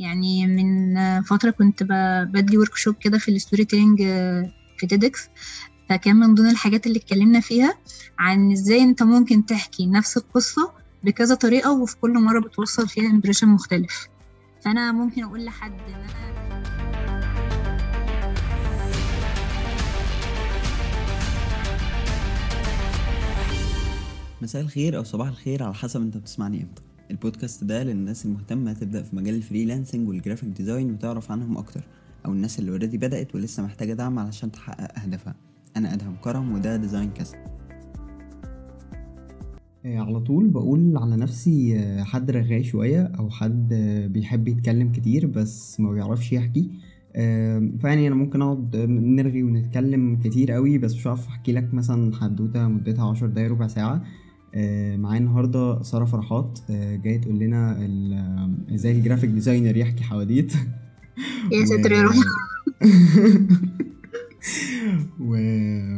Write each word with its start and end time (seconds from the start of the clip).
يعني 0.00 0.46
من 0.46 0.94
فترة 1.22 1.50
كنت 1.50 1.82
بدي 2.32 2.58
workshop 2.58 2.94
كده 3.00 3.18
في 3.18 3.30
ال 3.30 3.64
storytelling 3.64 3.98
في 4.78 4.86
TEDx 4.88 5.28
فكان 5.88 6.16
من 6.16 6.34
ضمن 6.34 6.50
الحاجات 6.50 6.86
اللي 6.86 6.98
اتكلمنا 6.98 7.40
فيها 7.40 7.74
عن 8.18 8.52
إزاي 8.52 8.82
أنت 8.82 9.02
ممكن 9.02 9.46
تحكي 9.46 9.86
نفس 9.86 10.16
القصة 10.16 10.72
بكذا 11.04 11.34
طريقة 11.34 11.72
وفي 11.72 11.96
كل 11.96 12.12
مرة 12.12 12.40
بتوصل 12.40 12.88
فيها 12.88 13.10
impression 13.10 13.48
مختلف. 13.48 14.08
فأنا 14.64 14.92
ممكن 14.92 15.24
أقول 15.24 15.44
لحد 15.44 15.72
إن 15.72 15.94
أنا 15.94 16.40
مساء 24.42 24.62
الخير 24.62 24.96
أو 24.96 25.04
صباح 25.04 25.28
الخير 25.28 25.62
على 25.62 25.74
حسب 25.74 26.00
أنت 26.00 26.16
بتسمعني 26.16 26.62
إمتى. 26.62 26.82
البودكاست 27.10 27.64
ده 27.64 27.82
للناس 27.82 28.26
المهتمة 28.26 28.72
تبدأ 28.72 29.02
في 29.02 29.16
مجال 29.16 29.34
ال 29.34 29.40
freelancing 29.40 30.08
وال 30.08 30.17
graphic 30.17 30.48
design 30.48 30.90
وتعرف 30.90 31.32
عنهم 31.32 31.58
أكتر 31.58 31.80
أو 32.26 32.32
الناس 32.32 32.58
اللي 32.58 32.70
already 32.70 32.98
بدأت 32.98 33.34
ولسه 33.34 33.62
محتاجة 33.62 33.92
دعم 33.92 34.18
علشان 34.18 34.52
تحقق 34.52 34.98
أهدافها. 34.98 35.34
أنا 35.76 35.94
أدهم 35.94 36.16
كرم 36.24 36.52
وده 36.54 36.76
Design 36.76 37.10
Cast 37.10 37.36
آه، 39.86 39.98
على 39.98 40.20
طول 40.20 40.48
بقول 40.48 40.96
على 40.96 41.16
نفسي 41.16 41.78
آه، 41.78 42.02
حد 42.02 42.30
رغاي 42.30 42.64
شوية 42.64 43.02
أو 43.18 43.30
حد 43.30 43.72
آه، 43.72 44.06
بيحب 44.06 44.48
يتكلم 44.48 44.92
كتير 44.92 45.26
بس 45.26 45.80
ما 45.80 45.90
بيعرفش 45.92 46.32
يحكي. 46.32 46.70
فيعني 47.80 48.06
أنا 48.06 48.14
ممكن 48.14 48.42
أقعد 48.42 48.76
نرغي 48.88 49.42
ونتكلم 49.42 50.16
كتير 50.24 50.52
قوي 50.52 50.78
بس 50.78 50.94
مش 50.94 51.06
هعرف 51.06 51.28
أحكي 51.28 51.52
لك 51.52 51.74
مثلا 51.74 52.16
حدوتة 52.16 52.68
مدتها 52.68 53.10
عشر 53.10 53.26
دقايق 53.26 53.50
ربع 53.50 53.66
ساعة. 53.66 54.02
معايا 54.96 55.18
النهاردة 55.18 55.82
سارة 55.82 56.04
فرحات 56.04 56.58
جاية 56.70 57.20
تقول 57.20 57.38
لنا 57.38 57.88
إزاي 58.74 58.92
ال 58.92 58.97
graphic 58.97 59.30
designer 59.30 59.76
يحكي 59.76 60.04
حواديت. 60.04 60.52
يا 61.52 61.64
ساتر 61.64 61.92
يا 61.92 62.02
رب 62.02 62.14
و... 65.20 65.34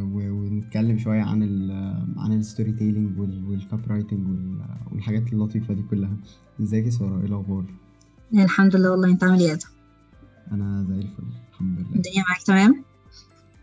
و... 0.03 0.31
ونتكلم 0.31 0.97
شوية 0.97 1.21
عن 1.21 1.43
ال... 1.43 1.71
عن 2.17 2.33
ال 2.33 2.71
storytelling 2.71 3.19
وال... 3.19 3.45
وال 3.45 3.79
copywriting 3.87 4.27
وال... 4.27 4.61
والحاجات 4.91 5.33
اللطيفة 5.33 5.73
دي 5.73 5.81
كلها. 5.81 6.17
ازيك 6.61 6.85
يا 6.85 6.89
سارة؟ 6.89 7.19
إيه 7.19 7.25
الأخبار؟ 7.25 7.65
الحمد 8.33 8.75
لله 8.75 8.91
والله 8.91 9.09
انت 9.09 9.23
عامل 9.23 9.39
إيه 9.39 9.57
أنا 10.51 10.85
زي 10.89 10.95
الفل 10.95 11.23
الحمد 11.51 11.79
لله. 11.79 11.95
الدنيا 11.95 12.23
معاك 12.29 12.41
تمام؟ 12.45 12.83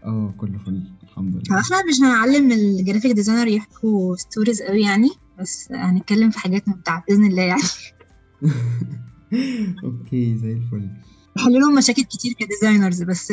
آه 0.04 0.34
كله 0.38 0.58
فل 0.58 0.82
الحمد 1.02 1.34
لله. 1.34 1.60
إحنا 1.60 1.76
مش 1.88 2.00
هنعلم 2.00 2.52
ال 2.52 2.60
graphic 2.60 3.12
designer 3.12 3.48
يحكوا 3.48 4.16
stories 4.16 4.62
قوي 4.62 4.80
يعني 4.82 5.08
بس 5.40 5.72
هنتكلم 5.72 6.30
في 6.30 6.38
حاجات 6.38 6.68
ممتعة 6.68 7.04
بإذن 7.08 7.26
الله 7.26 7.42
يعني. 7.42 7.62
okay 9.84 10.36
زي 10.36 10.52
الفل. 10.52 10.88
بحل 11.36 11.52
لهم 11.52 11.74
مشاكل 11.74 12.02
كتير 12.02 12.32
ك 12.32 12.39
designers 12.39 13.02
بس 13.02 13.32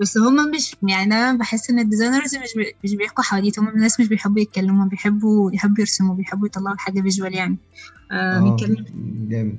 بس 0.00 0.18
هم 0.18 0.50
مش 0.50 0.76
يعني 0.82 1.14
أنا 1.14 1.38
بحس 1.38 1.70
إن 1.70 1.78
ال 1.78 1.84
designers 1.84 2.36
مش 2.36 2.54
بي 2.56 2.74
مش 2.84 2.94
بيحكوا 2.94 3.24
حواديت 3.24 3.58
هم 3.58 3.68
الناس 3.68 4.00
مش 4.00 4.08
بيحبوا 4.08 4.40
يتكلموا 4.40 4.86
بيحبوا 4.86 5.52
يحبوا 5.52 5.80
يرسموا 5.80 6.14
بيحبوا 6.14 6.46
يطلعوا 6.46 6.76
حاجة 6.76 7.00
visual 7.00 7.34
يعني. 7.34 7.56
آه 8.12 8.40
نتكلم. 8.40 8.84
جامد. 9.28 9.58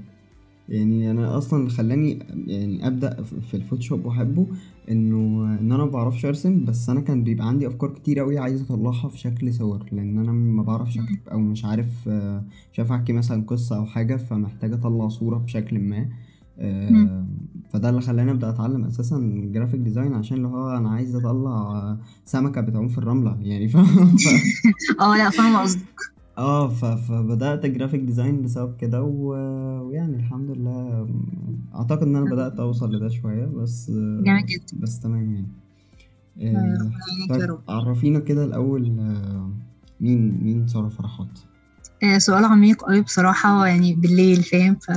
يعني 0.70 1.12
أنا 1.12 1.38
أصلا 1.38 1.70
خلاني 1.70 2.20
يعني 2.47 2.88
أبدأ 2.88 3.23
في 3.23 3.53
ال 3.54 3.59
Photoshop 3.59 4.06
وأحبه 4.06 4.47
إنه 4.89 5.44
إن 5.59 5.72
أنا 5.72 5.86
ما 5.86 5.92
بعرفش 5.92 6.26
أرسم 6.26 6.66
بس 6.66 6.89
أنا 6.89 7.02
كان 7.02 7.23
بيبقى 7.23 7.48
عندي 7.48 7.67
أفكار 7.67 7.89
كتير 7.89 8.20
قوي 8.20 8.38
عايز 8.38 8.62
أطلعها 8.62 9.09
في 9.09 9.17
شكل 9.17 9.53
صور 9.53 9.86
لأن 9.92 10.17
أنا 10.17 10.31
ما 10.31 10.64
بعرفش 10.64 10.98
أكتب 10.98 11.30
أو 11.31 11.40
مش 11.40 11.66
عارف 11.66 12.08
مش 12.73 12.80
عارف 12.80 12.92
أحكي 12.92 13.14
مثلا 13.14 13.44
قصة 13.48 13.78
أو 13.78 13.86
حاجة 13.86 14.16
فمحتاج 14.16 14.73
أطلع 14.73 15.08
صورة 15.08 15.38
بشكل 15.38 15.80
ما 15.80 16.09
فده 17.73 17.90
اللي 17.90 18.02
خلاني 18.02 18.31
أبدأ 18.31 18.50
أتعلم 18.50 18.86
أساسا 18.86 19.50
graphic 19.54 19.80
design 19.80 20.14
عشان 20.14 20.38
اللي 20.38 20.48
هو 20.48 20.78
أنا 20.78 20.90
عايز 20.90 21.16
أطلع 21.16 21.97
سمكة 22.25 22.62
بتعوم 22.62 22.88
في 22.88 22.97
الرملة 22.97 23.38
يعني 23.42 23.68
فاهم 23.73 24.16
آه 25.02 25.18
لا 25.18 25.29
فاهمة 25.29 25.59
قصدك. 25.59 25.81
آه 26.38 26.70
فبدأت 26.96 27.66
graphic 27.66 28.02
design 28.02 28.41
بسبب 28.42 28.78
كده 28.78 29.02
ويعني 29.02 30.16
الحمد 30.16 30.50
لله 30.52 31.08
أعتقد 31.76 32.04
إن 32.04 32.16
أنا 32.16 32.26
بدأت 32.32 32.60
أوصل 32.60 32.96
لده 32.96 33.10
شوية 33.10 33.46
بس 33.46 33.92
جدا. 34.42 34.82
بس 34.82 35.00
تمام 35.00 35.34
يعني. 35.34 35.48
آه 36.58 36.92
طيب 37.30 37.58
عرفينا 37.70 38.20
كده 38.20 38.44
الأول 38.46 38.82
مين 40.02 40.44
مين 40.44 40.68
سارة 40.68 40.88
فرحات؟ 40.88 41.40
آه 42.04 42.18
سؤال 42.18 42.46
عميق 42.46 42.84
قوي 42.84 43.02
بصراحة 43.02 43.68
يعني 43.68 43.96
بالليل 43.96 44.44
فاهم؟ 44.44 44.76
ف 44.76 44.92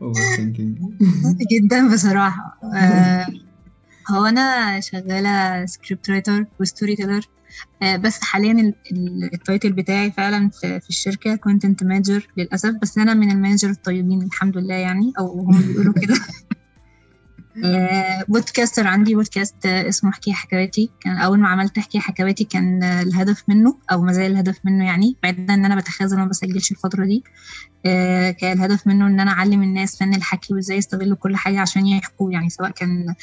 جدا 1.52 1.92
بصراحة. 1.92 2.58
آه 2.76 3.26
هو 4.10 4.24
أنا 4.24 4.80
شغالة 4.80 5.66
script 5.66 6.10
writer 6.10 6.44
و 6.60 6.96
storyteller 6.96 7.20
بس 7.98 8.20
حاليا 8.22 8.74
ال 9.34 9.40
title 9.40 9.72
بتاعي 9.72 10.12
فعلا 10.12 10.50
في, 10.50 10.80
الشركة 10.90 11.36
content 11.36 11.82
manager 11.82 12.28
للأسف 12.36 12.74
بس 12.82 12.98
أنا 12.98 13.14
من 13.14 13.30
ال 13.30 13.35
manager 13.35 13.70
الطيبين 13.70 14.22
الحمد 14.22 14.56
لله 14.56 14.74
يعني 14.74 15.12
أو 15.18 15.40
هم 15.40 15.62
بيقولوا 15.62 15.92
كده. 15.92 16.14
podcaster 18.28 18.86
عندي 18.86 19.14
بودكاست 19.14 19.66
اسمه 19.66 20.10
احكي 20.10 20.32
حكاواتي. 20.32 20.90
كان 21.00 21.16
أول 21.16 21.40
ما 21.40 21.48
عملت 21.48 21.78
احكي 21.78 22.00
حكاواتي 22.00 22.44
كان 22.44 22.82
الهدف 22.82 23.42
منه 23.48 23.76
أو 23.92 24.02
ما 24.02 24.12
زال 24.12 24.30
الهدف 24.32 24.58
منه 24.64 24.84
يعني 24.86 25.16
بعيدا 25.22 25.54
إن 25.54 25.64
أنا 25.64 25.76
بتخاذل 25.76 26.14
وما 26.14 26.24
بسجلش 26.24 26.70
الفترة 26.70 27.04
دي. 27.04 27.24
كان 28.32 28.52
الهدف 28.52 28.86
منه 28.86 29.06
إن 29.06 29.20
أنا 29.20 29.30
أعلم 29.30 29.62
الناس 29.62 29.96
فن 29.98 30.14
الحكي 30.14 30.54
وإزاي 30.54 30.76
يستغلوا 30.76 31.16
كل 31.16 31.36
حاجة 31.36 31.60
عشان 31.60 31.86
يحكوا 31.86 32.32
يعني 32.32 32.50
سواء 32.50 32.70
كان 32.70 33.14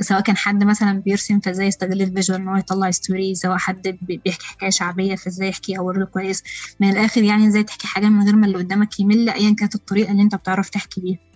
سواء 0.00 0.20
كان 0.20 0.36
حد 0.36 0.64
مثلا 0.64 1.00
بيرسم 1.00 1.40
فإزاي 1.40 1.66
يستغل 1.66 2.02
ال 2.02 2.07
visual 2.07 2.40
إن 2.40 2.48
هو 2.48 2.56
يطلع 2.56 2.90
story 2.90 3.34
سواء 3.34 3.56
حد 3.58 3.98
بيحكي 4.02 4.46
حكاية 4.46 4.70
شعبية 4.70 5.14
فإزاي 5.14 5.48
يحكيها 5.48 5.80
ورده 5.80 6.04
كويس. 6.04 6.42
من 6.80 6.90
الآخر 6.90 7.22
يعني 7.22 7.48
إزاي 7.48 7.62
تحكي 7.62 7.86
حاجة 7.86 8.06
من 8.06 8.24
غير 8.24 8.36
ما 8.36 8.46
اللي 8.46 8.58
قدامك 8.58 9.00
يمل 9.00 9.28
ايا 9.28 9.54
كانت 9.54 9.74
الطريقة 9.74 10.10
اللي 10.10 10.22
أنت 10.22 10.34
بتعرف 10.34 10.68
تحكي 10.68 11.00
بيها. 11.00 11.33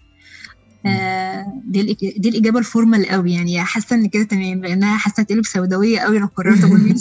دي 1.64 1.94
دي 2.16 2.28
الإجابة 2.28 2.58
ال 2.58 2.65
formal 2.65 3.06
قوي 3.06 3.32
يعني 3.32 3.60
حاسة 3.62 3.96
إن 3.96 4.08
كده 4.08 4.22
تمام 4.22 4.60
لأنها 4.62 4.96
حاسة 4.98 5.22
تقلب 5.22 5.44
سوداوية 5.44 5.98
قوي 5.98 6.18
لو 6.18 6.26
قررت 6.26 6.64
أقول 6.64 6.80
مين 6.80 6.96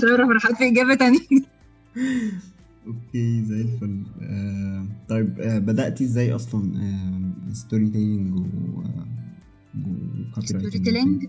ساره 0.00 0.26
فرحات 0.28 0.56
في 0.56 0.68
إجابة 0.68 0.94
تانية. 0.94 1.20
okay 2.86 3.44
زي 3.44 3.60
الفل. 3.60 4.02
آه 4.22 4.86
طيب 5.08 5.40
آه 5.40 5.58
بدأتي 5.58 6.04
إزاي 6.04 6.34
أصلا؟ 6.34 6.72
آه 6.76 7.52
storytelling 7.52 8.36
و 8.36 8.44
storytelling 10.40 11.26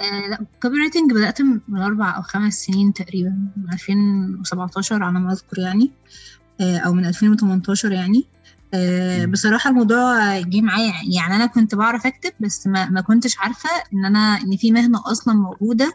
آه 0.00 0.28
لا 0.30 0.46
copywriting 0.62 1.12
بدأت 1.12 1.42
من 1.42 1.82
أربع 1.82 2.16
أو 2.16 2.22
خمس 2.22 2.54
سنين 2.54 2.92
تقريبا 2.92 3.36
من 3.56 3.72
2017 3.72 5.02
على 5.02 5.20
ما 5.20 5.32
أذكر 5.32 5.58
يعني 5.58 5.90
آه 6.60 6.78
أو 6.78 6.92
من 6.92 7.06
2018 7.06 7.92
يعني. 7.92 8.24
بصراحة 9.28 9.70
الموضوع 9.70 10.40
جه 10.40 10.60
معايا 10.60 10.92
يعني 11.16 11.36
أنا 11.36 11.46
كنت 11.46 11.74
بعرف 11.74 12.06
أكتب 12.06 12.32
بس 12.40 12.66
ما, 12.66 12.88
ما 12.88 13.00
كنتش 13.00 13.38
عارفة 13.38 13.70
إن 13.92 14.04
أنا 14.04 14.38
إن 14.42 14.56
في 14.56 14.72
مهنة 14.72 15.02
أصلا 15.06 15.34
موجودة 15.34 15.92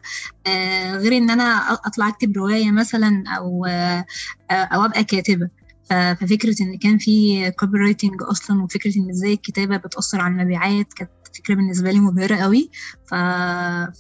أه 0.48 0.96
غير 0.98 1.18
إن 1.18 1.30
أنا 1.30 1.44
أطلع 1.86 2.08
أكتب 2.08 2.38
رواية 2.38 2.72
مثلا 2.72 3.24
أو 3.38 3.66
أه 3.66 4.06
أو 4.52 4.86
أبقى 4.86 5.04
كاتبة. 5.04 5.50
ففكرة 5.90 6.56
إن 6.62 6.78
كان 6.78 6.98
في 6.98 7.52
copywriting 7.52 8.24
أصلا 8.24 8.64
وفكرة 8.64 8.98
إن 8.98 9.10
إزاي 9.10 9.34
الكتابة 9.34 9.78
بتأثر 9.78 10.22
على 10.22 10.32
المبيعات 10.34 10.94
كانت 10.94 11.12
فكرة 11.38 11.56
بالنسبة 11.56 11.92
لي 11.92 12.00
مبهرة 12.00 12.36
قوي 12.36 12.72
ف... 13.06 13.16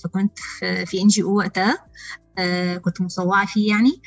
فكنت 0.04 0.40
في 0.86 1.02
NGO 1.02 1.38
وقتها. 1.38 1.78
آه 2.38 2.78
كنت 2.78 3.02
مطحونة 3.02 3.46
فيه 3.46 3.70
يعني. 3.70 4.02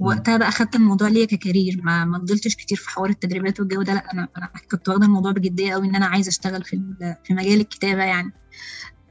ووقتها 0.00 0.36
بقى 0.36 0.50
خدت 0.50 0.76
الموضوع 0.76 1.08
ليا 1.08 1.24
ك 1.24 1.31
career. 1.31 1.80
ما 1.82 2.04
ما 2.04 2.18
فضلتش 2.18 2.56
كتير 2.56 2.78
في 2.78 2.90
حوار 2.90 3.10
التدريبات 3.10 3.60
والجو 3.60 3.82
ده. 3.82 3.94
لا 3.94 4.12
أنا 4.12 4.28
أنا 4.38 4.50
كنت 4.70 4.88
واخدة 4.88 5.06
الموضوع 5.06 5.32
بجدية 5.32 5.72
قوي 5.72 5.86
إن 5.86 5.94
أنا 5.96 6.06
عايزة 6.06 6.28
أشتغل 6.28 6.64
في 6.64 6.80
في 7.24 7.34
مجال 7.34 7.60
الكتابة 7.60 8.02
يعني. 8.02 8.32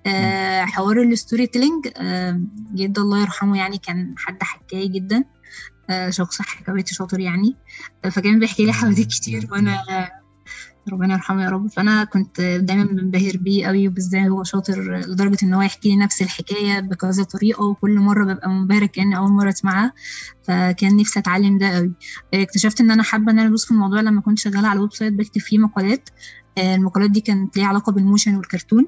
آه 0.07 0.65
حوار 0.65 1.01
ال 1.01 1.47
storytelling 1.47 1.87
آه 1.97 2.41
جد 2.75 2.99
الله 2.99 3.21
يرحمه 3.21 3.57
يعني 3.57 3.77
كان 3.77 4.13
حد 4.17 4.43
حكاء 4.43 4.87
جدا. 4.87 5.23
آه 5.89 6.09
شخص 6.09 6.41
حكاويتي 6.41 6.95
شاطر 6.95 7.19
يعني. 7.19 7.55
فكان 8.11 8.39
بيحكي 8.39 8.65
لي 8.65 8.73
حواديت 8.73 9.07
كتير 9.07 9.47
وأنا 9.51 9.83
ربنا 10.91 11.13
يرحمه 11.13 11.43
يا 11.43 11.49
رب. 11.49 11.67
فأنا 11.67 12.03
كنت 12.03 12.41
دايما 12.41 12.83
بنبهر 12.83 13.37
بيه 13.37 13.67
قوي 13.67 13.87
وبالذات 13.87 14.27
هو 14.27 14.43
شاطر 14.43 14.97
لدرجة 15.07 15.37
إن 15.43 15.53
هو 15.53 15.61
يحكي 15.61 15.89
لي 15.89 15.95
نفس 15.95 16.21
الحكاية 16.21 16.79
بكذا 16.79 17.23
طريقة 17.23 17.63
وكل 17.63 17.99
مرة 17.99 18.33
ببقى 18.33 18.49
منبهره 18.49 18.85
كأني 18.85 19.17
أول 19.17 19.31
مرة 19.31 19.49
أسمعها. 19.49 19.93
فكان 20.43 20.97
نفسي 20.97 21.19
أتعلم 21.19 21.57
ده 21.57 21.69
قوي. 21.75 21.91
اكتشفت 22.33 22.81
إن 22.81 22.91
أنا 22.91 23.03
حابة 23.03 23.31
إن 23.31 23.39
أنا 23.39 23.47
أدوس 23.47 23.65
في 23.65 23.71
الموضوع 23.71 24.01
لما 24.01 24.21
كنت 24.21 24.39
شغالة 24.39 24.67
على 24.67 24.77
ال 24.77 24.93
website 24.93 25.13
بكتب 25.13 25.41
فيه 25.41 25.57
مقالات. 25.57 26.09
المقالات 26.57 27.11
دي 27.11 27.21
كانت 27.21 27.57
ليها 27.57 27.65
علاقة 27.67 27.91
بال 27.91 28.02
motion 28.02 28.35
والكرتون. 28.35 28.87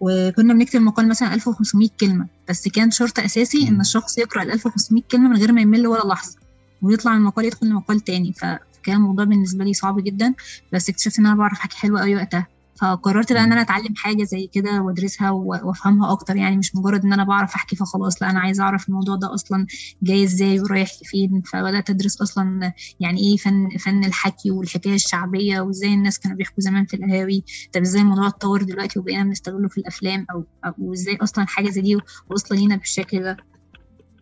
وكنا 0.00 0.54
بنكتب 0.54 0.80
مقال 0.80 1.08
مثلا 1.08 1.34
1500 1.34 1.88
كلمة. 2.00 2.26
بس 2.48 2.68
كان 2.68 2.90
شرط 2.90 3.18
أساسي 3.18 3.68
إن 3.68 3.80
الشخص 3.80 4.18
يقرأ 4.18 4.42
ال 4.42 4.50
1500 4.52 5.02
كلمة 5.10 5.28
من 5.28 5.36
غير 5.36 5.52
ما 5.52 5.60
يمل 5.60 5.86
ولا 5.86 6.08
لحظة. 6.08 6.36
ويطلع 6.82 7.12
من 7.12 7.18
المقال 7.18 7.44
يدخل 7.44 7.66
لمقال 7.66 8.00
تاني. 8.00 8.32
ف 8.32 8.44
كان 8.84 8.96
الموضوع 8.96 9.24
بالنسبة 9.24 9.64
لي 9.64 9.74
صعب 9.74 10.00
جدا 10.04 10.34
بس 10.72 10.88
اكتشفت 10.88 11.18
إن 11.18 11.26
أنا 11.26 11.36
بعرف 11.36 11.58
احكي 11.58 11.76
حلو 11.76 11.98
قوي 11.98 12.16
وقتها. 12.16 12.46
فقررت 12.80 13.32
بقى 13.32 13.44
إن 13.44 13.52
أنا 13.52 13.60
أتعلم 13.60 13.94
حاجة 13.96 14.24
زي 14.24 14.46
كده 14.46 14.80
وأدرسها 14.82 15.30
وأفهمها 15.30 16.12
أكتر 16.12 16.36
يعني 16.36 16.56
مش 16.56 16.76
مجرد 16.76 17.04
إن 17.04 17.12
أنا 17.12 17.24
بعرف 17.24 17.54
أحكي 17.54 17.76
فخلاص 17.76 18.22
لأ 18.22 18.30
أنا 18.30 18.40
عايزه 18.40 18.64
أعرف 18.64 18.88
الموضوع 18.88 19.16
ده 19.16 19.34
أصلا 19.34 19.66
جاي 20.02 20.24
إزاي 20.24 20.60
ورايح 20.60 20.90
فين 21.04 21.42
فبدأت 21.52 21.90
أدرس 21.90 22.22
أصلا 22.22 22.72
يعني 23.00 23.20
إيه 23.20 23.36
فن 23.36 23.68
فن 23.78 24.04
الحكي 24.04 24.50
والحكاية 24.50 24.94
الشعبية 24.94 25.60
وإزاي 25.60 25.94
الناس 25.94 26.18
كانوا 26.18 26.36
بيحكوا 26.36 26.62
زمان 26.62 26.84
في 26.86 26.96
القهاوي. 26.96 27.44
طب 27.72 27.80
إزاي 27.80 28.02
الموضوع 28.02 28.26
اتطور 28.28 28.62
دلوقتي 28.62 28.98
وبقينا 28.98 29.24
بنستغله 29.24 29.68
في 29.68 29.78
الأفلام 29.78 30.26
أو 30.30 30.44
أو 30.64 30.92
إزاي 30.92 31.16
أصلا 31.16 31.46
حاجة 31.46 31.70
زي 31.70 31.80
دي 31.80 31.98
واصلة 32.30 32.58
لينا 32.58 32.76
بالشكل 32.76 33.22
ده. 33.22 33.36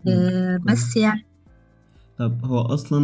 آه 0.08 0.60
بس 0.66 0.96
يعني 0.96 1.26
طب 2.20 2.44
هو 2.44 2.60
أصلا 2.60 3.00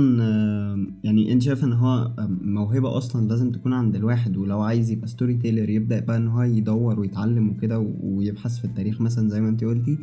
يعني 1.05 1.33
أنت 1.33 1.43
شايف 1.43 1.65
إن 1.65 1.73
هو 1.73 2.11
موهبة 2.43 2.99
أصلا 2.99 3.29
لازم 3.29 3.53
تكون 3.53 3.73
عند 3.73 3.97
الواحد 3.97 4.37
ولو 4.37 4.61
عايز 4.61 4.91
يبقى 4.91 5.09
storyteller 5.09 5.71
يبدأ 5.71 6.01
بقى 6.01 6.17
إن 6.17 6.29
هو 6.29 6.43
يدور 6.43 7.01
ويتعلم 7.01 7.49
وكده 7.51 7.79
ويبحث 8.03 8.59
في 8.59 8.65
التاريخ 8.65 9.01
مثلا 9.01 9.29
زي 9.29 9.41
ما 9.41 9.49
أنت 9.49 9.65
قلتي 9.65 9.99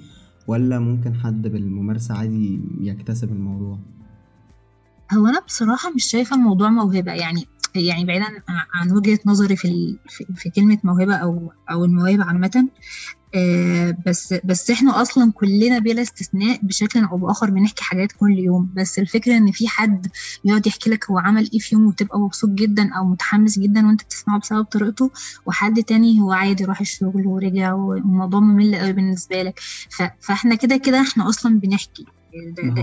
ولا 0.47 0.79
ممكن 0.79 1.15
حد 1.15 1.47
بالممارسة 1.47 2.15
عادي 2.15 2.61
يكتسب 2.81 3.31
الموضوع؟ 3.31 3.79
هو 5.13 5.27
أنا 5.27 5.39
بصراحة 5.39 5.89
مش 5.95 6.03
شايفة 6.03 6.35
الموضوع 6.35 6.69
موهبة 6.69 7.11
يعني 7.11 7.47
يعني 7.75 8.05
بعيدا 8.05 8.25
عن 8.73 8.91
وجهة 8.91 9.19
نظري 9.25 9.55
في 9.55 9.97
في 10.35 10.49
كلمة 10.49 10.77
موهبة 10.83 11.15
أو 11.15 11.51
أو 11.71 11.85
المواهب 11.85 12.21
عامة. 12.21 12.67
آه 13.35 13.97
بس 14.07 14.33
بس 14.43 14.71
إحنا 14.71 15.01
أصلا 15.01 15.31
كلنا 15.31 15.79
بلا 15.79 16.01
استثناء 16.01 16.59
بشكل 16.63 16.99
أو 17.03 17.17
بآخر 17.17 17.49
بنحكي 17.49 17.83
حاجات 17.83 18.11
كل 18.11 18.39
يوم. 18.39 18.69
بس 18.75 18.99
الفكرة 18.99 19.37
إن 19.37 19.51
في 19.51 19.67
حد 19.67 20.07
يقعد 20.45 20.67
يحكي 20.67 20.89
لك 20.89 21.11
هو 21.11 21.17
عمل 21.17 21.49
إيه 21.53 21.59
في 21.59 21.75
يوم 21.75 21.87
وتبقى 21.87 22.19
مبسوط 22.19 22.49
جدا 22.49 22.89
أو 22.93 23.05
متحمس 23.05 23.59
جدا 23.59 23.87
وأنت 23.87 24.01
بتسمعه 24.03 24.39
بسبب 24.39 24.63
طريقته 24.63 25.11
وحد 25.45 25.83
تاني 25.83 26.21
هو 26.21 26.31
عادي 26.31 26.65
راح 26.65 26.81
الشغل 26.81 27.27
ورجع 27.27 27.73
والموضوع 27.73 28.39
ممل 28.39 28.75
قوي 28.75 28.93
بالنسبة 28.93 29.43
لك. 29.43 29.59
فاحنا 30.19 30.55
كده 30.55 30.77
كده 30.77 31.01
إحنا 31.01 31.29
أصلا 31.29 31.59
بنحكي. 31.59 32.05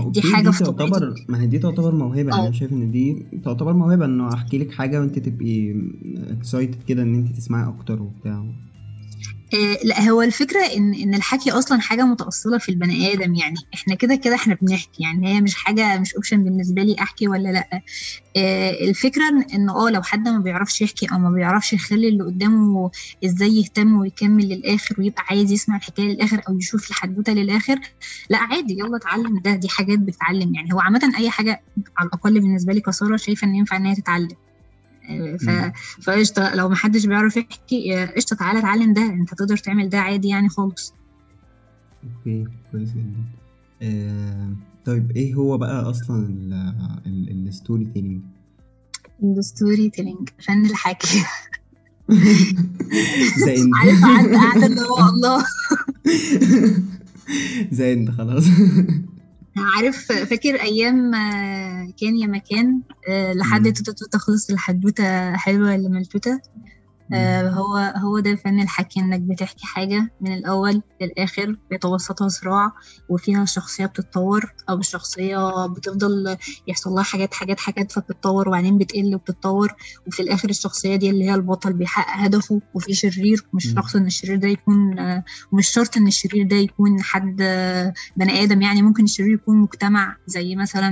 دي 0.07 0.21
حاجة 0.21 0.49
دي 0.49 0.57
تعتبر 0.57 1.15
ما 1.29 1.41
هي 1.41 1.45
دي 1.47 1.59
تعتبر 1.59 1.95
موهبة. 1.95 2.39
أنا 2.39 2.51
شايف 2.51 2.71
إن 2.71 2.91
دي 2.91 3.25
تعتبر 3.45 3.73
موهبة 3.73 4.05
إنه 4.05 4.33
أحكي 4.33 4.57
لك 4.57 4.71
حاجة 4.71 4.99
وأنت 4.99 5.19
تبقي 5.19 5.75
excited 6.29 6.83
كده 6.83 7.03
إن 7.03 7.15
أنت 7.15 7.35
تسمعي 7.37 7.67
أكتر 7.67 8.01
وبتاع. 8.01 8.31
آه 8.33 8.70
لا 9.83 10.09
هو 10.09 10.21
الفكرة 10.21 10.59
إن 10.77 10.93
إن 10.93 11.13
الحكي 11.13 11.51
أصلا 11.51 11.81
حاجة 11.81 12.03
متأصلة 12.05 12.57
في 12.57 12.69
البني 12.69 13.13
آدم 13.13 13.35
يعني 13.35 13.55
إحنا 13.73 13.95
كده 13.95 14.15
كده 14.15 14.35
إحنا 14.35 14.57
بنحكي 14.61 15.03
يعني 15.03 15.27
هي 15.35 15.41
مش 15.41 15.55
حاجة 15.55 15.99
مش 15.99 16.15
option 16.15 16.43
بالنسبة 16.43 16.83
لي 16.83 16.95
أحكي 16.99 17.27
ولا 17.27 17.49
لأ. 17.49 17.81
آه 18.37 18.71
الفكرة 18.89 19.23
إن 19.53 19.69
أه 19.69 19.89
لو 19.89 20.01
حد 20.03 20.27
ما 20.27 20.39
بيعرفش 20.39 20.81
يحكي 20.81 21.05
أو 21.11 21.19
ما 21.19 21.29
بيعرفش 21.29 21.73
يخلي 21.73 22.07
اللي 22.07 22.23
قدامه 22.23 22.91
إزاي 23.25 23.49
يهتم 23.57 23.99
ويكمل 23.99 24.49
للآخر 24.49 24.95
ويبقى 24.99 25.23
عايز 25.29 25.51
يسمع 25.51 25.75
الحكاية 25.77 26.05
للآخر 26.05 26.41
أو 26.49 26.57
يشوف 26.57 26.89
الحدوتة 26.89 27.33
للآخر 27.33 27.79
لا 28.29 28.37
عادي 28.37 28.73
يلا 28.79 28.97
اتعلم 28.97 29.39
ده 29.41 29.55
دي 29.55 29.69
حاجات 29.69 29.99
بتتعلم. 29.99 30.55
يعني 30.55 30.73
هو 30.73 30.79
عامة 30.79 31.13
أي 31.17 31.29
حاجة 31.29 31.63
على 31.97 32.07
الأقل 32.07 32.33
بالنسبة 32.39 32.73
لي 32.73 32.81
كسارة 32.81 33.15
شايفة 33.17 33.47
إن 33.47 33.55
ينفع 33.55 33.77
إن 33.77 33.85
هي 33.85 33.95
تتعلم. 33.95 34.35
ف... 35.39 35.49
فقشطة 36.03 36.55
لو 36.55 36.69
ما 36.69 36.75
حدش 36.75 37.05
بيعرف 37.05 37.37
يحكي 37.37 38.05
قشطة 38.15 38.35
تعالى 38.35 38.59
اتعلم 38.59 38.93
ده 38.93 39.01
انت 39.01 39.33
تقدر 39.33 39.57
تعمل 39.57 39.89
ده 39.89 39.99
عادي 39.99 40.27
يعني 40.27 40.49
خالص. 40.49 40.93
okay 42.03 42.45
كويس 42.71 42.89
جدا. 42.89 43.23
آه... 43.81 44.53
طيب 44.85 45.11
إيه 45.11 45.33
هو 45.33 45.57
بقى 45.57 45.89
أصلا 45.89 46.27
ال 47.07 47.85
storytelling 47.85 48.21
ال 49.23 49.89
storytelling 49.89 50.29
فن 50.47 50.65
الحكي. 50.65 51.23
زي 53.45 53.61
انت 53.61 53.75
عارف 53.75 54.03
قعدت 54.03 54.33
قاعدة 54.35 54.65
اللي 54.65 54.81
هو 54.81 55.09
الله. 55.09 55.45
زي 57.77 57.93
انت 57.93 58.11
خلاص. 58.11 58.43
عارف 59.57 60.11
فاكر 60.11 60.61
أيام 60.61 61.11
كان 61.99 62.17
يا 62.17 62.27
مكان 62.27 62.81
لحد 63.35 63.73
توتا 63.73 63.91
توتا 63.91 64.17
خلص 64.17 64.49
الحدوته 64.49 65.35
حلوة 65.35 65.75
اللي 65.75 65.89
ملتوته 65.89 66.31
آه 66.31 66.80
هو 67.49 67.77
هو 67.95 68.19
ده 68.19 68.35
فن 68.35 68.59
الحكي 68.59 68.99
إنك 68.99 69.19
بتحكي 69.21 69.65
حاجة 69.65 70.11
من 70.21 70.33
الأول 70.33 70.81
للآخر 71.01 71.55
بيتوسطها 71.69 72.27
صراع 72.27 72.71
وفيها 73.09 73.43
الشخصيه 73.43 73.85
بتتطور 73.85 74.53
أو 74.69 74.77
الشخصيه 74.79 75.65
بتفضل 75.67 76.37
يحصل 76.67 76.89
لها 76.89 77.03
حاجات 77.03 77.33
حاجات 77.33 77.59
حاجات 77.59 77.91
فبتتطور 77.91 78.47
وبعدين 78.47 78.77
بتقل 78.77 79.15
وبتتطور 79.15 79.73
وفي 80.07 80.19
الآخر 80.21 80.49
الشخصية 80.49 80.95
دي 80.95 81.09
اللي 81.09 81.25
هي 81.25 81.35
البطل 81.35 81.73
بيحقق 81.73 82.23
هدفه 82.25 82.61
وفي 82.73 82.93
شرير 82.93 83.45
مش 83.53 83.73
شرط 83.73 83.95
إن 83.95 84.05
الشرير 84.05 84.35
ده 84.37 84.47
يكون 84.47 84.99
آه 84.99 85.23
ومش 85.51 85.67
شرط 85.67 85.97
إن 85.97 86.07
الشرير 86.07 86.47
ده 86.47 86.55
يكون 86.55 87.01
حد 87.01 87.37
آه 87.41 87.93
بني 88.17 88.43
آدم 88.43 88.61
يعني 88.61 88.81
ممكن 88.81 89.03
الشرير 89.03 89.33
يكون 89.33 89.57
مجتمع 89.57 90.15
زي 90.27 90.55
مثلا 90.55 90.91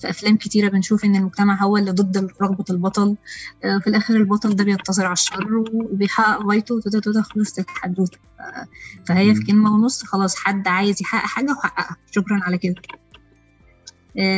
في 0.00 0.10
أفلام 0.10 0.36
كتيرة 0.36 0.68
بنشوف 0.68 1.04
إن 1.04 1.16
المجتمع 1.16 1.62
هو 1.62 1.76
اللي 1.76 1.90
ضد 1.90 2.28
رغبة 2.42 2.64
البطل 2.70 3.16
في 3.62 3.86
الآخر 3.86 4.14
البطل 4.16 4.56
ده 4.56 4.64
بينتصر 4.64 5.04
على 5.04 5.12
الشر 5.12 5.43
وبيحقق 5.52 6.46
غايته 6.46 6.74
وتوتا 6.74 7.00
توتا 7.00 7.22
خلصت 7.22 7.58
الحدوته 7.58 8.18
فهي 9.06 9.34
في 9.34 9.42
كلمة 9.44 9.74
ونص 9.74 10.02
خلاص 10.04 10.36
حد 10.36 10.68
عايز 10.68 11.02
يحقق 11.02 11.26
حاجة 11.26 11.50
وحققها. 11.52 11.96
شكرا 12.10 12.40
على 12.42 12.58
كده. 12.58 12.74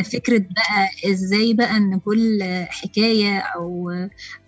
فكرة 0.02 0.38
بقى 0.38 1.10
إزاي 1.12 1.54
بقى 1.54 1.76
إن 1.76 1.98
كل 1.98 2.38
حكاية 2.68 3.38
أو 3.38 3.90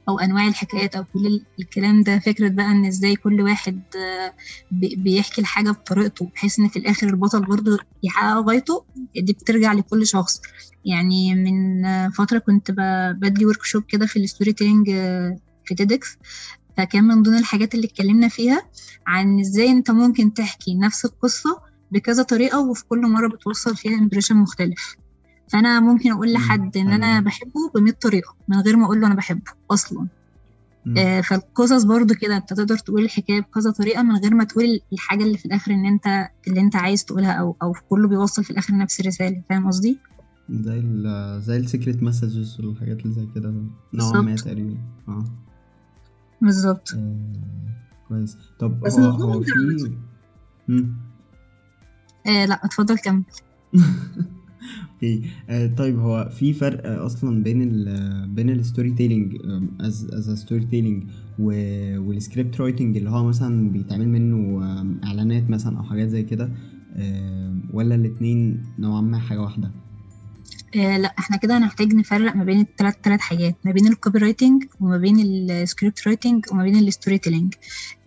أو 0.09 0.19
أنواع 0.19 0.47
الحكايات 0.49 0.97
أو 0.97 1.05
كل 1.05 1.45
الكلام 1.61 2.03
ده 2.03 2.19
فكرة 2.19 2.49
بقى 2.49 2.67
إن 2.67 2.87
إزاي 2.87 3.17
كل 3.17 3.41
واحد 3.41 3.83
بيحكي 4.97 5.41
الحاجة 5.41 5.71
بطريقته 5.71 6.31
بحيث 6.35 6.59
إن 6.59 6.69
في 6.69 6.79
الآخر 6.79 7.07
البطل 7.09 7.41
برضه 7.41 7.79
يحقق 8.03 8.47
غايته 8.49 8.85
دي 9.17 9.33
بترجع 9.33 9.73
لكل 9.73 10.07
شخص. 10.07 10.41
يعني 10.85 11.35
من 11.35 11.83
فترة 12.11 12.39
كنت 12.39 12.71
بدي 13.15 13.47
workshop 13.47 13.83
كده 13.89 14.07
في 14.07 14.19
ال 14.19 14.53
storytelling 14.53 14.91
في 15.69 15.75
تيدكس 15.75 16.17
فكان 16.77 17.05
من 17.05 17.23
ضمن 17.23 17.39
الحاجات 17.39 17.75
اللي 17.75 17.87
اتكلمنا 17.87 18.29
فيها 18.29 18.63
عن 19.07 19.41
إزاي 19.41 19.71
أنت 19.71 19.91
ممكن 19.91 20.35
تحكي 20.35 20.75
نفس 20.75 21.05
القصة 21.05 21.61
بكذا 21.93 22.23
طريقة 22.23 22.61
وفي 22.61 22.85
كل 22.85 23.01
مرة 23.01 23.29
بتوصل 23.29 23.77
فيها 23.77 23.99
impression 23.99 24.37
مختلف. 24.37 24.97
فأنا 25.49 25.81
ممكن 25.81 26.13
أقول 26.13 26.33
لحد 26.33 26.77
إن 26.77 26.93
أنا 26.93 27.21
بحبه 27.21 27.71
ب 27.75 27.91
طريقة 27.91 28.35
من 28.49 28.61
غير 28.61 28.77
ما 28.77 28.85
أقول 28.85 29.01
له 29.01 29.07
أنا 29.07 29.15
بحبه 29.15 29.53
أصلا. 29.71 30.07
آه 30.97 31.21
فالقصص 31.21 31.83
برضو 31.83 32.15
كده 32.15 32.37
أنت 32.37 32.53
تقدر 32.53 32.79
تقول 32.79 33.05
الحكاية 33.05 33.41
بكذا 33.41 33.71
طريقة 33.71 34.03
من 34.03 34.17
غير 34.17 34.35
ما 34.35 34.45
تقول 34.45 34.81
الحاجة 34.93 35.25
اللي 35.25 35.39
في 35.39 35.47
الآخر 35.47 35.73
إن 35.73 35.87
أنت 35.87 36.29
اللي 36.49 36.61
أنت 36.61 36.77
عايز 36.77 37.05
تقولها 37.05 37.33
أو 37.33 37.57
أو 37.63 37.73
كله 37.89 38.09
بيوصل 38.09 38.45
في 38.45 38.51
الآخر 38.51 38.77
نفس 38.77 39.01
الرسالة. 39.01 39.43
فاهم 39.51 39.67
قصدي؟ 39.67 39.99
زي 40.51 40.79
ال 40.79 41.43
زي 41.43 41.57
ال 41.57 41.63
secret 41.63 42.03
messages 42.03 42.61
والحاجات 42.61 43.01
اللي 43.01 43.15
زي 43.15 43.29
كده 43.35 43.55
نوعا 43.95 44.21
ما 44.21 44.35
تقريبا. 44.35 44.77
آه. 45.09 45.25
بالظبط. 46.43 46.95
آه، 46.95 47.17
كويس. 48.09 48.39
طب 48.59 48.87
هو 48.87 49.05
هو 49.09 49.43
في 49.43 49.51
آه 52.27 52.45
لا 52.47 52.65
اتفضل 52.65 52.99
كمل. 52.99 53.23
okay. 54.95 55.23
آه 55.49 55.67
طيب 55.67 55.99
هو 55.99 56.29
في 56.33 56.53
فرق 56.53 57.03
أصلا 57.03 57.43
بين 57.43 57.63
ال 57.63 58.29
بين 58.29 58.51
ال 58.51 58.91
storytelling 58.91 59.37
as 59.81 60.11
as 60.13 60.39
storytelling 60.39 60.65
وال 60.65 61.05
script 61.39 62.61
writing 62.61 62.97
اللي 62.97 63.11
هو 63.11 63.25
مثلا 63.25 63.71
بيتعمل 63.71 64.09
منه 64.09 64.63
إعلانات 65.05 65.51
مثلا 65.51 65.79
أو 65.79 65.83
حاجات 65.83 66.09
زي 66.09 66.23
كده 66.23 66.51
آه 66.97 67.57
ولا 67.73 67.95
الاتنين 67.95 68.63
نوعا 68.79 69.01
ما 69.01 69.19
حاجة 69.19 69.43
واحدة؟ 69.43 69.69
آه 69.69 69.88
لا 70.75 71.15
إحنا 71.19 71.37
كده 71.37 71.59
هنحتاج 71.59 71.95
نفرق 71.95 72.37
ما 72.37 72.45
بين 72.45 72.61
الثلاث 72.61 72.95
ثلاث 73.05 73.21
حاجات 73.21 73.55
ما 73.65 73.73
بين 73.73 73.87
ال 73.87 74.19
copywriting 74.19 74.65
وما 74.81 74.97
بين 74.99 75.21
ال 75.21 75.33
script 75.33 76.07
writing 76.09 76.45
وما 76.53 76.63
بين 76.63 76.77
ال 76.77 77.19
storytelling 77.19 77.55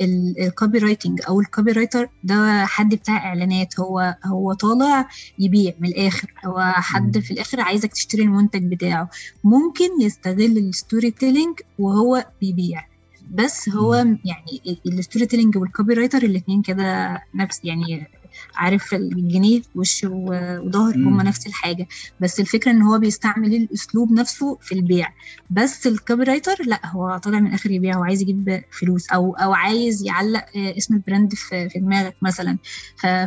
ال 0.01 0.77
copywriting 0.77 1.21
أو 1.27 1.39
ال 1.41 1.71
copywriter 1.71 2.09
ده 2.23 2.65
حد 2.65 2.95
بتاع 2.95 3.17
إعلانات 3.17 3.79
هو 3.79 4.15
هو 4.25 4.53
طالع 4.53 5.09
يبيع 5.39 5.73
من 5.79 5.87
الآخر 5.87 6.33
هو 6.45 6.59
حد 6.75 7.19
في 7.19 7.31
الآخر 7.31 7.61
عايزك 7.61 7.93
تشتري 7.93 8.21
المنتج 8.23 8.71
بتاعه. 8.73 9.09
ممكن 9.43 10.01
يستغل 10.01 10.57
ال 10.57 11.11
storytelling 11.11 11.59
وهو 11.79 12.25
بيبيع 12.41 12.85
بس 13.31 13.69
هو 13.69 13.93
يعني 13.95 14.79
ال 14.85 15.25
storytelling 15.25 15.57
وال 15.57 15.93
copywriter 15.93 16.23
الاثنين 16.23 16.61
كده 16.61 17.17
نفس 17.35 17.59
يعني 17.63 18.07
عارف 18.55 18.93
الجنيه 18.93 19.61
وش 19.75 20.03
وظهر. 20.03 20.95
هما 20.95 21.23
نفس 21.23 21.47
الحاجة. 21.47 21.87
بس 22.19 22.39
الفكرة 22.39 22.71
إن 22.71 22.81
هو 22.81 22.99
بيستعمل 22.99 23.55
الأسلوب 23.55 24.11
نفسه 24.11 24.57
في 24.61 24.71
البيع. 24.75 25.07
بس 25.49 25.87
ال 25.87 26.23
copywriter 26.23 26.55
لا 26.65 26.79
هو 26.85 27.17
طالع 27.17 27.39
من 27.39 27.47
الآخر 27.47 27.71
يبيع 27.71 27.97
وعايز 27.97 28.21
يجيب 28.21 28.61
فلوس 28.79 29.09
أو 29.09 29.33
أو 29.35 29.53
عايز 29.53 30.03
يعلق 30.03 30.45
آه، 30.55 30.77
اسم 30.77 30.93
ال 30.95 31.01
brand 31.01 31.33
في 31.33 31.69
دماغك 31.75 32.15
مثلا. 32.21 32.57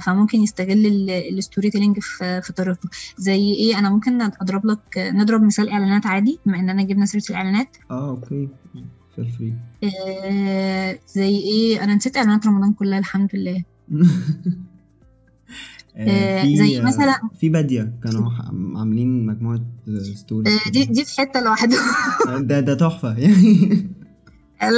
فممكن 0.01 0.39
يستغل 0.41 0.87
ال- 0.87 1.11
ال 1.39 1.71
storytelling 1.71 1.99
في 1.99 2.53
طريقته. 2.57 2.89
زي 3.19 3.53
إيه 3.55 3.79
أنا 3.79 3.91
ممكن 3.91 4.23
أضرب 4.23 4.67
لك 4.67 4.79
نضرب 4.99 5.43
مثال 5.43 5.69
إعلانات 5.69 6.07
عادي 6.07 6.39
بما 6.47 6.59
إننا 6.61 6.83
جبنا 6.83 7.07
سيرة 7.07 7.23
الإعلانات. 7.31 7.77
آه 7.91 8.11
okay. 8.11 8.49
آه 9.85 10.99
زي 11.09 11.37
إيه 11.39 11.85
أنا 11.85 11.95
نسيت 11.95 12.17
إعلانات 12.17 12.47
رمضان 12.47 12.73
كلها 12.73 12.99
الحمد 12.99 13.31
لله. 13.35 13.65
في 16.43 16.57
زي 16.57 16.81
مثلا- 16.83 17.21
في 17.41 17.49
بادية 17.49 17.93
كانوا 18.05 18.31
عاملين 18.79 19.27
مجموعة 19.27 19.61
ستوريز 20.15 20.59
آه 20.67 20.71
دي 20.71 20.85
دي 20.85 21.05
في 21.05 21.21
حتة 21.21 21.41
لوحده. 21.41 21.77
ده 22.39 22.61
ده 22.61 22.75
تحفة. 22.75 23.19
يعني 23.19 23.69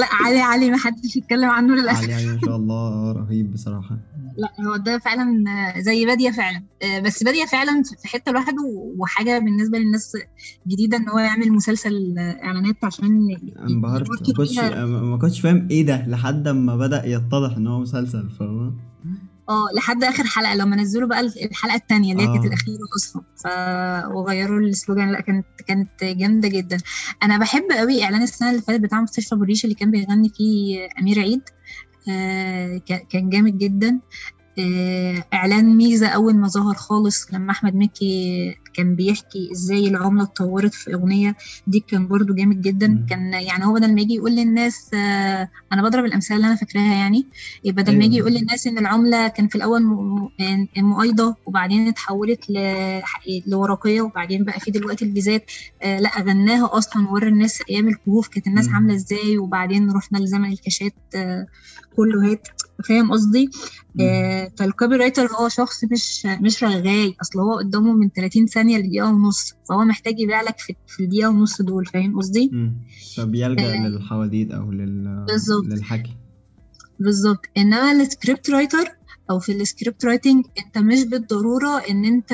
لا 0.00 0.06
علي 0.12 0.40
علي 0.40 0.71
ما 0.71 0.76
حدش 0.76 1.16
يتكلم 1.16 1.50
عنه 1.50 1.75
للأسف. 1.75 2.02
علي 2.02 2.14
علي 2.14 2.26
ما 2.26 2.38
شاء 2.47 2.56
الله 2.56 3.12
رهيب 3.12 3.52
بصراحة. 3.52 3.99
لا 4.37 4.66
هو 4.68 4.76
ده 4.76 4.99
فعلا 4.99 5.45
آه، 5.76 5.80
زي 5.80 6.06
بادية 6.06 6.30
فعلا. 6.30 6.62
آه، 6.83 7.00
بس 7.00 7.23
بادية 7.23 7.45
فعلا 7.45 7.83
في 8.02 8.09
حتة 8.09 8.33
لوحده 8.33 8.62
وحاجة 8.99 9.38
بالنسبة 9.38 9.78
للناس 9.78 10.12
جديدة 10.68 10.97
إن 10.97 11.09
هو 11.09 11.18
يعمل 11.18 11.52
مسلسل 11.52 12.14
آه، 12.18 12.45
إعلانات 12.45 12.85
عشان 12.85 13.37
انبهرت. 13.68 14.11
ما 14.11 14.16
كنتش 14.16 14.50
فيها- 14.59 14.87
ما 14.87 15.16
كنتش 15.18 15.40
فاهم 15.40 15.68
إيه 15.71 15.87
ده 15.87 16.06
لحد 16.09 16.49
ما 16.49 16.76
بدأ 16.76 17.06
يتضح 17.06 17.56
إن 17.56 17.66
هو 17.66 17.80
مسلسل 17.80 18.30
فاهمة؟ 18.30 18.75
آه 19.49 19.67
لحد 19.76 20.05
آخر 20.05 20.25
حلقة 20.25 20.55
لما 20.55 20.76
نزلوا 20.76 21.09
بقى 21.09 21.21
الحلقة 21.21 21.75
التانية 21.75 22.12
اللي 22.12 22.23
هي 22.23 22.26
كانت 22.26 22.45
آه. 22.45 22.49
الأخيرة 22.49 22.79
أصلا. 22.97 23.23
ف... 23.37 23.47
وغيروا 24.17 24.61
السلوجان 24.61 25.12
لا 25.12 25.21
كانت 25.21 25.47
كانت 25.67 26.05
جامدة 26.05 26.49
جدا. 26.49 26.76
أنا 27.23 27.38
بحب 27.38 27.65
قوي 27.79 28.05
إعلان 28.05 28.23
السنة 28.23 28.50
اللي 28.50 28.62
فاتت 28.62 28.81
بتاع 28.81 29.00
مستشفى 29.00 29.37
بوريش 29.37 29.65
اللي 29.65 29.75
كان 29.75 29.91
بيغني 29.91 30.29
فيه 30.29 30.88
أمير 31.00 31.21
عيد. 31.21 31.43
آه 32.11 32.81
كان 33.11 33.31
جامد 33.31 33.59
جدا. 33.59 34.00
آه، 34.59 35.25
إعلان 35.35 35.76
ميزة 35.76 36.07
أول 36.09 36.37
ما 36.37 36.49
ظهر 36.49 36.75
خالص 36.75 37.35
لما 37.35 37.50
أحمد 37.50 37.75
مكي 37.75 38.55
كان 38.76 38.95
بيحكي 38.97 39.49
إزاي 39.52 39.88
العملة 39.88 40.23
اتطورت 40.25 40.75
في 40.75 40.95
اغنيه 40.95 41.37
دي 41.66 41.80
كان 41.80 42.09
برضو 42.09 42.35
جامد 42.35 42.61
جدا 42.61 42.87
مم. 42.88 43.06
كان 43.11 43.33
يعني 43.35 43.64
هو 43.66 43.73
بدل 43.75 43.95
ما 43.95 44.00
يجي 44.00 44.14
يقول 44.14 44.33
للناس 44.37 44.90
آه، 44.95 45.49
أنا 45.73 45.83
بضرب 45.83 46.04
الامثال 46.04 46.37
اللي 46.37 46.47
أنا 46.47 46.56
فاكراها 46.56 46.95
يعني 46.95 47.28
بدل 47.64 47.92
ما 47.92 47.92
أيوة. 47.92 48.04
يجي 48.04 48.16
يقول 48.16 48.33
للناس 48.33 48.66
إن 48.66 48.78
العملة 48.78 49.28
كان 49.28 49.49
في 49.49 49.54
الأول 49.56 49.83
م- 49.83 50.28
م- 50.40 50.85
مقايضة 50.85 51.35
وبعدين 51.47 51.88
اتحولت 51.88 52.40
لورقية 53.47 54.00
وبعدين 54.00 54.45
بقى 54.45 54.61
في 54.61 54.71
دلوقتي 54.71 55.04
الفيزات 55.04 55.45
آه، 55.83 55.99
لغيناها 56.00 56.79
أصلا 56.78 57.09
وورى 57.09 57.28
الناس 57.28 57.62
أيام 57.71 57.88
الكهوف 57.88 58.28
كانت 58.28 58.47
الناس 58.47 58.68
مم. 58.68 58.75
عاملة 58.75 58.95
إزاي 58.95 59.38
وبعدين 59.38 59.90
رحنا 59.90 60.18
لزمن 60.18 60.52
الكاشات 60.52 60.92
آه، 61.16 61.47
كله 61.97 62.30
هات 62.33 62.49
فاهم 62.88 63.12
قصدي 63.12 63.50
آه، 64.00 64.50
فال 64.59 64.97
copywriter 64.97 65.26
هو 65.40 65.49
شخص 65.49 65.85
مش 65.92 66.26
مش 66.40 66.64
رغاي 66.64 67.14
أصل 67.23 67.38
هو 67.40 67.59
قدامه 67.59 67.92
من 67.92 68.11
30 68.11 68.47
ثانية 68.67 68.79
لدقيقه 68.79 69.09
ونص 69.13 69.53
فهو 69.69 69.85
محتاج 69.85 70.21
يبيع 70.21 70.43
لك 70.43 70.59
في, 70.59 70.75
في 70.87 71.03
الدقيقة 71.05 71.29
ونص 71.29 71.63
دول 71.63 71.87
فاهم 71.87 72.19
قصدي 72.19 72.51
مم. 72.53 72.77
فبيلجأ 73.17 73.75
آه، 73.75 73.89
للحواديت 73.89 74.51
أو 74.51 74.73
لل 74.73 75.25
بالظبط. 75.29 75.65
للحكي 75.67 76.17
بالظبط 77.01 77.41
إنما 77.57 77.93
ال 77.93 78.01
script 78.01 78.50
writer 78.50 78.85
أو 79.30 79.38
في 79.38 79.52
ال 79.53 79.60
script 79.60 80.05
writing 80.05 80.45
أنت 80.66 80.78
مش 80.78 81.04
بالضرورة 81.04 81.78
إن 81.90 82.04
أنت 82.04 82.33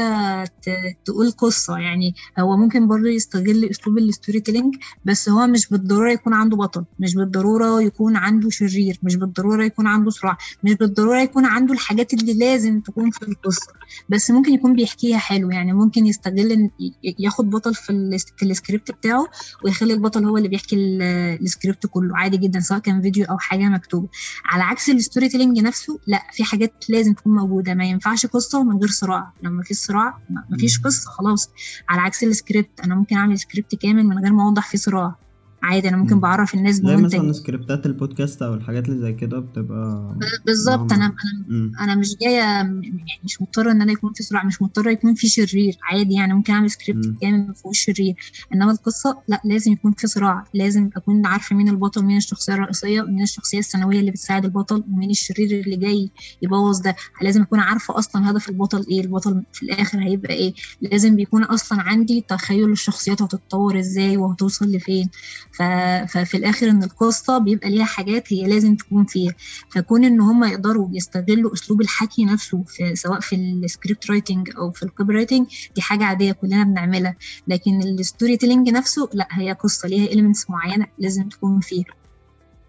تقول 1.04 1.30
قصة. 1.30 1.78
يعني 1.78 2.14
هو 2.38 2.56
ممكن 2.56 2.88
برضه 2.88 3.08
يستغل 3.08 3.64
أسلوب 3.70 3.98
ال 3.98 4.40
storytelling 4.40 4.74
بس 5.04 5.28
هو 5.28 5.46
مش 5.46 5.68
بالضرورة 5.68 6.12
يكون 6.12 6.34
عنده 6.34 6.56
بطل. 6.56 6.84
مش 6.98 7.14
بالضرورة 7.14 7.82
يكون 7.82 8.16
عنده 8.16 8.50
شرير. 8.50 8.98
مش 9.02 9.16
بالضرورة 9.16 9.64
يكون 9.64 9.86
عنده 9.86 10.10
صراع. 10.10 10.36
مش 10.64 10.74
بالضرورة 10.74 11.20
يكون 11.20 11.44
عنده 11.44 11.74
الحاجات 11.74 12.14
اللي 12.14 12.32
لازم 12.34 12.80
تكون 12.80 13.10
في 13.10 13.22
القصة. 13.22 13.72
بس 14.08 14.30
ممكن 14.30 14.52
يكون 14.52 14.74
بيحكيها 14.76 15.18
حلو. 15.18 15.50
يعني 15.50 15.72
ممكن 15.72 16.06
يستغل 16.06 16.70
ياخد 17.18 17.50
بطل 17.50 17.74
في 17.74 18.18
في 18.36 18.42
السكريبت 18.42 18.90
بتاعه 18.90 19.26
ويخلي 19.64 19.94
البطل 19.94 20.24
هو 20.24 20.36
اللي 20.36 20.48
بيحكي 20.48 20.76
ال- 20.76 21.02
السكريبت 21.42 21.86
كله 21.86 22.16
عادي 22.16 22.36
جدا 22.36 22.60
سواء 22.60 22.78
كان 22.80 23.02
فيديو 23.02 23.24
أو 23.24 23.38
حاجة 23.38 23.62
مكتوبة. 23.68 24.08
على 24.44 24.62
عكس 24.62 24.90
ال 24.90 25.28
storytelling 25.28 25.58
نفسه 25.58 25.98
لأ 26.06 26.22
في 26.32 26.44
حاجات 26.44 26.81
لازم 26.90 27.12
تكون 27.14 27.34
موجودة 27.34 27.74
ما 27.74 27.84
ينفعش 27.84 28.26
قصة 28.26 28.64
من 28.64 28.78
غير 28.78 28.88
صراع. 28.88 29.32
لما 29.42 29.62
فيش 29.62 29.74
صراع 29.74 30.18
ما 30.50 30.56
فيش. 30.58 30.80
قصة 30.80 31.10
خلاص. 31.10 31.50
على 31.88 32.00
عكس 32.00 32.24
السكريبت 32.24 32.80
أنا 32.84 32.94
ممكن 32.94 33.16
أعمل 33.16 33.38
سكريبت 33.38 33.74
كامل 33.74 34.06
من 34.06 34.18
غير 34.18 34.32
ما 34.32 34.42
أوضح 34.42 34.68
فيه 34.70 34.78
صراع. 34.78 35.14
عادي 35.62 35.88
أنا 35.88 35.96
ممكن 35.96 36.14
مم. 36.14 36.20
بعرف 36.20 36.54
الناس 36.54 36.74
زي 36.74 36.96
مثلا 36.96 37.20
بمنتج 37.22 37.30
سكريبتات 37.36 37.86
البودكاست 37.86 38.42
أو 38.42 38.54
الحاجات 38.54 38.88
اللي 38.88 39.00
زي 39.00 39.12
كده 39.12 39.38
بتبقى 39.38 40.16
بالظبط 40.46 40.92
أنا. 40.92 41.04
أنا. 41.50 41.72
أنا 41.80 41.94
مش 41.94 42.16
جاية 42.22 42.36
يعني 42.38 42.94
مش 43.24 43.42
مضطرة 43.42 43.72
إن 43.72 43.82
أنا 43.82 43.92
يكون 43.92 44.12
في 44.12 44.22
صراع 44.22 44.44
مش 44.44 44.62
مضطرة 44.62 44.90
يكون 44.90 45.14
في 45.14 45.28
شرير 45.28 45.76
عادي 45.82 46.14
يعني 46.14 46.34
ممكن 46.34 46.52
أعمل 46.52 46.70
سكريبت. 46.70 47.14
كامل 47.20 47.46
ما 47.46 47.54
فيهوش 47.54 47.78
شرير 47.84 48.14
إنما 48.54 48.72
القصة 48.72 49.18
لا 49.28 49.40
لازم 49.44 49.72
يكون 49.72 49.92
في 49.92 50.06
صراع 50.06 50.44
لازم 50.54 50.90
أكون 50.96 51.26
عارفة 51.26 51.56
مين 51.56 51.68
البطل 51.68 52.04
مين 52.04 52.16
الشخصية 52.16 52.52
الرئيسية 52.54 53.02
ومين 53.02 53.22
الشخصية 53.22 53.58
الثانوية 53.58 54.00
اللي 54.00 54.10
بتساعد 54.10 54.44
البطل 54.44 54.84
ومين 54.92 55.10
الشرير 55.10 55.60
اللي 55.64 55.76
جاي 55.76 56.10
يبوظ 56.42 56.80
ده 56.80 56.96
لازم 57.22 57.42
أكون 57.42 57.60
عارفة 57.60 57.98
أصلا 57.98 58.30
هدف 58.30 58.48
البطل 58.48 58.86
إيه 58.90 59.00
البطل 59.00 59.42
في 59.52 59.62
الآخر 59.62 59.98
هيبقى 60.02 60.34
إيه 60.34 60.54
لازم 60.80 61.16
بيكون 61.16 61.44
أصلا 61.44 61.82
عندي 61.82 62.24
تخيل 62.28 62.70
الشخصيات 62.72 63.22
هتتطور 63.22 63.78
إزاي 63.78 64.16
وهتوصل 64.16 64.66
لفين. 64.72 65.08
ففي 65.52 66.36
الآخر 66.36 66.70
إن 66.70 66.82
القصة 66.82 67.38
بيبقى 67.38 67.70
ليها 67.70 67.84
حاجات 67.84 68.32
هي 68.32 68.46
لازم 68.46 68.76
تكون 68.76 69.04
فيها. 69.04 69.34
فكون 69.74 70.04
إن 70.04 70.20
هم 70.20 70.44
يقدروا 70.44 70.88
يستغلوا 70.92 71.52
أسلوب 71.52 71.80
الحكي 71.80 72.24
نفسه 72.24 72.64
في 72.66 72.94
سواء 72.96 73.20
في 73.20 73.36
ال 73.36 73.47
script 73.47 74.10
writing 74.10 74.50
أو 74.58 74.70
في 74.70 74.82
ال 74.82 75.14
copywriting 75.14 75.46
دي 75.74 75.82
حاجة 75.82 76.04
عادية 76.04 76.32
كلنا 76.32 76.64
بنعملها. 76.64 77.16
لكن 77.46 77.82
ال 77.82 78.36
storytelling 78.36 78.68
نفسه 78.68 79.08
لا 79.14 79.28
هي 79.30 79.52
قصة 79.52 79.88
ليها 79.88 80.12
elements 80.12 80.50
معينة 80.50 80.86
لازم 80.98 81.28
تكون 81.28 81.60
فيها. 81.60 81.84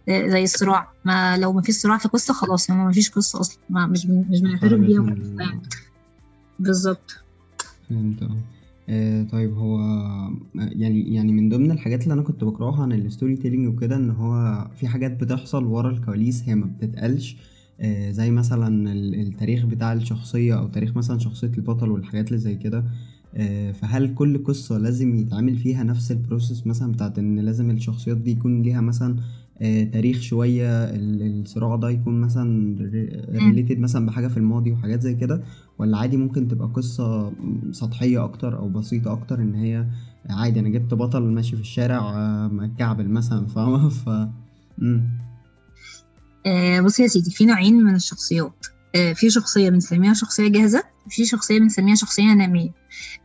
زي 0.09 0.43
الصراع. 0.43 0.91
ما 1.05 1.37
لو 1.37 1.53
ما 1.53 1.61
فيش 1.61 1.75
صراع 1.75 1.97
في 1.97 2.07
قصة 2.07 2.33
خلاص 2.33 2.69
ما 2.69 2.91
فيش 2.91 3.09
قصة 3.09 3.39
أصلا. 3.39 3.57
ما 3.69 3.85
مش 3.87 4.05
مش 4.05 4.41
بنعترف 4.41 4.79
بيها. 4.79 5.03
يعني. 5.39 5.61
بالظبط. 6.59 7.11
آه، 8.89 9.23
طيب 9.23 9.53
هو 9.53 9.79
يعني 10.55 11.13
يعني 11.15 11.31
من 11.31 11.49
ضمن 11.49 11.71
الحاجات 11.71 12.03
اللي 12.03 12.13
أنا 12.13 12.21
كنت 12.21 12.43
بقراها 12.43 12.81
عن 12.81 12.91
ال 12.91 13.35
storytelling 13.35 13.67
وكده 13.67 13.95
إن 13.95 14.09
هو 14.09 14.67
في 14.75 14.87
حاجات 14.87 15.23
بتحصل 15.23 15.63
ورا 15.65 15.89
الكواليس 15.89 16.43
هي 16.49 16.55
ما 16.55 16.65
بتتقالش. 16.65 17.37
آه، 17.79 18.11
زي 18.11 18.31
مثلا 18.31 18.91
ال- 18.93 19.15
التاريخ 19.15 19.65
بتاع 19.65 19.93
الشخصية 19.93 20.59
أو 20.59 20.67
تاريخ 20.67 20.97
مثلا 20.97 21.19
شخصية 21.19 21.47
البطل 21.57 21.91
والحاجات 21.91 22.27
اللي 22.27 22.37
زي 22.39 22.55
كده. 22.55 22.85
آه، 23.35 23.71
فهل 23.71 24.13
كل 24.13 24.43
قصة 24.43 24.77
لازم 24.77 25.15
يتعمل 25.15 25.57
فيها 25.57 25.83
نفس 25.83 26.11
ال 26.11 26.18
process 26.18 26.67
مثلا 26.67 26.91
بتاعت 26.91 27.19
إن 27.19 27.39
لازم 27.39 27.71
الشخصيات 27.71 28.17
دي 28.17 28.31
يكون 28.31 28.61
ليها 28.61 28.81
مثلا 28.81 29.15
آه، 29.15 29.21
تاريخ 29.93 30.21
شوية 30.21 30.83
ال- 30.83 31.41
الصراع 31.41 31.75
ده 31.75 31.89
يكون 31.89 32.21
مثلا 32.21 32.75
related 33.29 33.79
مثلا 33.79 34.05
بحاجة 34.05 34.27
في 34.27 34.37
الماضي 34.37 34.71
وحاجات 34.71 35.01
زي 35.01 35.15
كده 35.15 35.43
ولا 35.79 35.97
عادي 35.97 36.17
ممكن 36.17 36.47
تبقى 36.47 36.67
قصة 36.67 37.33
سطحية 37.71 38.23
أكتر 38.23 38.57
أو 38.59 38.69
بسيطة 38.69 39.11
أكتر 39.13 39.39
إن 39.41 39.55
هي 39.55 39.85
عادي 40.29 40.59
أنا 40.59 40.69
جبت 40.69 40.93
بطل 40.93 41.21
ماشي 41.23 41.55
في 41.55 41.61
الشارع 41.61 41.97
آه، 41.97 42.47
متكعبل 42.47 43.07
مثلا 43.09 43.47
فاهمة؟ 43.47 43.89
ف. 44.03 44.09
آه 46.45 46.81
بص 46.81 46.99
يا 46.99 47.07
سيدي 47.07 47.31
في 47.31 47.45
نوعين 47.45 47.75
من 47.83 47.95
الشخصيات. 47.95 48.65
آه 48.67 48.82
في 48.93 49.29
شخصية 49.29 49.69
بنسميها 49.69 50.13
شخصية 50.13 50.47
جاهزة 50.47 50.83
وفي 51.05 51.25
شخصية 51.25 51.59
بنسميها 51.59 51.95
شخصية 51.95 52.33
نامية. 52.33 52.69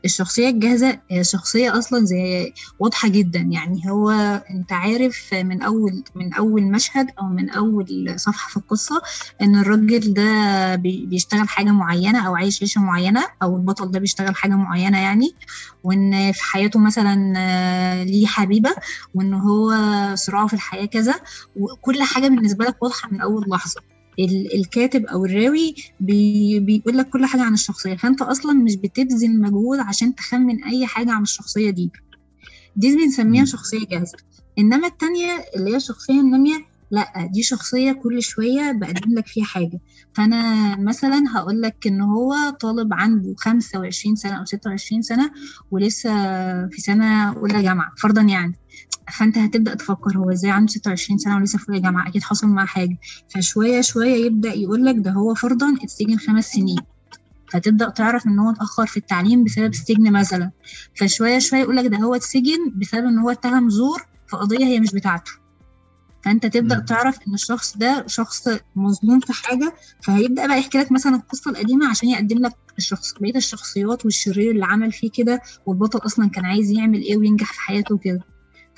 الشخصية 0.04 0.48
الجاهزة 0.48 1.00
هي 1.10 1.24
شخصية 1.24 1.78
أصلا 1.78 2.04
زي 2.04 2.52
واضحة 2.78 3.08
جدا 3.08 3.38
يعني 3.40 3.82
هو 3.90 4.10
أنت 4.50 4.72
عارف 4.72 5.28
من 5.34 5.62
أول 5.62 6.04
من 6.14 6.34
أول 6.34 6.62
مشهد 6.62 7.06
أو 7.20 7.28
من 7.28 7.50
أول 7.50 8.14
صفحة 8.16 8.50
في 8.50 8.56
القصة 8.56 9.00
إن 9.42 9.56
الراجل 9.56 10.14
ده 10.14 10.74
بي- 10.74 11.06
بيشتغل 11.06 11.48
حاجة 11.48 11.70
معينة 11.70 12.26
أو 12.26 12.36
عايش 12.36 12.62
عيشة 12.62 12.80
معينة 12.80 13.24
أو 13.42 13.56
البطل 13.56 13.90
ده 13.90 13.98
بيشتغل 14.00 14.36
حاجة 14.36 14.54
معينة 14.54 14.98
يعني 14.98 15.36
وإن 15.84 16.32
في 16.32 16.42
حياته 16.42 16.78
مثلا 16.80 17.32
آه، 17.36 18.04
ليه 18.04 18.26
حبيبة 18.26 18.70
وإن 19.14 19.34
هو 19.34 19.74
صراعه 20.14 20.46
في 20.46 20.54
الحياة 20.54 20.84
كذا 20.86 21.14
وكل 21.56 22.02
حاجة 22.02 22.28
بالنسبة 22.28 22.64
لك 22.64 22.82
واضحة 22.82 23.08
من 23.12 23.20
أول 23.20 23.44
لحظة. 23.48 23.97
الكاتب 24.54 25.06
أو 25.06 25.24
الراوي 25.24 25.74
بي 26.00 26.60
بيقول 26.60 26.98
لك 26.98 27.08
كل 27.08 27.26
حاجة 27.26 27.42
عن 27.42 27.54
الشخصية. 27.54 27.96
فأنت 27.96 28.22
أصلا 28.22 28.52
مش 28.52 28.76
بتبذل 28.76 29.40
مجهود 29.40 29.78
عشان 29.78 30.14
تخمن 30.14 30.64
أي 30.64 30.86
حاجة 30.86 31.12
عن 31.12 31.22
الشخصية 31.22 31.70
دي. 31.70 31.90
دي 32.76 32.96
بنسميها. 32.96 33.44
شخصية 33.44 33.86
جاهزه 33.90 34.18
إنما 34.58 34.86
التانية 34.86 35.44
اللي 35.56 35.70
هي 35.70 35.76
الشخصيه 35.76 36.20
النامية 36.20 36.58
لأ 36.90 37.28
دي 37.32 37.42
شخصية 37.42 37.92
كل 37.92 38.22
شوية 38.22 38.72
بقدم 38.72 39.14
لك 39.18 39.26
فيها 39.26 39.44
حاجة. 39.44 39.80
فأنا 40.14 40.76
مثلا 40.76 41.24
هقول 41.34 41.62
لك 41.62 41.86
إن 41.86 42.00
هو 42.00 42.34
طالب 42.60 42.88
عنده 42.94 43.34
25 43.38 44.16
سنة 44.16 44.32
أو 44.38 44.44
26 44.44 45.02
سنة 45.02 45.30
ولسه 45.70 46.10
في 46.68 46.80
سنة 46.80 47.32
أولى 47.36 47.62
جامعة 47.62 47.92
فرضا 47.98 48.22
يعني. 48.22 48.54
فانت 49.18 49.38
هتبدأ 49.38 49.74
تفكر 49.74 50.18
هو 50.18 50.30
إزاي 50.30 50.50
عنده 50.50 50.72
26 50.72 51.18
سنة 51.18 51.36
ولسه 51.36 51.58
في 51.58 51.68
اولى 51.68 51.80
جامعه 51.80 52.08
أكيد 52.08 52.22
حصل 52.22 52.46
معاه 52.48 52.66
حاجة. 52.66 52.98
فشوية 53.28 53.80
شوية 53.80 54.24
يبدأ 54.26 54.54
يقول 54.54 54.84
لك 54.84 54.94
ده 54.98 55.10
هو 55.10 55.34
فرضا 55.34 55.74
اتسجن 55.82 56.18
خمس 56.18 56.46
سنين. 56.50 56.76
فتبدأ 57.52 57.88
تعرف 57.88 58.26
إن 58.26 58.38
هو 58.38 58.50
اتأخر 58.50 58.86
في 58.86 58.96
التعليم 58.96 59.44
بسبب 59.44 59.70
السجن 59.70 60.12
مثلا. 60.12 60.50
فشوية 60.94 61.38
شوية 61.38 61.60
يقول 61.60 61.76
لك 61.76 61.86
ده 61.86 61.96
هو 61.98 62.14
اتسجن 62.14 62.72
بسبب 62.76 63.04
إن 63.06 63.18
هو 63.18 63.30
اتهم 63.30 63.70
زور 63.70 64.02
في 64.26 64.36
قضية 64.36 64.64
هي 64.64 64.80
مش 64.80 64.92
بتاعته. 64.94 65.30
فأنت 66.24 66.46
تبدأ 66.46 66.76
مم. 66.78 66.84
تعرف 66.84 67.18
إن 67.28 67.34
الشخص 67.34 67.76
ده 67.76 68.04
شخص 68.06 68.48
مظلوم 68.76 69.20
في 69.20 69.32
حاجة 69.32 69.74
فهيبدأ 70.02 70.46
بقى 70.46 70.58
يحكي 70.58 70.78
لك 70.78 70.92
مثلا 70.92 71.16
القصة 71.16 71.50
القديمة 71.50 71.88
عشان 71.90 72.08
يقدم 72.08 72.38
لك 72.38 72.52
الشخص 72.78 73.12
بقية 73.20 73.36
الشخصيات 73.36 74.04
والشرير 74.04 74.50
اللي 74.50 74.64
عمل 74.64 74.92
فيه 74.92 75.10
كده 75.14 75.40
والبطل 75.66 75.98
أصلا 76.06 76.30
كان 76.30 76.44
عايز 76.44 76.70
يعمل 76.70 77.02
إيه 77.02 77.16
وينجح 77.16 77.52
في 77.52 77.60
حياته 77.60 77.94
وكده. 77.94 78.20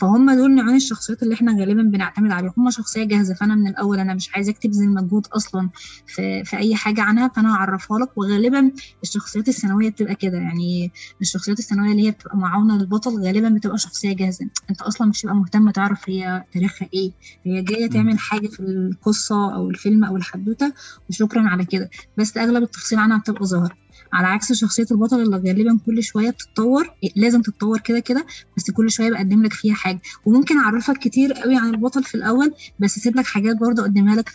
فهم 0.00 0.30
دول 0.30 0.54
نوعين 0.54 0.76
الشخصيات 0.76 1.22
اللي 1.22 1.34
إحنا 1.34 1.60
غالبا 1.60 1.82
بنعتمد 1.82 2.30
عليهم. 2.30 2.52
هم 2.58 2.70
شخصية 2.70 3.04
جاهزة 3.04 3.34
فأنا 3.34 3.54
من 3.54 3.66
الأول 3.68 3.98
أنا 3.98 4.14
مش 4.14 4.30
عايزاك 4.34 4.58
تبذل 4.58 4.88
مجهود 4.94 5.26
أصلا 5.26 5.70
في, 6.06 6.44
في 6.44 6.56
أي 6.56 6.74
حاجة 6.74 7.02
عنها 7.02 7.28
فأنا 7.28 7.54
هعرفها 7.54 7.98
لك. 7.98 8.18
وغالبا 8.18 8.72
الشخصيات 9.02 9.48
الثانوية 9.48 9.90
بتبقى 9.90 10.14
كده. 10.14 10.38
يعني 10.38 10.92
الشخصيات 11.20 11.58
الثانوية 11.58 11.92
اللي 11.92 12.06
هي 12.06 12.10
بتبقى 12.10 12.36
معاونة 12.36 12.78
للبطل 12.78 13.10
غالبا 13.24 13.48
بتبقى 13.48 13.78
شخصية 13.78 14.12
جاهزة. 14.12 14.46
أنت 14.70 14.82
أصلا 14.82 15.06
مش 15.08 15.20
تبقى 15.20 15.34
مهتم 15.34 15.70
تعرف 15.70 16.08
هي 16.08 16.44
تاريخها 16.52 16.88
إيه. 16.94 17.12
هي 17.46 17.62
جاية 17.62 17.86
تعمل 17.90 18.18
حاجة 18.18 18.48
في 18.48 18.60
القصة 18.60 19.54
أو 19.54 19.70
الفيلم 19.70 20.04
أو 20.04 20.16
الحدوتة 20.16 20.72
وشكرا 21.08 21.42
على 21.48 21.64
كده. 21.64 21.90
بس 22.16 22.36
أغلب 22.36 22.62
التفاصيل 22.62 22.98
عنها 22.98 23.18
بتبقى 23.18 23.44
ظاهرة. 23.46 23.76
على 24.12 24.26
عكس 24.26 24.52
شخصية 24.52 24.86
البطل 24.90 25.20
اللي 25.22 25.36
غالبا 25.36 25.78
كل 25.86 26.02
شوية 26.02 26.30
بتتطور 26.30 26.90
لازم 27.16 27.42
تتطور 27.42 27.78
كده 27.78 27.98
كده 27.98 28.26
بس 28.56 28.70
كل 28.70 28.90
شوية 28.90 29.10
بقدم 29.10 29.42
لك 29.42 29.52
فيها 29.52 29.74
حاجة. 29.74 30.00
وممكن 30.24 30.58
أعرفك 30.58 30.98
كتير 30.98 31.32
قوي 31.32 31.56
عن 31.56 31.74
البطل 31.74 32.04
في 32.04 32.14
الأول 32.14 32.54
بس 32.80 32.98
اسيب 32.98 33.16
لك 33.16 33.24
حاجات 33.26 33.56
برضه 33.56 33.82
أقدمها 33.82 34.16
لك 34.16 34.30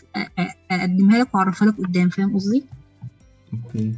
أقدمها 0.71 1.19
لك 1.19 1.35
وأعرفها 1.35 1.67
لك 1.67 1.77
قدام. 1.77 2.09
فاهم 2.09 2.35
قصدي؟ 2.35 2.63
okay. 3.53 3.93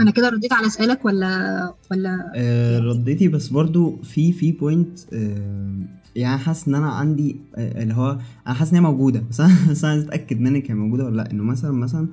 أنا 0.00 0.10
كده 0.10 0.28
رديت 0.28 0.52
على 0.52 0.70
سؤالك 0.70 1.04
ولا 1.04 1.74
ولا؟ 1.90 2.32
آه 2.34 2.78
رديتي 2.78 3.28
بس 3.28 3.48
برضو 3.48 3.96
في 4.02 4.32
في 4.32 4.52
point 4.52 4.98
آه 5.12 5.72
يعني 6.16 6.38
حاسس 6.38 6.68
إن 6.68 6.74
أنا 6.74 6.90
عندي 6.90 7.36
آه 7.56 7.82
اللي 7.82 7.94
هو 7.94 8.18
أنا 8.46 8.54
حاسس 8.54 8.70
إن 8.70 8.76
هي 8.76 8.82
موجودة 8.82 9.22
بس 9.30 9.40
أنا 9.40 9.54
بس 9.70 9.84
أنا 9.84 9.92
عايز 9.92 10.04
اتاكد 10.04 10.40
منك 10.40 10.70
هي 10.70 10.74
موجودة 10.74 11.04
ولا 11.04 11.16
لأ. 11.16 11.30
إنه 11.30 11.42
مثلا 11.42 11.72
مثلا 11.72 12.08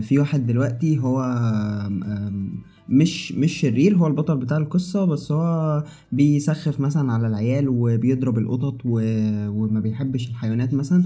في 0.00 0.18
واحد 0.18 0.46
دلوقتي 0.46 0.98
هو 0.98 1.22
مش 2.88 3.32
مش 3.32 3.52
شرير 3.52 3.96
هو 3.96 4.06
البطل 4.06 4.36
بتاع 4.36 4.56
القصة 4.56 5.04
بس 5.04 5.32
هو 5.32 5.84
بيسخف 6.12 6.80
مثلا 6.80 7.12
على 7.12 7.26
العيال 7.26 7.68
وبيضرب 7.68 8.38
القطط. 8.38 8.80
وما 8.84 9.80
بيحبش 9.80 10.28
الحيوانات 10.28 10.74
مثلا. 10.74 11.04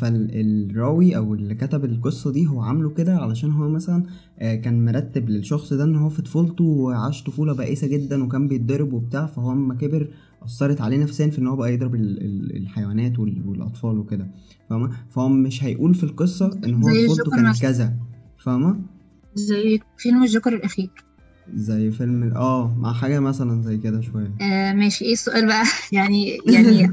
فالراوي 0.00 1.16
أو 1.16 1.34
اللي 1.34 1.54
كتب 1.54 1.84
القصة 1.84 2.32
دي 2.32 2.46
هو 2.46 2.60
عامله 2.60 2.90
كده 2.90 3.16
علشان 3.16 3.50
هو 3.50 3.68
مثلا 3.68 4.02
آه، 4.38 4.54
كان 4.54 4.84
مرتب 4.84 5.28
للشخص 5.30 5.72
ده 5.72 5.84
إن 5.84 5.96
هو 5.96 6.08
في 6.08 6.22
طفولته 6.22 6.94
عاش 6.94 7.22
طفولة 7.22 7.52
بائسة 7.52 7.86
جدا 7.86 8.24
وكان 8.24 8.48
بيتضرب 8.48 8.92
وبتاع 8.92 9.26
فهو 9.26 9.52
أما 9.52 9.74
كبر 9.74 10.08
أثرت 10.44 10.80
عليه 10.80 10.96
نفسيا 10.98 11.30
في 11.30 11.38
إن 11.38 11.46
هو 11.46 11.56
بقى 11.56 11.74
يضرب 11.74 11.94
ال... 11.94 12.22
ال... 12.24 12.56
الحيوانات 12.56 13.18
وال... 13.18 13.42
والأطفال 13.48 13.98
وكده 13.98 14.28
فاهمة؟ 14.70 14.90
فهو 15.10 15.28
مش 15.28 15.64
هيقول 15.64 15.94
في 15.94 16.04
القصة 16.04 16.60
إن 16.64 16.74
هو 16.74 16.88
طفولته 16.90 17.30
كانت 17.30 17.48
مثلا. 17.48 17.68
كذا 17.70 17.94
فاهمة؟ 18.44 18.80
زي 19.34 19.80
فيلم 19.98 20.22
الجوكر 20.22 20.52
الأخير. 20.52 20.90
زي 21.54 21.90
فيلم 21.90 22.22
آه 22.36 22.74
مع 22.78 22.92
حاجة 22.92 23.20
مثلا 23.20 23.62
زي 23.62 23.78
كده 23.78 24.00
شوية. 24.00 24.34
آه 24.40 24.72
ماشي. 24.72 25.04
إيه 25.04 25.12
السؤال 25.12 25.46
بقى؟ 25.46 25.64
يعني 25.92 26.38
يعني 26.46 26.68
هي 26.68 26.90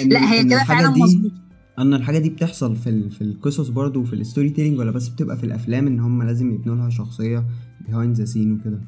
لا 0.08 0.32
هي 0.32 0.44
كده 0.44 0.64
فعلا 0.64 0.90
مظبوط. 0.90 1.32
إن 1.78 1.94
الحاجة 1.94 2.18
دي 2.18 2.30
بتحصل 2.30 2.76
في 2.76 2.90
ال... 2.90 3.10
في 3.10 3.22
القصص 3.22 3.68
برضو 3.68 4.00
وفي 4.00 4.12
ال 4.12 4.50
storytelling 4.50 4.78
ولا 4.78 4.90
بس 4.90 5.08
بتبقى 5.08 5.36
في 5.36 5.44
الأفلام 5.44 5.86
إن 5.86 6.00
هم 6.00 6.22
لازم 6.22 6.54
يبنوا 6.54 6.76
لها 6.76 6.90
شخصية 6.90 7.44
behind 7.88 8.16
the 8.16 8.24
scenes 8.24 8.52
وكده؟ 8.52 8.80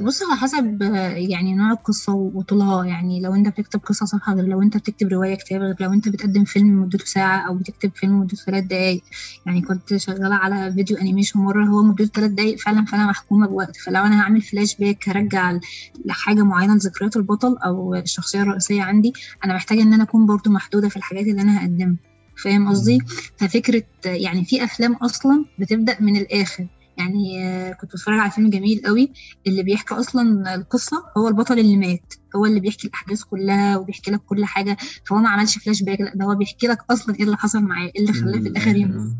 بص 0.00 0.22
على 0.22 0.36
حسب 0.40 0.82
آه، 0.82 1.08
يعني 1.08 1.54
نوع 1.54 1.72
القصة 1.72 2.12
وطولها. 2.14 2.84
يعني 2.84 3.20
لو 3.20 3.34
انت 3.34 3.48
بتكتب 3.48 3.80
قصة 3.80 4.06
صفحة 4.06 4.34
غير 4.34 4.44
لو 4.44 4.62
انت 4.62 4.76
بتكتب 4.76 5.08
رواية 5.08 5.34
كتاب 5.34 5.60
غير 5.60 5.74
لو 5.80 5.92
انت 5.92 6.08
بتقدم 6.08 6.44
فيلم 6.44 6.82
مدته 6.82 7.04
ساعة 7.04 7.48
أو 7.48 7.54
بتكتب 7.58 7.92
فيلم 7.94 8.20
مدته 8.20 8.36
ثلاث 8.46 8.64
دقايق. 8.64 9.02
يعني 9.46 9.62
كنت 9.62 9.96
شغالة 9.96 10.34
على 10.34 10.72
فيديو 10.72 10.96
animation 10.96 11.38
مرة 11.40 11.64
هو 11.66 11.82
مدته 11.82 12.04
ثلاث 12.06 12.30
دقايق 12.30 12.58
فعلا 12.58 12.84
فأنا 12.84 13.06
محكومة 13.06 13.46
بوقت. 13.46 13.76
فلو 13.76 14.02
أنا 14.04 14.20
هعمل 14.22 14.40
فلاش 14.42 14.76
باك 14.76 15.08
هرجع 15.08 15.58
لحاجة 16.06 16.42
معينة 16.42 16.74
لذكريات 16.74 17.16
البطل 17.16 17.56
أو 17.64 17.94
الشخصية 17.94 18.42
الرئيسية 18.42 18.82
عندي 18.82 19.12
أنا 19.44 19.54
محتاجة 19.54 19.82
إن 19.82 19.92
أنا 19.92 20.02
أكون 20.02 20.26
برضو 20.26 20.50
محدودة 20.50 20.88
في 20.88 20.96
الحاجات 20.96 21.26
اللي 21.26 21.42
أنا 21.42 21.60
هقدمها. 21.62 21.96
فاهم 22.44 22.68
قصدي؟ 22.68 22.98
ففكرة 23.36 23.82
يعني 24.04 24.44
في 24.44 24.64
أفلام 24.64 24.94
أصلا 24.94 25.44
بتبدأ 25.58 25.96
من 26.00 26.16
الآخر. 26.16 26.66
يعني 26.96 27.34
كنت 27.80 27.92
بتفرج 27.92 28.18
على 28.18 28.30
فيلم 28.30 28.50
جميل 28.50 28.82
قوي 28.86 29.12
اللي 29.46 29.62
بيحكي 29.62 29.94
أصلا 29.94 30.54
القصة 30.54 30.96
هو 31.18 31.28
البطل 31.28 31.58
اللي 31.58 31.76
مات 31.76 32.12
هو 32.36 32.46
اللي 32.46 32.60
بيحكي 32.60 32.86
الأحداث 32.88 33.22
كلها 33.22 33.76
وبيحكي 33.76 34.10
لك 34.10 34.20
كل 34.24 34.44
حاجة 34.44 34.76
فهو 35.08 35.18
ما 35.18 35.28
عملش 35.28 35.58
فلاش 35.58 35.82
باك 35.82 36.00
لا 36.00 36.12
ده 36.14 36.24
هو 36.24 36.34
بيحكي 36.34 36.66
لك 36.66 36.78
أصلا 36.90 37.14
إيه 37.16 37.24
اللي 37.24 37.36
حصل 37.36 37.62
معاه 37.62 37.90
إيه 37.96 38.00
اللي 38.02 38.12
خلاه 38.12 38.40
في 38.40 38.48
الآخر 38.48 38.76
يموت. 38.76 39.16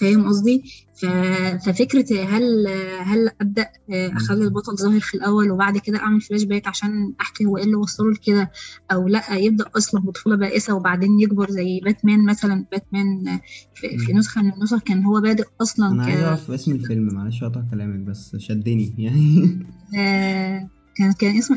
فاهم 0.00 0.28
قصدي؟ 0.28 0.62
ف- 0.94 1.06
ففكرة 1.66 2.24
هل 2.24 2.68
هل 3.00 3.30
أبدأ 3.40 3.66
آه، 3.90 4.12
أخلي 4.12 4.44
البطل 4.44 4.76
ظاهر 4.76 5.00
في 5.00 5.14
الأول 5.14 5.50
وبعد 5.50 5.78
كده 5.78 5.98
أعمل 5.98 6.20
فلاش 6.20 6.42
باك 6.44 6.66
عشان 6.68 7.14
أحكي 7.20 7.44
هو 7.44 7.56
إيه 7.56 7.64
اللي 7.64 7.74
وصله 7.76 8.10
لكده؟ 8.10 8.50
أو 8.92 9.08
لأ 9.08 9.34
يبدأ 9.34 9.64
أصلا 9.76 10.00
بطفولة 10.00 10.36
بائسة 10.36 10.74
وبعدين 10.74 11.20
يكبر 11.20 11.50
زي 11.50 11.80
باتمان 11.80 12.24
مثلا. 12.26 12.64
باتمان 12.72 13.28
آه، 13.28 13.40
في, 13.74 13.98
في 13.98 14.12
مم. 14.12 14.18
نسخة 14.18 14.42
من 14.42 14.52
النسخ 14.52 14.82
كان 14.82 15.04
هو 15.04 15.20
بادئ 15.20 15.44
أصلا 15.62 15.88
أنا 15.92 16.04
عايز 16.04 16.20
أعرف 16.20 16.50
اسم 16.50 16.72
الفيلم 16.72 17.14
معلش 17.14 17.42
اقطع 17.42 17.62
كلامك 17.70 18.00
بس 18.00 18.36
شدني. 18.36 18.94
يعني 18.98 19.58
آه، 19.98 20.68
كان 20.96 21.12
كان 21.12 21.38
اسمه 21.38 21.56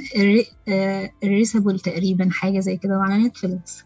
ريسابل 1.23 1.79
تقريبا 1.79 2.29
حاجة 2.31 2.59
زي 2.59 2.77
كده 2.77 2.97
وعلى 2.97 3.23
نتفليكس. 3.23 3.83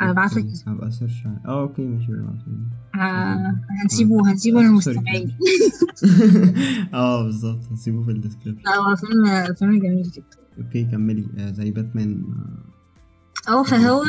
هبعت 0.00 0.34
لك 0.36 0.46
هبقى 0.66 0.90
search. 0.90 1.26
آه 1.26 1.60
okay 1.62 1.82
ماشي 1.82 2.12
ابعتهولي. 2.12 2.66
ه- 2.94 3.82
هنسيبه 3.82 4.30
هنسيبه 4.30 4.58
آه، 4.60 4.62
للمستمعين 4.62 5.36
آه 6.94 7.24
بالظبط 7.24 7.72
هسيبه 7.72 8.02
في 8.02 8.10
ال 8.10 8.15
description 8.15 8.68
هو 8.68 8.96
فيلم 8.96 9.54
فيلم 9.54 9.78
جميل 9.78 10.02
جدا. 10.02 10.24
okay 10.58 10.84
كملي. 10.84 11.26
آه 11.38 11.50
زي 11.52 11.70
باتمان. 11.70 12.24
آه 13.48 13.62
فهو 13.62 14.02
آه، 14.02 14.06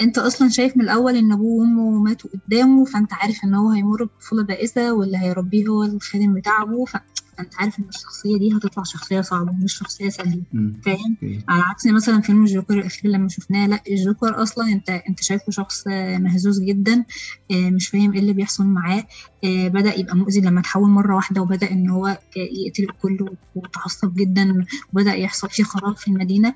انت 0.00 0.18
أصلا 0.18 0.48
شايف 0.48 0.76
من 0.76 0.82
الأول 0.82 1.16
إن 1.16 1.32
أبوه 1.32 1.60
وأمه 1.60 2.02
ماتوا 2.02 2.30
قدامه 2.30 2.84
فأنت 2.84 3.12
عارف 3.12 3.44
إن 3.44 3.54
هو 3.54 3.70
هيمر 3.70 4.04
بطفوله 4.04 4.42
بائسة 4.42 4.92
واللي 4.92 5.18
هيربيه 5.18 5.66
هو 5.68 5.82
الخادم 5.84 6.34
بتاع 6.34 6.62
أبوه 6.62 6.84
فانت 6.84 7.54
عارف 7.58 7.78
إن 7.78 7.84
الشخصية 7.88 8.38
دي 8.38 8.56
هتطلع 8.56 8.82
شخصية 8.82 9.20
صعبة 9.20 9.52
مش 9.52 9.74
شخصية 9.74 10.08
سهله 10.08 10.42
فاهم؟ 10.84 11.16
على 11.48 11.62
عكس 11.62 11.86
مثلا 11.86 12.20
فيلم 12.20 12.42
الجوكر 12.42 12.74
الأخير 12.78 13.10
لما 13.10 13.28
شفناه 13.28 13.66
لا 13.66 13.82
الجوكر 13.90 14.42
أصلا 14.42 14.72
أنت 14.72 14.90
أنت 14.90 15.22
شايفه 15.22 15.44
شخص 15.52 15.84
آه، 15.88 16.18
مهزوز 16.18 16.60
جدا 16.60 17.04
آه، 17.50 17.70
مش 17.70 17.88
فاهم 17.88 18.12
إيه 18.12 18.20
اللي 18.20 18.32
بيحصل 18.32 18.64
معاه 18.64 19.04
آه، 19.44 19.68
بدأ 19.68 19.98
يبقى 19.98 20.16
مؤذي 20.16 20.40
لما 20.40 20.60
تحول 20.60 20.90
مرة 20.90 21.14
واحدة 21.16 21.42
وبدأ 21.42 21.70
إن 21.70 21.88
هو 21.90 22.06
آه، 22.06 22.18
يقتل 22.36 22.82
الكل 22.82 23.26
وتعصب 23.54 24.14
جدا 24.14 24.64
وبدأ 24.92 25.14
يحصل 25.14 25.48
فيه 25.50 25.64
خراب 25.64 25.96
في 25.96 26.08
المدينة 26.08 26.54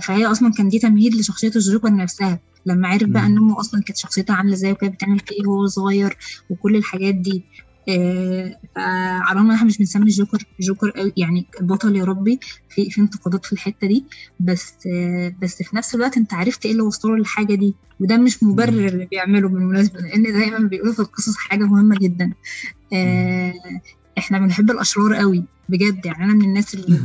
فهي 0.00 0.26
أصلا 0.26 0.52
كان 0.52 0.68
دي 0.68 0.78
تمهيد 0.78 1.14
لشخصية 1.14 1.52
الجوكر 1.56 1.94
نفسها. 1.96 2.40
لما 2.66 2.88
عرف 2.88 3.08
بقى. 3.08 3.26
إن 3.26 3.38
أمه 3.38 3.60
أصلا 3.60 3.82
كانت 3.82 3.98
شخصيتها 3.98 4.36
عاملة 4.36 4.54
إزاي 4.54 4.72
وكانت 4.72 4.94
بتعمل 4.94 5.18
فيه 5.18 5.36
إيه 5.36 5.46
وهو 5.46 5.66
صغير 5.66 6.16
وكل 6.50 6.76
الحاجات 6.76 7.14
دي 7.14 7.44
آه، 7.88 8.60
فعلى 8.76 9.32
الرغم 9.32 9.46
إن 9.46 9.54
إحنا 9.54 9.66
مش 9.66 9.78
بنسمي 9.78 10.02
الجوكر 10.04 10.38
جوكر 10.60 11.12
يعني 11.16 11.46
البطل 11.60 11.96
يا 11.96 12.04
ربي 12.04 12.38
في 12.68 12.90
في 12.90 13.00
انتقادات 13.00 13.44
في 13.46 13.52
الحتة 13.52 13.86
دي 13.86 14.06
بس 14.40 14.74
آه، 14.86 15.34
بس 15.42 15.62
في 15.62 15.76
نفس 15.76 15.94
الوقت 15.94 16.16
أنت 16.16 16.34
عرفت 16.34 16.64
إيه 16.66 16.72
اللي 16.72 16.82
وصله 16.82 17.16
للحاجه 17.16 17.54
دي 17.54 17.76
وده 18.00 18.16
مش 18.16 18.42
مبرر 18.42 18.68
اللي 18.88 19.06
بيعمله 19.06 19.48
بالمناسبة 19.48 20.00
لأن 20.00 20.22
دايما 20.22 20.58
بيقولوا 20.58 20.94
في 20.94 21.00
القصص 21.00 21.36
حاجة 21.36 21.64
مهمة 21.64 21.96
جدا 22.00 22.32
آه، 22.92 23.54
إحنا 24.18 24.38
بنحب 24.38 24.70
الاشرار 24.70 25.14
قوي 25.14 25.44
بجد. 25.68 26.06
يعني 26.06 26.24
أنا 26.24 26.34
من 26.34 26.44
الناس 26.44 26.74
اللي 26.74 26.86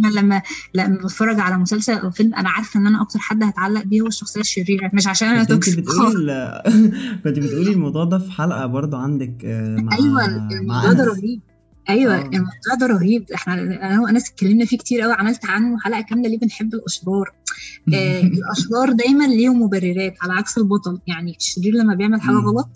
دايما 0.00 0.20
لما 0.20 0.42
لما 0.74 0.96
بتفرج 1.04 1.40
على 1.40 1.58
مسلسل 1.58 1.92
أو 1.92 2.10
فيلم 2.10 2.34
أنا 2.34 2.48
عارفة 2.50 2.80
إن 2.80 2.86
أنا 2.86 3.02
أكتر 3.02 3.18
حد 3.18 3.42
هتعلق 3.42 3.82
بيه 3.84 4.00
هو 4.00 4.06
الشخصية 4.06 4.40
الشريرة 4.40 4.90
مش 4.94 5.06
عشان 5.06 5.28
أنا 5.28 5.44
توكسيك 5.44 5.78
بتقولي 5.78 6.62
كنت 7.24 7.38
بتقولي 7.38 7.70
الموضوع 7.72 8.04
ده 8.04 8.18
في 8.18 8.32
حلقة 8.32 8.66
برضو 8.66 8.96
عندك 8.96 9.44
آه، 9.44 9.76
مع 9.76 9.96
أيوه 9.96 10.26
الموضوع 10.26 10.92
ده 10.92 11.04
رهيب. 11.04 11.40
أيوه 11.88 12.14
آه. 12.16 12.22
الموضوع 12.22 12.74
ده 12.80 12.86
رهيب. 12.86 13.24
إحنا 13.34 13.54
أنا 13.62 14.00
وأنس 14.00 14.30
اتكلمنا 14.30 14.64
فيه 14.64 14.78
كتير 14.78 15.00
قوي 15.00 15.12
عملت 15.12 15.46
عنه 15.46 15.78
حلقة 15.80 16.00
كاملة 16.00 16.28
ليه 16.28 16.38
بنحب 16.38 16.74
الاشرار 16.74 17.30
آه 17.94 18.20
الاشرار 18.20 18.92
دايما 18.92 19.24
ليهم 19.24 19.62
مبررات 19.62 20.14
على 20.22 20.32
عكس 20.32 20.58
البطل. 20.58 20.98
يعني 21.06 21.36
الشرير 21.36 21.74
لما 21.74 21.94
بيعمل 21.94 22.20
حاجة. 22.20 22.34
غلط 22.34 22.68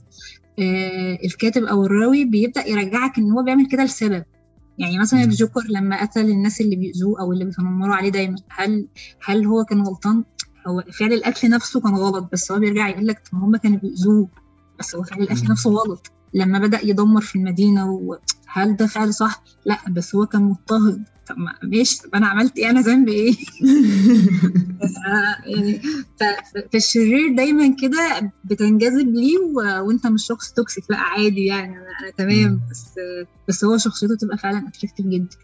الكاتب 1.25 1.65
أو 1.65 1.87
الراوي 1.87 2.25
بيبدأ 2.25 2.69
يرجعك 2.69 3.19
إن 3.19 3.31
هو 3.33 3.43
بيعمل 3.43 3.67
كده 3.69 3.85
لسبب 3.85 4.25
يعني 4.79 4.99
مثلا. 4.99 5.25
الجوكر 5.25 5.61
لما 5.69 6.03
قتل 6.03 6.31
الناس 6.31 6.61
اللي 6.61 6.77
بيأذوه 6.77 7.21
أو 7.21 7.33
اللي 7.33 7.45
بيتنمروا 7.45 7.95
عليه 7.95 8.09
دايما 8.09 8.37
هل 8.51 8.89
هل 9.25 9.47
هو 9.47 9.65
كان 9.65 9.81
غلطان 9.83 10.25
هو 10.69 10.83
فعل 10.99 11.13
القتل 11.13 11.51
نفسه 11.51 11.81
كان 11.81 11.95
غلط 11.95 12.29
بس 12.33 12.53
هو 12.53 12.59
بيرجع 12.59 12.89
يقول 12.89 13.07
لك 13.07 13.23
طب 13.33 13.39
ما 13.39 13.45
هم 13.45 13.57
كانوا 13.57 13.79
بيأذوه 13.79 14.29
بس 14.79 14.95
هو 14.95 15.03
فعل 15.03 15.23
القتل. 15.23 15.51
نفسه 15.51 15.71
غلط 15.71 16.07
لما 16.35 16.59
بدأ 16.59 16.81
يدمر 16.85 17.21
في 17.21 17.37
المدينة 17.37 17.91
وهل 17.91 18.77
ده 18.77 18.87
فعل 18.87 19.15
صح؟ 19.15 19.45
لا 19.67 19.79
بس 19.91 20.15
هو 20.15 20.27
كان 20.27 20.43
مضطهد 20.43 21.05
طب 21.29 21.39
ما 21.39 21.53
ماشي 21.63 22.03
طب 22.03 22.15
أنا 22.15 22.27
عملت 22.27 22.59
إيه 22.59 22.71
أنا 22.71 22.81
ذنبي 22.81 23.13
إيه؟ 23.13 23.33
ف- 24.81 25.47
يعني 25.47 25.81
فالشرير 26.73 27.35
دايما 27.37 27.77
كده 27.83 28.33
بتنجذب 28.45 29.09
ليه 29.15 29.39
و... 29.39 29.87
وأنت 29.89 30.07
مش 30.07 30.27
شخص 30.27 30.53
toxic 30.53 30.85
لأ 30.91 30.99
عادي 30.99 31.45
يعني 31.45 31.73
أنا, 31.77 32.11
تمام. 32.19 32.61
بس 32.71 32.87
بس 33.49 33.65
هو 33.65 33.79
شخصيته 33.79 34.17
تبقى 34.17 34.39
فعلا 34.39 34.59
attractive 34.69 35.07
جدا. 35.07 35.37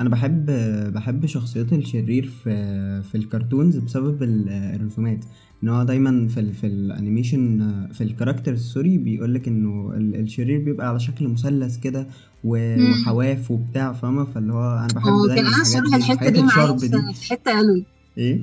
أنا 0.00 0.08
بحب 0.08 0.46
بحب 0.94 1.26
شخصيات 1.26 1.72
الشرير 1.72 2.26
في 2.44 3.02
في 3.02 3.14
ال 3.14 3.21
cartoons 3.21 3.76
بسبب 3.76 4.22
ال- 4.22 4.48
الرسومات 4.48 5.24
إن 5.62 5.68
هو 5.68 5.82
دايما 5.82 6.28
في 6.28 6.40
ال 6.40 6.54
في 6.54 6.66
ال 6.66 6.76
animation 6.76 7.70
في 7.92 8.04
ال 8.04 8.09
character 8.09 8.56
sorry 8.56 8.98
بيقول 8.98 9.34
لك 9.34 9.48
إنه 9.48 9.92
ال- 9.96 10.16
الشرير 10.20 10.60
بيبقى 10.60 10.88
على 10.88 11.00
شكل 11.00 11.28
مثلث 11.28 11.76
كده. 11.78 12.06
وحواف 12.44 13.50
وبتاع 13.50 13.92
فاهمة؟ 13.92 14.24
فاللي 14.24 14.52
هو 14.52 14.78
أنا 14.78 14.88
بحب 14.94 15.08
آه 15.08 15.26
كان 15.26 15.34
دايما 15.34 15.56
أنس 15.56 15.64
شرح 15.64 15.94
الحتة 15.94 16.28
دي 16.28 16.42
معايا 16.42 16.76
في 17.12 17.24
حتة 17.30 17.50
قوي 17.58 17.84
إيه؟ 18.18 18.40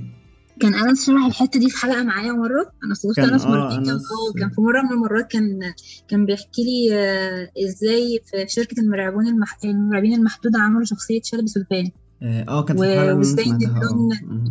كان 0.60 0.74
انس 0.74 1.06
شرح 1.06 1.26
الحتة 1.26 1.60
دي 1.60 1.70
في 1.70 1.78
حلقة 1.78 2.04
معايا 2.04 2.32
مرة. 2.32 2.72
أنا 2.84 2.94
صورت 2.94 3.16
كان 3.16 3.30
انس 3.30 3.46
مرتين 3.46 3.84
كان 3.84 3.90
انس 3.90 4.02
آه 4.02 4.40
كان 4.40 4.50
في 4.50 4.62
مرة 4.62 4.82
من 4.82 4.92
المرات 4.92 5.32
كان 5.32 5.60
كان 6.08 6.26
بيحكي 6.26 6.62
لي 6.64 6.96
آه، 7.00 7.50
إزاي 7.66 8.20
في 8.32 8.46
شركة 8.54 8.82
المرعبون 8.82 9.28
المح... 9.28 9.58
المرعبين 9.66 10.14
المحدودة 10.14 10.60
عملوا 10.60 10.84
شخصية 10.86 11.20
شلبي 11.24 11.48
سلطان 11.48 11.90
آه 12.24 12.46
آه، 12.50 12.64
كانت 12.64 12.80
اللي 12.82 13.04
أنا 13.04 13.14
وإزاي 13.14 13.46
ان 13.46 13.52
آه 13.52 13.58
اللون 13.58 14.10
مم. 14.28 14.44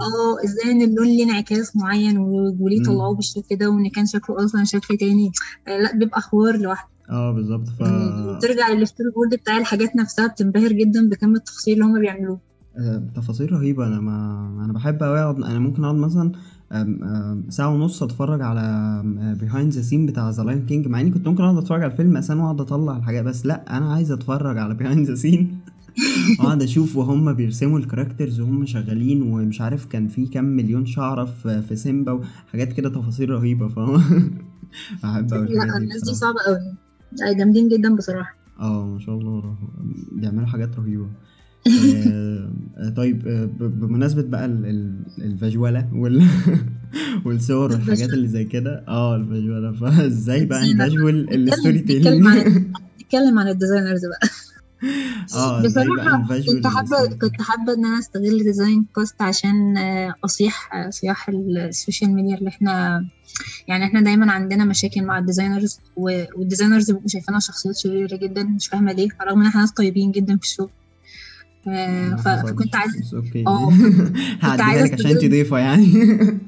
آه 0.00 0.44
إزاي 0.44 0.72
ان 0.72 0.82
اللون 0.82 1.06
ليه 1.06 1.24
انعكاس 1.24 1.76
معين 1.76 2.18
وليه. 2.18 2.82
طلعوه 2.82 3.14
بالشكل 3.16 3.56
ده 3.56 3.70
وإن 3.70 3.88
كان 3.90 4.06
شكله 4.06 4.44
أصلا 4.44 4.64
شكل 4.64 4.96
تاني. 4.96 5.32
آه، 5.68 5.78
لأ 5.78 5.96
بيبقى 5.98 6.20
حوار 6.20 6.56
لوحده. 6.56 6.88
آه 7.10 7.32
بالظبط. 7.32 7.68
ف 7.68 7.82
ترجع 8.42 8.68
للستوري 8.68 9.10
بورد 9.10 9.34
بتاع 9.34 9.58
الحاجات 9.58 9.96
نفسها 9.96 10.26
بتنبهر 10.26 10.72
جدا 10.72 11.08
بكم 11.08 11.34
التفاصيل 11.34 11.74
اللي 11.74 11.84
هم 11.84 12.00
بيعملوه 12.00 12.40
آه، 12.78 13.02
تفاصيل 13.16 13.52
رهيبة. 13.52 13.86
أنا 13.86 14.00
ما 14.00 14.62
أنا 14.64 14.72
بحب 14.72 15.02
أوي 15.02 15.20
أقعد 15.20 15.36
أنا 15.36 15.58
ممكن 15.58 15.84
أقعد 15.84 15.96
مثلا 15.96 16.32
ساعة 17.48 17.68
ونص 17.74 18.02
أتفرج 18.02 18.42
على 18.42 19.02
behind 19.40 19.72
the 19.72 19.82
scene 19.82 20.06
بتاع 20.06 20.30
The 20.30 20.42
Lion 20.42 20.66
King 20.66 20.88
مع 20.88 21.00
إني 21.00 21.10
كنت 21.10 21.28
ممكن 21.28 21.42
أقعد 21.42 21.56
أتفرج 21.56 21.82
على 21.82 21.92
الفيلم 21.92 22.16
أساسا 22.16 22.34
وأقعد 22.34 22.60
أطلع 22.60 22.96
الحاجات 22.96 23.24
بس 23.24 23.46
لأ 23.46 23.76
أنا 23.76 23.92
عايز 23.92 24.12
أتفرج 24.12 24.58
على 24.58 24.74
behind 24.74 25.06
the 25.06 25.14
scene 25.14 25.58
أقعد 26.40 26.62
أشوف 26.62 26.96
وهم 26.96 27.32
بيرسموا 27.32 27.78
ال 27.78 27.84
characters 27.84 28.40
وهم 28.40 28.66
شغالين 28.66 29.22
ومش 29.22 29.60
عارف 29.60 29.84
كان 29.86 30.08
في 30.08 30.26
كام 30.26 30.44
مليون 30.44 30.86
شعرة 30.86 31.24
في 31.24 31.62
في 31.62 31.76
سيمبا 31.76 32.12
وحاجات 32.12 32.72
كده 32.72 32.88
تفاصيل 32.88 33.30
بحب 35.02 35.32
أوي 35.34 35.42
الحاجات 35.42 35.66
لا 35.72 35.76
الناس 35.76 36.04
دي 36.04 36.14
صعبة 36.14 36.38
قوي 36.46 36.74
جامدين 37.38 37.68
جدا 37.68 37.96
بصراحة. 37.96 38.36
آه 38.60 38.86
ما 38.86 38.98
شاء 38.98 39.14
الله 39.18 39.56
بيعملوا 40.12 40.46
حاجات 40.46 40.78
رهيبة. 40.78 41.06
آه، 41.66 42.50
آه، 42.76 42.88
طيب 42.88 43.26
آه، 43.28 43.44
بمناسبة 43.60 44.22
بقى 44.22 44.44
ال- 44.44 44.66
ال- 44.66 45.04
الفيجوالا 45.18 45.88
وال 45.92 46.22
والصور 47.24 47.72
والحاجات 47.72 48.10
اللي 48.10 48.28
زي 48.28 48.44
كده. 48.44 48.84
آه 48.88 49.16
الفيجوالا 49.16 49.72
فازاي 49.80 50.46
بقى. 50.46 50.74
نفيجوال 50.74 51.34
الستوري 51.34 51.78
تيلينج 51.78 52.26
نتكلم 53.00 53.38
عن 53.38 53.48
الديزاينرز 53.48 54.00
بقى. 54.06 54.28
بصراحة 55.64 56.18
نفيجوال 56.18 56.46
كنت 56.46 56.66
حابة 56.66 57.06
كنت 57.06 57.42
حابة 57.42 57.72
إن 57.72 57.84
أنا 57.84 57.98
أستغل 57.98 58.44
ديزاين 58.44 58.86
بوست 58.96 59.22
عشان 59.22 59.76
آه، 59.76 60.14
أصيح 60.24 60.74
آه، 60.74 60.90
صياح 60.90 61.28
السوشيال 61.28 62.14
ميديا 62.14 62.36
اللي 62.36 62.48
إحنا 62.48 63.04
يعني 63.68 63.84
إحنا 63.84 64.00
دايما 64.00 64.32
عندنا 64.32 64.64
مشاكل 64.64 65.02
مع 65.02 65.18
ال 65.18 65.24
designers 65.24 65.80
وال 65.96 66.13
designers 66.13 66.90
بيبقوا 66.90 67.08
شايفينها 67.08 67.40
شخصيات 67.40 67.76
شريرة 67.76 68.16
جدا 68.16 68.42
مش 68.42 68.66
فاهمة 68.66 68.92
ليه 68.92 69.08
رغم 69.22 69.40
إن 69.40 69.46
إحنا 69.46 69.60
ناس 69.60 69.72
طيبين 69.72 70.12
جدا 70.12 70.36
في 70.36 70.42
الشغل. 70.42 70.70
آه، 71.68 72.16
فكنت 72.16 72.74
okay 73.14 73.44
آه. 73.46 73.72
عايزة 74.62 74.84
لك 74.84 74.92
عشان 74.92 75.10
انت 75.10 75.24
ضيفة 75.24 75.58
يعني. 75.58 75.86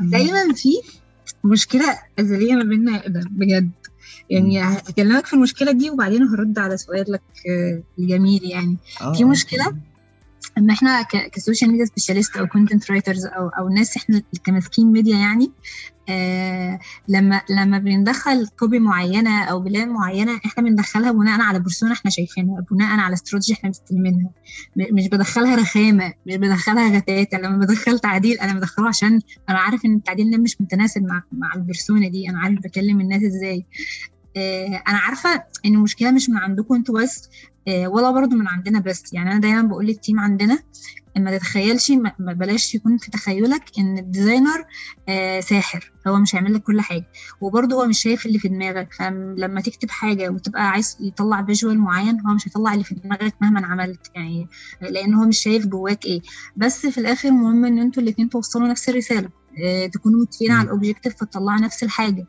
دايما 0.00 0.52
في 0.54 0.68
مشكلة 1.44 1.98
أزلية 2.18 2.54
ما 2.54 2.64
بيننا 2.64 3.02
بجد. 3.30 3.70
يعني 4.30 4.60
هكلمك 4.60 5.26
في 5.26 5.34
المشكلة 5.34 5.72
دي 5.72 5.90
وبعدين 5.90 6.22
هرد 6.22 6.58
على 6.58 6.76
سؤالك 6.76 7.22
آه، 7.50 7.82
الجميل 7.98 8.44
يعني. 8.44 8.76
آه 9.00 9.12
في 9.12 9.22
آه، 9.22 9.26
مشكلة؟ 9.26 9.76
إن 10.58 10.70
إحنا 10.70 11.02
ك 11.32 11.37
social 11.37 11.70
media 11.70 11.84
specialist 11.84 12.36
أو 12.36 12.46
content 12.46 12.90
writers 12.90 13.26
أو 13.26 13.48
أو 13.48 13.68
ناس 13.68 13.96
إحنا 13.96 14.22
كماسكين 14.44 14.92
ميديا 14.92 15.16
يعني 15.16 15.50
آه 16.08 16.78
لما 17.08 17.42
لما 17.50 17.78
بندخل 17.78 18.48
copy 18.58 18.78
معينة 18.78 19.44
أو 19.44 19.60
plan 19.60 19.88
معينة 19.88 20.40
إحنا 20.46 20.62
بندخلها 20.62 21.12
بناء 21.12 21.40
على 21.40 21.58
persona 21.58 21.92
إحنا 21.92 22.10
شايفينها 22.10 22.64
بناء 22.70 22.98
على 22.98 23.14
استراتيجي 23.14 23.52
إحنا 23.52 23.68
مستلمينها 23.70 24.30
مش 24.76 25.08
بدخلها 25.08 25.56
رخامة 25.56 26.12
مش 26.26 26.36
بدخلها 26.36 26.96
غتاتة 26.96 27.38
لما 27.38 27.56
بدخل 27.56 27.98
تعديل 27.98 28.38
أنا 28.38 28.54
بدخله 28.54 28.88
عشان 28.88 29.20
أنا 29.48 29.58
عارف 29.58 29.84
إن 29.84 29.94
التعديل 29.94 30.30
ده 30.30 30.38
مش 30.38 30.60
متناسب 30.60 31.02
مع 31.02 31.22
مع 31.32 31.54
ال 31.54 31.61
persona 31.61 32.08
دي 32.08 32.30
أنا 32.30 32.38
عارف 32.38 32.58
بكلم 32.60 33.00
الناس 33.00 33.22
إزاي. 33.22 33.56
آه، 33.56 34.15
أنا 34.88 34.98
عارفة 34.98 35.44
إن 35.66 35.74
المشكلة 35.74 36.10
مش 36.10 36.30
من 36.30 36.36
عندكم 36.36 36.74
أنتوا 36.74 37.02
بس 37.02 37.28
آه، 37.68 37.88
ولا 37.88 38.10
برضو 38.10 38.36
من 38.36 38.48
عندنا 38.48 38.80
بس. 38.80 39.12
يعني 39.12 39.30
أنا 39.32 39.40
دايما 39.40 39.62
بقول 39.62 39.86
لل 39.86 39.97
team 39.97 40.20
عندنا 40.20 40.58
ما 41.16 41.38
تتخيلش 41.38 41.90
ما 41.90 42.32
بلاش 42.32 42.74
يكون 42.74 42.98
في 42.98 43.10
تخيلك 43.10 43.62
إن 43.78 43.98
ال 43.98 44.05
designer 44.05 44.64
آه، 45.08 45.40
ساحر. 45.40 45.92
هو 46.06 46.16
مش 46.16 46.34
هيعمل 46.34 46.54
لك 46.54 46.62
كل 46.62 46.80
حاجة. 46.80 47.06
وبرضه 47.40 47.76
هو 47.76 47.86
مش 47.86 48.02
شايف 48.02 48.26
اللي 48.26 48.38
في 48.38 48.48
دماغك. 48.48 48.92
فلما 48.92 49.60
تكتب 49.60 49.90
حاجة 49.90 50.28
وتبقى 50.28 50.68
عايز 50.70 50.96
يطلع 51.00 51.44
visual 51.44 51.78
معين 51.78 52.20
هو 52.20 52.34
مش 52.34 52.48
هيطلع 52.48 52.72
اللي 52.72 52.84
في 52.84 52.94
دماغك 52.94 53.34
مهما 53.40 53.66
عملت. 53.66 54.10
يعني 54.14 54.48
لأن 54.80 55.14
هو 55.14 55.24
مش 55.26 55.38
شايف 55.38 55.66
جواك 55.66 56.04
إيه. 56.04 56.20
بس 56.56 56.86
في 56.86 56.98
الآخر 56.98 57.30
مهم 57.30 57.64
إن 57.64 57.78
أنتوا 57.78 58.02
الاتنين 58.02 58.28
توصلوا 58.28 58.68
نفس 58.68 58.88
الرسالة 58.88 59.28
آه، 59.64 59.86
تكونوا 59.86 60.20
متفقين 60.20 60.52
على. 60.52 60.64
ال 60.66 60.71
objective 60.71 61.16
فتطلعوا 61.16 61.60
نفس 61.60 61.82
الحاجة. 61.82 62.26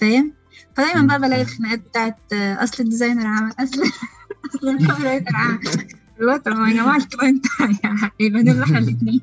فاهم؟ 0.00 0.32
فدايما. 0.76 1.06
بقى 1.06 1.20
بلاقي 1.20 1.42
الخناقات 1.42 1.78
بتاعت 1.78 2.16
آه، 2.32 2.64
أصل 2.64 2.82
ال 2.82 2.87
designer 2.87 3.26
عمل 3.26 3.52
أصل 3.60 3.82
أصل 4.54 4.68
ال 4.68 4.79
copy 4.79 5.24
عمل 5.34 5.60
لا 6.20 6.36
طب 6.36 6.52
ما 6.52 6.68
يا 6.70 6.74
جماعة 6.74 6.96
ال 6.96 7.03
client 7.03 7.46
هيبان 8.20 8.48
لنا 8.48 8.64
إحنا 8.64 8.78
الاثنين 8.78 9.20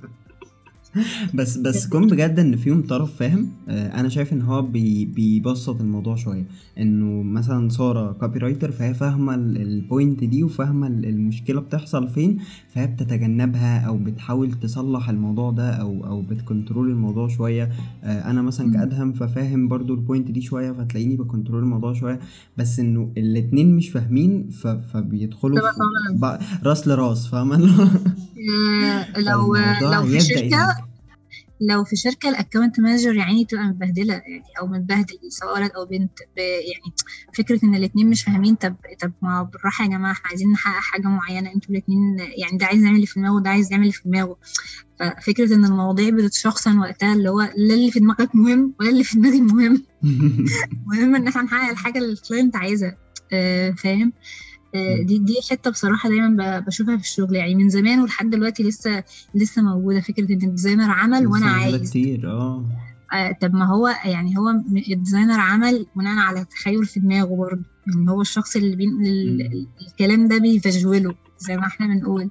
بس 1.33 1.57
بس 1.57 1.87
كون 1.87 2.07
بجد 2.07 2.39
إن 2.39 2.55
فيهم 2.55 2.81
طرف 2.81 3.15
فاهم 3.15 3.47
آه، 3.69 3.99
أنا 3.99 4.09
شايف 4.09 4.33
إن 4.33 4.41
هو 4.41 4.61
بي 4.61 5.05
بيبسط 5.05 5.81
الموضوع 5.81 6.15
شوية. 6.15 6.45
إنه 6.79 7.23
مثلا 7.23 7.69
سارة 7.69 8.11
copywriter 8.11 8.71
فهي 8.71 8.93
فاهمة 8.93 9.35
ال- 9.35 9.61
point 9.61 10.23
دي 10.23 10.43
وفاهمة 10.43 10.87
ال- 10.87 11.05
المشكلة 11.05 11.61
بتحصل 11.61 12.07
فين 12.07 12.37
فهي 12.73 12.87
بتتجنبها 12.87 13.79
أو 13.79 13.97
بتحاول 13.97 14.51
تصلح 14.51 15.09
الموضوع 15.09 15.51
ده 15.51 15.69
أو 15.69 16.05
أو 16.07 16.21
بت 16.21 16.37
control 16.37 16.89
الموضوع 16.89 17.27
شوية. 17.27 17.69
آه، 18.03 18.29
أنا 18.29 18.41
مثلا. 18.41 18.73
كأدهم 18.73 19.13
ففاهم 19.13 19.67
برضو 19.67 19.93
ال 19.93 20.00
point 20.00 20.31
دي 20.31 20.41
شوية 20.41 20.71
فتلاقيني 20.71 21.15
ب 21.15 21.21
control 21.21 21.63
الموضوع 21.63 21.93
شوية. 21.93 22.19
بس 22.57 22.79
إنه 22.79 23.11
الاتنين 23.17 23.75
مش 23.75 23.89
فاهمين 23.89 24.49
فبيدخلوا 24.93 25.59
في 25.59 26.39
راس 26.63 26.87
لراس 26.87 27.27
فاهمة 27.27 27.57
لو 27.57 29.55
لو 29.81 30.01
في 30.03 30.07
شركة. 30.21 30.75
لو 31.61 31.83
في 31.83 31.95
شركة 31.95 32.29
ال 32.29 32.36
account 32.36 32.79
manager 32.79 33.15
يعني 33.15 33.45
تبقى 33.45 33.63
متبهدلة 33.63 34.13
يعني 34.13 34.43
أو 34.59 34.67
متبهدل 34.67 35.17
سواء 35.29 35.53
ولد 35.53 35.71
أو 35.71 35.85
بنت 35.85 36.19
يعني 36.37 36.93
فكرة 37.33 37.59
إن 37.65 37.75
الاثنين 37.75 38.09
مش 38.09 38.23
فاهمين 38.23 38.55
طب 38.55 38.75
طب 39.01 39.11
ما 39.21 39.43
بالراحة 39.43 39.83
يا 39.85 39.89
جماعة 39.89 40.11
إحنا 40.11 40.27
عايزين 40.29 40.51
نحقق 40.51 40.79
حاجة 40.81 41.07
معينة 41.07 41.53
أنتوا 41.55 41.71
الاثنين 41.71 42.19
يعني 42.19 42.57
ده 42.57 42.65
عايز 42.65 42.83
يعمل 42.83 42.95
اللي 42.95 43.07
في 43.07 43.19
دماغه 43.19 43.35
وده 43.35 43.49
عايز 43.49 43.71
يعمل 43.71 43.83
اللي 43.83 43.93
في 43.93 44.01
دماغه. 44.05 44.37
ففكرة 44.99 45.55
إن 45.55 45.65
المواضيع 45.65 46.09
بتتشخصن 46.09 46.79
وقتها 46.79 47.13
اللي 47.13 47.29
هو 47.29 47.41
لا 47.41 47.53
اللي 47.75 47.91
في 47.91 47.99
دماغك 47.99 48.35
مهم 48.35 48.73
ولا 48.79 48.89
اللي 48.89 49.03
في 49.03 49.17
دماغي 49.17 49.41
مهم. 49.41 49.83
مهم 50.87 51.15
إن 51.15 51.27
إحنا 51.27 51.41
نحقق 51.41 51.69
الحاجة 51.69 51.97
اللي 51.97 52.13
ال 52.13 52.19
client 52.19 52.55
عايزها. 52.55 52.97
آه، 53.33 53.71
فاهم؟ 53.71 54.13
آه،. 54.17 54.52
دي 55.03 55.17
دي 55.17 55.35
حتة 55.49 55.71
بصراحة 55.71 56.09
دايما 56.09 56.59
بشوفها 56.59 56.97
في 56.97 57.03
الشغل. 57.03 57.35
يعني 57.35 57.55
من 57.55 57.69
زمان 57.69 58.01
ولحد 58.01 58.29
دلوقتي 58.29 58.63
لسه 58.63 59.03
لسه 59.35 59.61
موجودة. 59.61 60.01
فكرة 60.01 60.25
إن 60.33 60.41
ال 60.43 60.49
designer 60.49 60.91
عمل 60.91 61.27
وأنا 61.27 61.45
عايز. 61.45 61.89
كتير 61.89 62.31
آه. 62.31 62.65
آه 63.13 63.31
طب 63.41 63.53
ما 63.53 63.65
هو 63.65 63.87
يعني 64.05 64.37
هو 64.37 64.49
ال 64.91 64.97
designer 64.97 65.39
عمل 65.39 65.85
بناء 65.95 66.17
على 66.17 66.45
تخيل 66.45 66.85
في 66.85 66.99
دماغه 66.99 67.35
برضه. 67.35 67.63
يعني 67.87 68.11
هو 68.11 68.21
الشخص 68.21 68.55
اللي 68.55 68.75
بينقل 68.75 69.67
الكلام 69.87 70.27
ده 70.27 70.37
بي 70.37 70.55
visual 70.55 71.07
ه 71.07 71.15
زي 71.39 71.57
ما 71.57 71.67
إحنا 71.67 71.87
بنقول. 71.87 72.29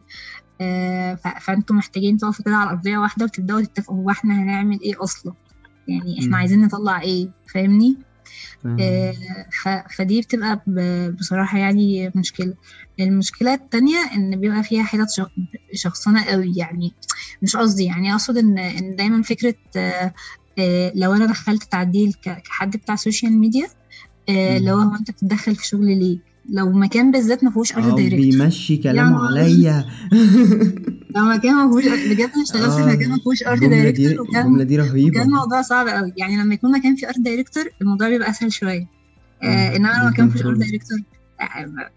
آه 0.61 1.15
فانتوا 1.15 1.77
محتاجين 1.77 2.17
تقفوا 2.17 2.45
كده 2.45 2.57
على 2.57 2.71
ارضيه 2.71 2.99
واحدة 2.99 3.25
وتبدأوا 3.25 3.61
تتفقوا 3.61 3.97
هو 3.97 4.11
إحنا 4.11 4.43
هنعمل 4.43 4.81
إيه 4.81 5.03
أصلا؟ 5.03 5.33
يعني 5.89 6.21
إحنا. 6.21 6.37
عايزين 6.37 6.61
نطلع 6.61 7.01
إيه؟ 7.03 7.29
فاهمني؟ 7.55 7.97
آه 7.99 8.12
فدي 9.97 10.21
بتبقى 10.21 10.65
بصراحة 11.19 11.59
يعني 11.59 12.13
مشكلة. 12.17 12.55
المشكلة 13.01 13.55
التانية 13.55 13.99
إن 14.15 14.41
بيبقى 14.41 14.63
فيها 14.63 14.83
حتت 14.85 15.07
شخصنة 15.75 16.25
قوي 16.25 16.53
يعني. 16.57 16.97
مش 17.43 17.57
قصدي 17.57 17.85
يعني 17.85 18.13
أقصد 18.13 18.37
إن 18.39 18.59
إن 18.59 18.97
دايما 18.97 19.23
فكرة 19.23 19.55
آه 19.77 20.13
آه 20.59 20.93
لو 20.95 21.13
أنا 21.15 21.27
دخلت 21.27 21.63
تعديل 21.65 22.13
كحد 22.23 22.77
بتاع 22.77 22.97
social 22.97 23.41
media 23.41 23.67
لو 24.59 24.77
هو 24.79 24.95
أنت 24.95 25.11
بتتدخل 25.11 25.57
في 25.57 25.67
شغل 25.67 25.87
ليه؟ 25.99 26.32
لو 26.51 26.73
مكان 26.73 27.11
بالذات 27.11 27.45
ما 27.45 27.51
فيهوش 27.51 27.73
art 27.73 27.95
director 27.95 28.21
بيمشي 28.21 28.77
كلامه 28.77 29.27
عليا. 29.27 29.85
لو 31.17 31.25
مكان 31.25 31.55
ما 31.55 31.81
فيهوش 31.81 31.85
بجد 31.85 32.31
أنا 32.35 32.43
اشتغلت 32.43 32.73
في 32.73 32.83
مكان 32.83 33.11
ما 33.11 33.17
فيهوش 33.19 33.43
art 33.43 33.65
director 33.65 34.27
الجمله 34.29 34.65
دي 34.65 34.77
رهيبة. 34.77 35.15
كان 35.15 35.27
الموضوع 35.27 35.63
صعب 35.63 35.89
قوي. 35.89 36.13
يعني 36.17 36.37
لما 36.37 36.55
يكون 36.55 36.73
مكان 36.73 36.97
فيه 36.97 37.09
art 37.09 37.19
director 37.21 37.65
الموضوع 37.83 38.09
بيبقى 38.09 38.31
أسهل 38.31 38.53
شوية. 38.53 38.87
آه 39.43 39.77
إنما 39.77 39.89
لو 40.03 40.11
مكان 40.11 40.31
فيه 40.31 40.45
art 40.49 40.59
director 40.59 40.99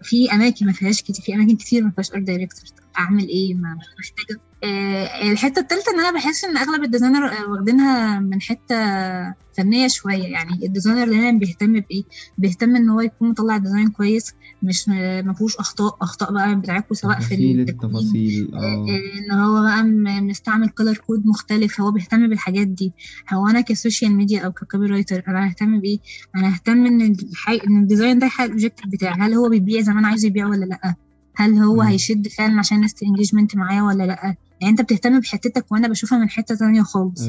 في 0.02 0.32
أماكن 0.32 0.66
ما 0.66 0.72
فيهاش 0.72 1.02
كتير 1.02 1.24
في 1.24 1.34
أماكن 1.34 1.56
كتير 1.56 1.84
ما 1.84 1.90
فيهاش 1.90 2.12
art 2.12 2.22
director 2.22 2.64
أعمل 2.98 3.28
إيه؟ 3.28 3.54
ما 3.54 3.78
محتاجة. 3.98 4.40
آه 4.40 4.45
الحتة 4.64 5.60
الثالثه 5.60 5.92
إن 5.94 6.00
أنا 6.00 6.12
بحس 6.18 6.44
إن 6.44 6.56
أغلب 6.56 6.84
ال 6.84 6.89
designer 6.89 7.30
واخدينها 7.48 8.20
من 8.20 8.40
حتة 8.42 8.76
فنية 9.56 9.88
شوية. 9.88 10.22
يعني 10.22 10.66
ال 10.66 10.71
designer 10.71 11.08
دايما 11.08 11.38
بيهتم 11.38 11.72
بإيه؟ 11.72 12.04
بيهتم 12.38 12.76
إن 12.76 12.88
هو 12.88 13.00
يكون 13.00 13.28
مطلع 13.30 13.56
design 13.56 13.88
كويس 13.88 14.34
مش 14.62 14.88
ما 14.88 15.34
فيهوش 15.38 15.56
أخطاء 15.56 15.96
أخطاء 16.02 16.32
بقى 16.32 16.54
بتاعتكم 16.60 16.94
سواء 16.94 17.20
في 17.20 17.34
التفاصيل 17.68 18.50
آه 18.54 18.86
إن 19.18 19.38
هو 19.38 19.62
بقى 19.62 19.82
مستعمل 20.20 20.68
color 20.68 20.96
code 20.96 21.26
مختلف 21.26 21.80
هو 21.80 21.90
بيهتم 21.90 22.28
بالحاجات 22.28 22.66
دي. 22.66 22.92
هو 23.32 23.48
أنا 23.48 23.60
ك 23.60 23.68
social 23.68 24.14
media 24.14 24.40
أو 24.40 24.52
ك 24.52 24.86
copywriter 24.86 25.22
أنا 25.28 25.46
ههتم 25.48 25.80
بإيه؟ 25.80 25.98
أنا 26.36 26.54
ههتم 26.54 26.86
إن 26.86 27.00
الحي... 27.02 27.56
إن 27.68 27.82
ال 27.82 27.87
design 27.87 28.18
ده 28.18 28.26
يحقق 28.26 28.44
ال 28.44 28.48
objective 28.48 28.86
بتاعي. 28.86 29.20
هل 29.20 29.34
هو 29.34 29.48
بيبيع 29.48 29.80
زي 29.80 29.92
ما 29.92 29.98
أنا 30.00 30.08
عايز 30.08 30.24
يبيع 30.24 30.46
ولا 30.46 30.64
لأ؟ 30.64 30.94
هل 31.36 31.58
هو 31.58 31.76
م. 31.76 31.80
هيشد 31.80 32.28
فعلا 32.28 32.58
عشان 32.58 32.76
الناس 32.76 32.94
engagement 33.02 33.56
معايا 33.56 33.82
ولا 33.82 34.04
لأ؟ 34.04 34.34
يعني 34.60 34.70
انت 34.70 34.80
بتهتم 34.80 35.20
بحتتك 35.20 35.72
وأنا 35.72 35.88
بشوفها 35.88 36.18
من 36.18 36.30
حتة 36.30 36.54
تانية 36.54 36.82
خالص. 36.82 37.28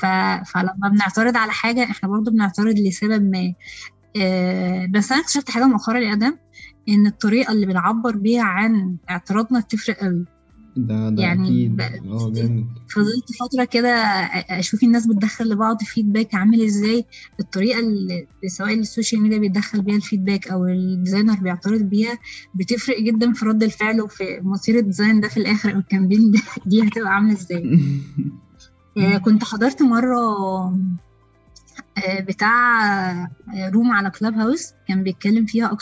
ف... 0.00 0.06
فلما 0.52 0.88
بنعترض 0.92 1.36
على 1.36 1.52
حاجة 1.52 1.84
إحنا 1.84 2.08
برضو 2.08 2.30
بنعترض 2.30 2.78
لسبب 2.78 3.30
ما. 3.30 3.54
آه 4.16 4.86
بس 4.86 5.12
أنا 5.12 5.20
اكتشفت 5.20 5.50
حاجة 5.50 5.66
مؤخرا 5.66 5.98
يا 5.98 6.12
آدم 6.12 6.36
إن 6.88 7.06
الطريقة 7.06 7.52
اللي 7.52 7.66
بنعبر 7.66 8.16
بيها 8.16 8.42
عن 8.42 8.96
اعتراضنا 9.10 9.60
بتفرق 9.60 9.96
قوي. 9.96 10.24
ده 10.76 11.10
ده 11.10 11.22
يعني 11.22 11.44
أكيد. 11.48 11.80
آه 11.80 12.30
جامد. 12.30 12.66
فضلت 12.88 13.32
فترة 13.40 13.64
كده 13.64 13.90
أشوف 14.50 14.82
الناس 14.82 15.06
بتدخل 15.06 15.48
لبعض 15.48 15.82
feedback 15.82 16.34
عامل 16.34 16.62
إزاي 16.62 17.04
الطريقة 17.40 17.78
اللي 17.80 18.26
سواء 18.46 18.74
ال 18.74 18.81
social 18.81 19.22
media 19.22 19.38
بيدخل 19.38 19.82
بيها 19.82 19.96
ال 19.96 20.02
feedback 20.02 20.48
أو 20.48 20.66
ال 20.66 20.74
designer 20.74 21.34
بيعترض 21.34 21.80
بيها 21.80 22.18
بتفرق 22.54 23.00
جدا 23.00 23.32
في 23.32 23.46
رد 23.46 23.62
الفعل 23.62 24.00
وفي 24.00 24.40
مصير 24.42 24.78
ال 24.78 24.84
design 24.84 25.20
ده 25.20 25.28
في 25.28 25.36
الآخر 25.36 25.74
أو 25.74 25.78
ال 25.78 25.84
campaign 25.84 26.30
دي 26.66 26.82
هتبقى 26.88 27.14
عاملة 27.14 27.32
إزاي. 27.32 27.80
كنت 29.24 29.44
حضرت 29.44 29.82
مرة 29.82 30.20
بتاع 32.20 32.52
room 33.72 33.90
على 33.92 34.10
Clubhouse 34.10 34.72
كان 34.88 35.02
بيتكلم 35.02 35.46
فيها 35.46 35.72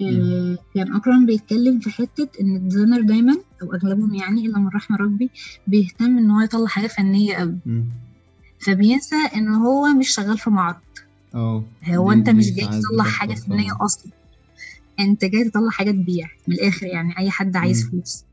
اكرم 0.00 0.56
كان 0.74 0.92
أكرم 0.96 1.26
بيتكلم 1.26 1.80
في 1.80 1.90
حتة 1.90 2.28
إن 2.40 2.56
ال 2.56 2.61
designer 2.61 3.00
دايما 3.00 3.36
أو 3.62 3.74
أغلبهم 3.74 4.14
يعني 4.14 4.46
إلا 4.46 4.58
من 4.58 4.68
رحم 4.68 4.94
ربي 4.94 5.30
بيهتم 5.66 6.18
إن 6.18 6.30
هو 6.30 6.40
يطلع 6.40 6.66
حاجة 6.66 6.86
فنية 6.86 7.34
قوي. 7.34 7.58
فبينسى 8.60 9.16
إن 9.36 9.48
هو 9.48 9.86
مش 9.86 10.08
شغال 10.08 10.38
في 10.38 10.50
معرض. 10.50 10.76
آه. 11.34 11.64
هو 11.84 12.12
أنت 12.12 12.30
مش 12.30 12.50
جاي 12.50 12.66
تطلع 12.66 13.04
حاجة 13.04 13.34
فنية 13.34 13.76
أصلا. 13.80 14.12
أنت 15.00 15.24
جاي 15.24 15.44
تطلع 15.44 15.70
حاجة 15.70 15.90
تبيع 15.90 16.28
من 16.48 16.54
الآخر 16.54 16.86
يعني 16.86 17.18
أي 17.18 17.30
حد 17.30 17.56
عايز 17.56 17.88
فلوس. 17.90 18.24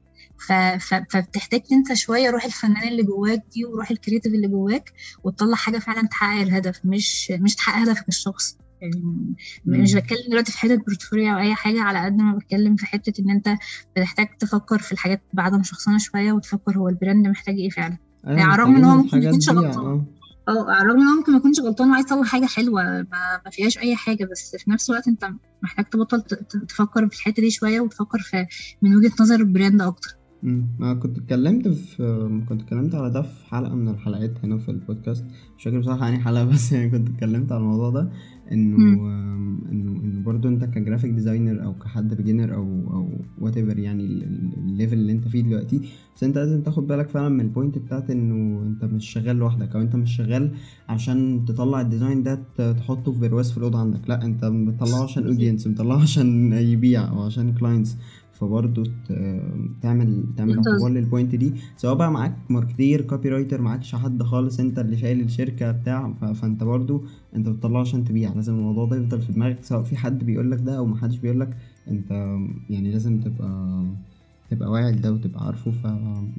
ف... 0.48 0.52
ف... 0.54 0.94
فبتحتاج 1.10 1.62
تنسى 1.62 1.96
شوية 1.96 2.30
روح 2.30 2.46
الفنان 2.46 2.88
اللي 2.88 3.04
جواك 3.04 3.44
دي 3.54 3.66
وروح 3.66 3.92
ال 3.92 3.96
creative 3.96 4.34
اللي 4.34 4.48
جواك 4.48 4.94
وتطلع 5.24 5.56
حاجة 5.56 5.78
فعلا 5.78 6.08
تحقق 6.08 6.42
الهدف 6.42 6.80
مش 6.84 7.32
مش 7.32 7.56
تحقق 7.56 7.78
هدفك 7.78 8.08
الشخصي. 8.08 8.58
يعني 8.82 9.36
مش 9.66 9.96
بتكلم 9.96 10.18
دلوقتي 10.30 10.52
في 10.52 10.58
حتة 10.58 10.76
portfolio 10.76 11.34
أو 11.34 11.38
أي 11.38 11.56
حاجة 11.56 11.82
على 11.82 12.06
قد 12.06 12.18
ما 12.18 12.36
بتكلم 12.36 12.76
في 12.76 12.86
حتة 12.86 13.22
إن 13.22 13.30
أنت 13.30 13.50
بتحتاج 13.96 14.28
تفكر 14.40 14.78
في 14.80 14.92
الحاجات 14.92 15.22
بعدم 15.34 15.64
شخصنة 15.64 15.98
شوية 15.98 16.32
وتفكر 16.32 16.78
هو 16.78 16.90
ال 16.90 16.96
brand 16.96 17.28
محتاج 17.28 17.56
إيه 17.56 17.70
فعلا. 17.70 17.98
يعني 18.24 18.42
على 18.42 18.54
الرغم 18.54 18.76
إن 18.76 18.84
هو 18.84 18.98
ممكن 18.98 19.18
ما 19.18 19.24
يكونش 19.24 19.50
غلطان. 19.50 20.06
آه. 20.48 20.72
على 20.72 20.82
الرغم 20.82 21.02
إن 21.02 21.08
هو 21.08 21.16
ممكن 21.16 21.32
ما 21.32 21.38
يكونش 21.38 21.60
غلطان 21.60 21.90
وعايز 21.90 22.06
يطلع 22.06 22.24
حاجة 22.24 22.46
حلوة 22.46 22.84
ما, 22.84 23.42
ما 23.46 23.52
فيهاش 23.52 23.78
أي 23.78 23.96
حاجة 23.96 24.28
بس 24.32 24.56
في 24.60 24.72
نفس 24.72 24.90
الوقت 24.90 25.08
أنت 25.08 25.30
محتاج 25.64 25.86
تبطل 25.86 26.22
تفكر 26.68 27.08
في 27.08 27.16
الحتة 27.16 27.42
دي 27.42 27.50
شوية 27.50 27.82
وتفكر 27.82 28.20
في 28.20 28.46
من 28.82 28.96
وجهة 28.96 29.12
نظر 29.22 29.36
ال 29.36 29.43
brand 29.43 29.82
أكتر. 29.82 30.18
ما 30.80 30.94
كنت 30.94 31.18
اتكلمت 31.18 31.68
في 31.68 32.44
كنت 32.50 32.62
اتكلمت 32.62 32.96
على 32.96 33.10
ده 33.10 33.22
في 33.22 33.46
حلقة 33.46 33.76
من 33.76 33.90
الحلقات 33.90 34.34
هنا 34.44 34.58
في 34.58 34.70
البودكاست 34.70 35.26
مش 35.58 35.64
فاكر 35.64 35.80
بصراحة 35.80 36.06
يعني 36.06 36.24
حلقة 36.24 36.44
بس 36.54 36.72
يعني 36.72 36.90
كنت 36.90 37.10
اتكلمت 37.10 37.52
على 37.52 37.62
الموضوع 37.62 37.90
ده. 37.90 38.12
إنه 38.52 38.78
إنه 39.72 40.02
إنه 40.04 40.22
برضه 40.24 40.50
أنت 40.50 40.66
ك 40.66 40.71
graphic 40.72 41.12
designer 41.12 41.64
أو 41.64 41.74
كحد 41.74 42.14
beginner 42.14 42.56
أو 42.56 42.64
أو 42.94 43.10
whatever 43.38 43.80
يعني 43.80 44.04
ال 44.58 44.64
level 44.64 44.94
اللي 44.94 45.12
أنت 45.12 45.28
فيه 45.28 45.42
دلوقتي 45.42 45.82
بس 46.16 46.24
أنت 46.24 46.38
لازم 46.38 46.62
تاخد 46.62 46.88
بالك 46.88 47.10
فعلا 47.10 47.30
من 47.30 47.42
ال 47.42 47.48
point 47.48 47.78
بتاعت 47.78 48.10
إنه 48.10 48.64
أنت 48.68 48.86
مش 48.86 49.10
شغال 49.10 49.36
لوحدك 49.36 49.76
أو 49.76 49.82
أنت 49.82 49.96
مش 49.96 50.16
شغال 50.16 50.52
عشان 50.90 51.46
تطلع 51.48 51.82
ال 51.82 51.88
design 51.88 52.24
ده 52.24 52.40
تحطه 52.74 53.12
في 53.12 53.20
برواز 53.20 53.52
في 53.52 53.58
الأوضة 53.58 53.80
عندك 53.80 54.10
لأ 54.10 54.26
أنت 54.26 54.46
بتطلعه 54.46 55.04
عشان 55.04 55.28
audience 55.28 55.68
بتطلعه 55.68 56.02
عشان 56.02 56.54
يبيع 56.54 57.10
أو 57.10 57.22
عشان 57.22 57.54
clients 57.54 57.98
فبرضه 58.40 58.92
تعمل 59.82 60.24
تعمل 60.38 60.58
اعتبار 60.58 60.90
لل 60.90 61.03
point 61.03 61.36
دي. 61.36 61.54
سواء 61.78 61.96
بقى 61.96 62.12
معاك 62.12 62.36
marketer 62.50 63.02
copywriter 63.02 63.62
معاكش 63.62 63.96
حد 63.96 64.24
خالص 64.24 64.60
انت 64.60 64.80
اللي 64.80 64.98
شايل 64.98 65.22
الشركة 65.22 65.72
بتاع 65.72 66.14
فانت 66.34 66.64
برضه 66.64 67.02
انت 67.36 67.50
بتطلعه 67.50 67.82
عشان 67.82 68.04
تبيع. 68.04 68.34
لازم 68.34 68.54
الموضوع 68.54 68.86
ده 68.86 68.98
يفضل 68.98 69.22
في 69.22 69.32
دماغك 69.34 69.64
سواء 69.64 69.84
في 69.84 69.98
حد 69.98 70.24
بيقول 70.24 70.52
لك 70.52 70.60
ده 70.60 70.78
أو 70.78 70.86
محدش 70.86 71.18
بيقول 71.18 71.40
لك 71.40 71.58
انت 71.88 72.12
يعني 72.70 72.92
لازم 72.92 73.20
تبقى 73.20 73.84
تبقى 74.50 74.72
واعي 74.72 74.92
لده 74.92 75.12
وتبقى 75.14 75.46
عارفه. 75.46 75.72
ف 75.72 75.86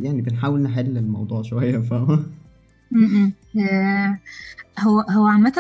يعني 0.03 0.23
بنحاول 0.23 0.63
نحل 0.63 0.99
الموضوع 0.99 1.43
شوية 1.43 1.79
فاهمة؟ 1.79 2.23
هو 4.81 5.01
هو 5.01 5.27
عامة 5.27 5.55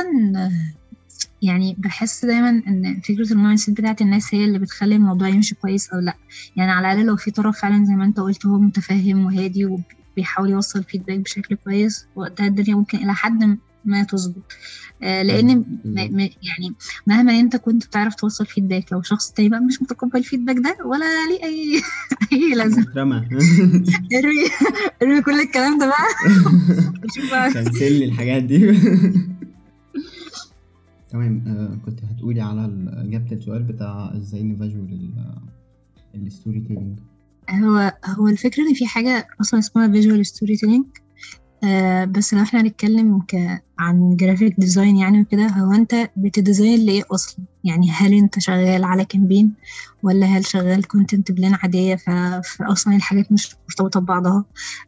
يعني 1.43 1.77
بحس 1.79 2.25
دايما 2.25 2.49
إن 2.49 3.01
فكرة 3.05 3.33
ال 3.33 3.59
mindset 3.59 3.81
بتاعت 3.81 4.01
الناس 4.01 4.35
هي 4.35 4.45
اللي 4.45 4.59
بتخلي 4.59 4.97
الموضوع 4.97 5.29
يمشي 5.29 5.55
كويس 5.55 5.91
أو 5.91 6.01
لأ. 6.01 6.15
يعني 6.57 6.71
على 6.71 6.93
الأقل 6.93 7.07
لو 7.07 7.17
في 7.17 7.31
طرف 7.31 7.61
فعلا 7.61 7.85
زي 7.85 7.95
ما 7.95 8.05
أنت 8.05 8.21
قلت 8.21 8.47
هو 8.47 8.59
متفهم 8.59 9.25
وهادي 9.25 9.65
وبيحاول 9.65 10.51
يوصل 10.51 10.85
feedback 10.85 11.19
بشكل 11.19 11.55
كويس 11.55 12.07
وقتها 12.15 12.47
الدنيا 12.47 12.75
ممكن 12.75 12.99
إلى 12.99 13.15
حد 13.15 13.59
ما 13.85 14.03
تظبط. 14.03 14.53
آه 15.03 15.23
لأن 15.23 15.65
م 15.85 16.19
يعني 16.21 16.75
مهما 17.07 17.41
أنت 17.41 17.57
كنت 17.57 17.87
بتعرف 17.87 18.15
توصل 18.15 18.47
feedback 18.47 18.93
لو 18.93 19.03
شخص 19.03 19.31
تاني 19.31 19.49
بقى 19.49 19.61
مش 19.61 19.83
متقبل 19.83 20.19
ال 20.19 20.23
feedback 20.23 20.57
ده 20.57 20.77
ولا 20.85 21.05
ليه 21.31 21.45
أي 21.45 21.83
أي 22.33 22.55
لازمة. 22.55 22.87
ارمي 24.19 24.49
ارمي 25.03 25.23
كل 25.23 25.41
الكلام 25.41 25.79
ده 25.79 25.87
بقى. 25.87 26.33
cancel 27.65 28.03
الحاجات 28.03 28.43
دي. 28.43 28.75
تمام. 31.11 31.45
آه 31.47 31.79
كنت 31.87 32.01
هتقولي 32.05 32.41
على 32.41 32.71
إجابة 32.93 33.33
السؤال 33.33 33.63
بتاع 33.63 34.13
إزاي 34.17 34.43
ن 34.43 34.51
visual 34.52 35.04
ال 35.04 35.13
storytelling 36.15 36.99
هو 37.51 37.93
هو 38.07 38.29
الفكرة 38.29 38.63
إن 38.63 38.75
في 38.75 38.87
حاجة 38.87 39.29
أصلا 39.41 39.61
اسمها 39.61 39.89
visual 39.89 40.27
storytelling 40.27 40.85
بس 42.17 42.35
لو 42.35 42.43
إحنا 42.43 42.61
هنتكلم 42.61 43.21
ك... 43.21 43.63
عن 43.79 44.17
graphic 44.17 44.55
design 44.61 44.97
يعني 44.97 45.21
وكده 45.21 45.47
هو 45.47 45.73
أنت 45.73 46.11
بت 46.17 46.34
design 46.34 46.87
لإيه 46.87 47.03
أصلا؟ 47.11 47.45
يعني 47.65 47.91
هل 47.91 48.15
أنت 48.15 48.39
شغال 48.39 48.85
على 48.85 49.05
campaign 49.05 49.53
ولا 50.03 50.27
هل 50.27 50.47
شغال 50.47 50.85
content 50.89 51.33
plan 51.33 51.55
عادية؟ 51.55 51.95
ف... 51.95 52.11
فأصلا 52.57 52.97
الحاجات 52.97 53.33
مش 53.33 53.57
مرتبطة 53.69 54.01
ببعضها. 54.01 54.45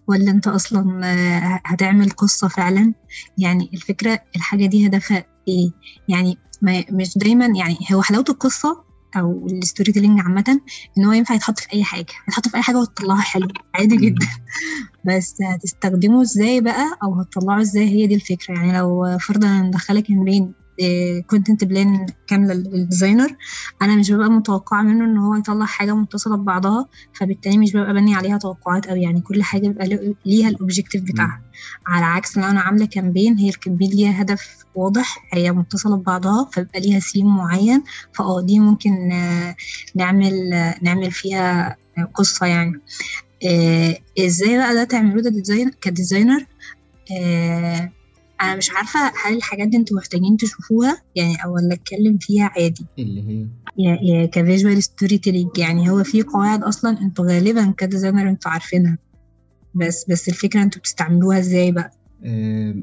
ولا 0.06 0.30
أنت 0.30 0.48
أصلا 0.48 1.00
آه 1.06 1.60
هتعمل 1.64 2.10
قصة 2.10 2.48
فعلا؟ 2.48 2.92
يعني 3.38 3.70
الفكرة 3.74 4.20
الحاجة 4.36 4.66
دي 4.66 4.86
هدفها 4.86 5.24
إيه 5.48 5.72
يعني 6.08 6.38
ما 6.62 6.84
مش 6.90 7.18
دايما 7.18 7.46
يعني 7.46 7.76
هو 7.92 8.02
حلاوة 8.02 8.24
القصة 8.28 8.84
أو 9.16 9.46
ال 9.46 9.92
storytelling 9.92 10.20
عامة 10.20 10.60
إن 10.98 11.04
هو 11.04 11.12
ينفع 11.12 11.34
يتحط 11.34 11.58
في 11.60 11.72
أي 11.74 11.84
حاجة 11.84 12.12
يتحط 12.28 12.48
في 12.48 12.56
أي 12.56 12.62
حاجة 12.62 12.76
وتطلعها 12.78 13.20
حلو 13.20 13.48
عادي 13.74 13.96
جدا. 13.96 14.26
بس 15.06 15.34
هتستخدمه 15.42 16.22
إزاي 16.22 16.60
بقى 16.60 16.98
أو 17.02 17.20
هتطلعه 17.20 17.60
إزاي 17.60 17.88
هي 17.88 18.06
دي 18.06 18.14
الفكرة 18.14 18.54
يعني 18.54 18.78
لو 18.78 19.18
فرضا 19.20 19.48
ندخلك 19.62 20.04
بين 20.12 20.54
content 21.26 21.64
plan 21.64 22.06
كاملة 22.26 22.54
لل 22.54 22.71
designer 22.71 23.36
أنا 23.82 23.96
مش 23.96 24.10
ببقى 24.12 24.30
متوقعة 24.30 24.82
منه 24.82 25.04
إن 25.04 25.16
هو 25.18 25.34
يطلع 25.34 25.64
حاجة 25.66 25.94
متصلة 25.96 26.36
ببعضها 26.36 26.88
فبالتالي 27.12 27.58
مش 27.58 27.72
ببقى 27.76 27.92
بني 27.94 28.14
عليها 28.14 28.38
توقعات 28.38 28.86
قوي 28.88 29.02
يعني 29.02 29.20
كل 29.20 29.42
حاجة 29.42 29.68
بيبقى 29.68 30.14
ليها 30.26 30.48
ال 30.48 30.54
objective 30.54 31.02
بتاعها. 31.02 31.40
على 31.86 32.04
عكس 32.04 32.38
لو 32.38 32.44
أنا 32.44 32.60
عاملة 32.60 32.86
campaign 32.86 33.38
هي 33.38 33.48
ال 33.48 33.53
campaign 33.53 33.90
ليها 33.90 34.22
هدف 34.22 34.56
واضح 34.74 35.26
هي 35.34 35.52
متصلة 35.52 35.96
ببعضها 35.96 36.48
فبيبقى 36.52 36.80
ليها 36.80 37.00
سيم 37.00 37.36
معين 37.36 37.82
فآه 38.14 38.40
دي 38.42 38.58
ممكن 38.58 39.08
نعمل 39.94 40.50
نعمل 40.82 41.10
فيها 41.10 41.76
قصة 42.14 42.46
يعني. 42.46 42.80
إزاي 44.26 44.58
بقى 44.58 44.74
ده 44.74 44.84
تعملوه 44.84 45.22
ده 45.22 45.30
design 45.30 45.70
ك 45.80 45.87
designer؟ 45.87 46.46
أنا 48.42 48.56
مش 48.56 48.70
عارفة 48.70 49.00
هل 49.24 49.36
الحاجات 49.36 49.68
دي 49.68 49.76
أنتوا 49.76 49.96
محتاجين 49.96 50.36
تشوفوها؟ 50.36 51.02
يعني 51.16 51.44
أو 51.44 51.54
ولا 51.54 51.74
أتكلم 51.74 52.18
فيها 52.18 52.50
عادي؟ 52.56 52.86
اللي 52.98 53.22
هي؟ 53.28 53.46
يا 53.78 54.26
ك 54.26 54.82
visual 54.82 55.18
storytelling 55.18 55.58
يعني 55.58 55.90
هو 55.90 56.04
في 56.04 56.22
قواعد 56.22 56.62
أصلا 56.62 57.00
أنتوا 57.00 57.24
غالبا 57.24 57.74
ك 57.76 57.82
designer 57.82 58.28
أنتوا 58.28 58.50
عارفينها. 58.50 58.98
بس 59.74 60.10
بس 60.10 60.28
الفكرة 60.28 60.62
أنتوا 60.62 60.80
بتستعملوها 60.80 61.38
إزاي 61.38 61.72
بقى؟ 61.72 61.90
آه 62.24 62.74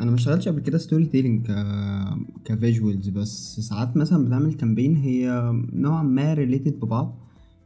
أنا 0.00 0.10
ما 0.10 0.14
اشتغلتش 0.14 0.48
قبل 0.48 0.60
كده 0.60 0.78
storytelling 0.78 1.46
ك 1.46 1.54
ك 2.44 2.52
visuals 2.52 3.08
بس 3.08 3.60
ساعات 3.60 3.96
مثلا 3.96 4.24
بنعمل 4.24 4.54
campaign 4.54 4.96
هي 4.96 5.50
نوعا 5.72 6.02
ما 6.02 6.34
related 6.34 6.80
ببعض. 6.80 7.18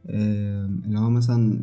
آه 0.07 0.65
اللي 0.85 0.99
هو 0.99 1.09
مثلا 1.09 1.59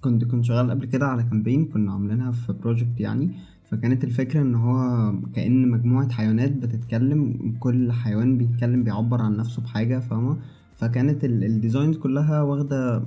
كنت 0.00 0.24
كنت 0.24 0.44
شغال 0.44 0.70
قبل 0.70 0.86
كده 0.86 1.06
على 1.06 1.22
campaign 1.22 1.64
كنا 1.64 1.92
عاملينها 1.92 2.32
في 2.32 2.52
project 2.52 3.00
يعني. 3.00 3.30
فكانت 3.72 4.04
الفكرة 4.04 4.42
إن 4.42 4.54
هو 4.54 5.12
كأن 5.34 5.70
مجموعة 5.70 6.08
حيوانات 6.12 6.52
بتتكلم 6.52 7.54
كل 7.60 7.92
حيوان 7.92 8.38
بيتكلم 8.38 8.84
بيعبر 8.84 9.22
عن 9.22 9.36
نفسه 9.36 9.62
بحاجة 9.62 9.98
فاهمة؟ 9.98 10.36
فكانت 10.76 11.24
ال 11.24 11.33
designs 11.33 11.96
كلها 11.96 12.42
واخدة 12.42 13.04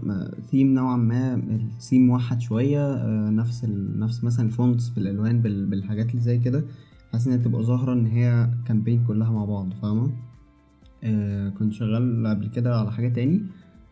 ثيم 0.51 0.73
نوعا 0.73 0.97
ما 0.97 1.35
الثيم 1.77 2.07
موحد 2.07 2.41
شوية 2.41 3.05
نفس 3.29 3.63
ال... 3.63 3.99
نفس 3.99 4.23
مثلا 4.23 4.45
ال 4.45 4.53
fonts 4.53 4.89
بالألوان 4.89 5.41
بال... 5.41 5.65
بالحاجات 5.65 6.09
اللي 6.09 6.21
زي 6.21 6.37
كده. 6.39 6.63
بحيث 7.13 7.27
إنها 7.27 7.37
تبقى 7.37 7.63
ظاهرة 7.63 7.93
إن 7.93 8.05
هي 8.05 8.49
campaign 8.67 9.03
كلها 9.07 9.31
مع 9.31 9.45
بعض 9.45 9.73
فاهمة؟ 9.81 10.11
آه 11.03 11.49
كنت 11.49 11.73
شغال 11.73 12.27
قبل 12.27 12.47
كده 12.47 12.79
على 12.79 12.91
حاجة 12.91 13.09
تاني. 13.09 13.41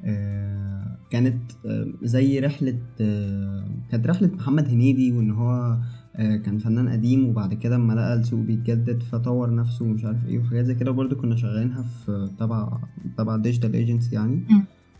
آه 0.03 0.97
كانت 1.09 1.51
آه 1.65 1.87
زي 2.03 2.39
رحلة 2.39 2.79
آه 3.01 3.65
كانت 3.91 4.07
رحلة 4.07 4.27
محمد 4.35 4.67
هنيدي 4.67 5.11
وإن 5.11 5.31
هو 5.31 5.77
كان 6.17 6.57
فنان 6.57 6.89
قديم 6.89 7.29
وبعد 7.29 7.53
كده 7.53 7.75
اما 7.75 7.93
لقى 7.93 8.13
السوق 8.13 8.39
بيتجدد 8.39 9.03
فطور 9.03 9.55
نفسه 9.55 9.85
ومش 9.85 10.05
عارف 10.05 10.25
إيه 10.27 10.39
وحاجات 10.39 10.65
زي 10.65 10.75
كده. 10.75 10.91
برضه 10.91 11.15
كنا 11.15 11.35
شغالينها 11.35 11.83
في 11.83 12.29
تبع 12.39 12.77
تبع 13.17 13.35
digital 13.37 13.73
agency 13.73 14.15
يعني. 14.15 14.43